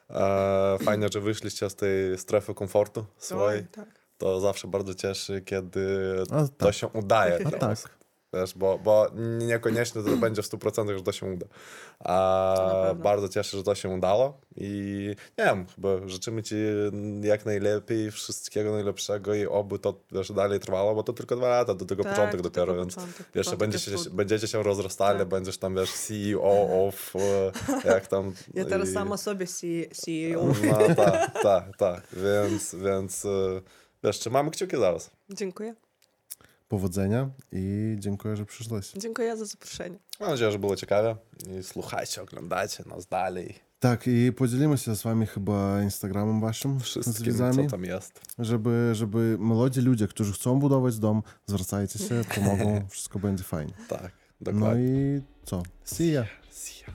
E, 0.10 0.78
fajnie, 0.84 1.08
że 1.14 1.22
wyszliście 1.22 1.70
z 1.70 1.76
tej 1.76 2.18
strefy 2.18 2.54
komfortu 2.54 3.06
swojej. 3.18 3.60
Oj, 3.62 3.68
tak. 3.72 3.88
To 4.18 4.40
zawsze 4.40 4.68
bardzo 4.68 4.94
cieszy, 4.94 5.42
kiedy 5.42 5.88
A, 6.32 6.42
to 6.48 6.66
tak. 6.66 6.74
się 6.74 6.88
udaje. 6.88 7.40
Dla 7.40 7.52
tak. 7.52 7.97
Wiesz, 8.34 8.54
bo, 8.58 8.80
bo 8.84 9.08
niekoniecznie 9.40 10.04
to 10.04 10.18
będzie 10.18 10.42
w 10.42 10.46
100%, 10.50 10.98
że 10.98 11.04
to 11.04 11.12
się 11.12 11.26
uda. 11.26 11.46
A 12.00 12.96
bardzo 13.04 13.30
cieszę, 13.30 13.58
że 13.58 13.64
to 13.64 13.76
się 13.76 13.90
udało 13.90 14.42
i 14.56 14.72
nie 15.38 15.46
wiem, 15.46 15.66
chyba 15.76 16.08
życzymy 16.08 16.44
Ci 16.44 16.56
jak 17.22 17.46
najlepiej, 17.46 18.12
wszystkiego 18.12 18.72
najlepszego 18.72 19.36
i 19.36 19.46
oby 19.46 19.80
to 19.80 20.00
wiesz, 20.12 20.32
dalej 20.32 20.60
trwało, 20.60 20.96
bo 20.96 21.04
to 21.04 21.14
tylko 21.14 21.36
dwa 21.36 21.50
lata, 21.50 21.74
do 21.74 21.86
tego 21.86 22.04
Tak, 22.04 22.12
początek 22.14 22.38
to 22.42 22.44
dopiero, 22.44 22.66
tylko 22.66 22.82
więc 22.82 22.96
początek, 22.96 23.18
jeszcze 23.36 23.52
początek 23.52 23.60
będziecie, 23.60 23.98
się, 23.98 24.10
będziecie 24.10 24.48
się 24.48 24.64
rozrastali, 24.64 25.20
Tak. 25.20 25.28
będziesz 25.28 25.58
tam, 25.58 25.76
wiesz, 25.76 25.94
CEO 25.94 26.88
of, 26.88 27.14
e, 27.16 27.52
jak 27.94 28.08
tam... 28.08 28.34
Ja 28.54 28.66
teraz 28.66 28.90
i- 28.90 28.94
sama 28.94 29.18
sobie 29.18 29.48
CEO. 29.48 30.44
No 30.88 30.96
tak, 30.96 31.42
tak, 31.44 31.78
tak, 31.78 32.08
więc, 32.14 32.76
więc 32.76 33.26
e, 33.26 33.30
wiesz, 34.04 34.20
trzymamy 34.20 34.52
kciuki 34.52 34.78
za 34.78 34.92
Was. 34.92 35.12
Dziękuję. 35.30 35.76
Powodzenia 36.68 37.30
i 37.52 37.96
dziękuję, 38.00 38.36
że 38.36 38.46
przyszłeś. 38.46 38.92
Dziękuję 38.98 39.38
za 39.38 39.46
zaproszenie. 39.46 39.98
Mam 40.20 40.30
nadzieję, 40.30 40.52
że 40.52 40.60
było 40.60 40.76
ciekawe 40.76 41.16
i 41.60 41.64
słuchajcie, 41.64 42.22
oglądajcie 42.22 42.84
nas 42.86 43.08
dalej. 43.08 43.56
Tak, 43.80 44.08
i 44.08 44.32
podzielimy 44.38 44.78
się 44.78 44.96
z 44.96 45.04
wami 45.04 45.26
chyba 45.26 45.82
Instagramem 45.84 46.42
waszym 46.42 46.80
z 46.80 46.84
Wszystkim, 46.84 47.26
widzami, 47.26 47.64
co 47.66 47.72
tam 47.72 47.84
jest. 47.84 48.22
żeby, 48.40 48.90
żeby 48.94 49.38
młodzi 49.40 49.82
ludzie, 49.82 50.08
którzy 50.08 50.34
chcą 50.34 50.60
budować 50.60 51.00
dom, 51.00 51.24
zwracajcie 51.46 52.00
się, 52.00 52.22
pomogą, 52.36 52.82
wszystko 52.90 53.20
będzie 53.20 53.44
fajnie. 53.44 53.74
Tak, 53.88 54.12
No 54.42 54.52
dokładnie. 54.52 54.84
i 54.84 55.22
co? 55.46 55.64
See 55.84 56.12
ya! 56.12 56.26
See 56.52 56.84
ya. 56.88 56.94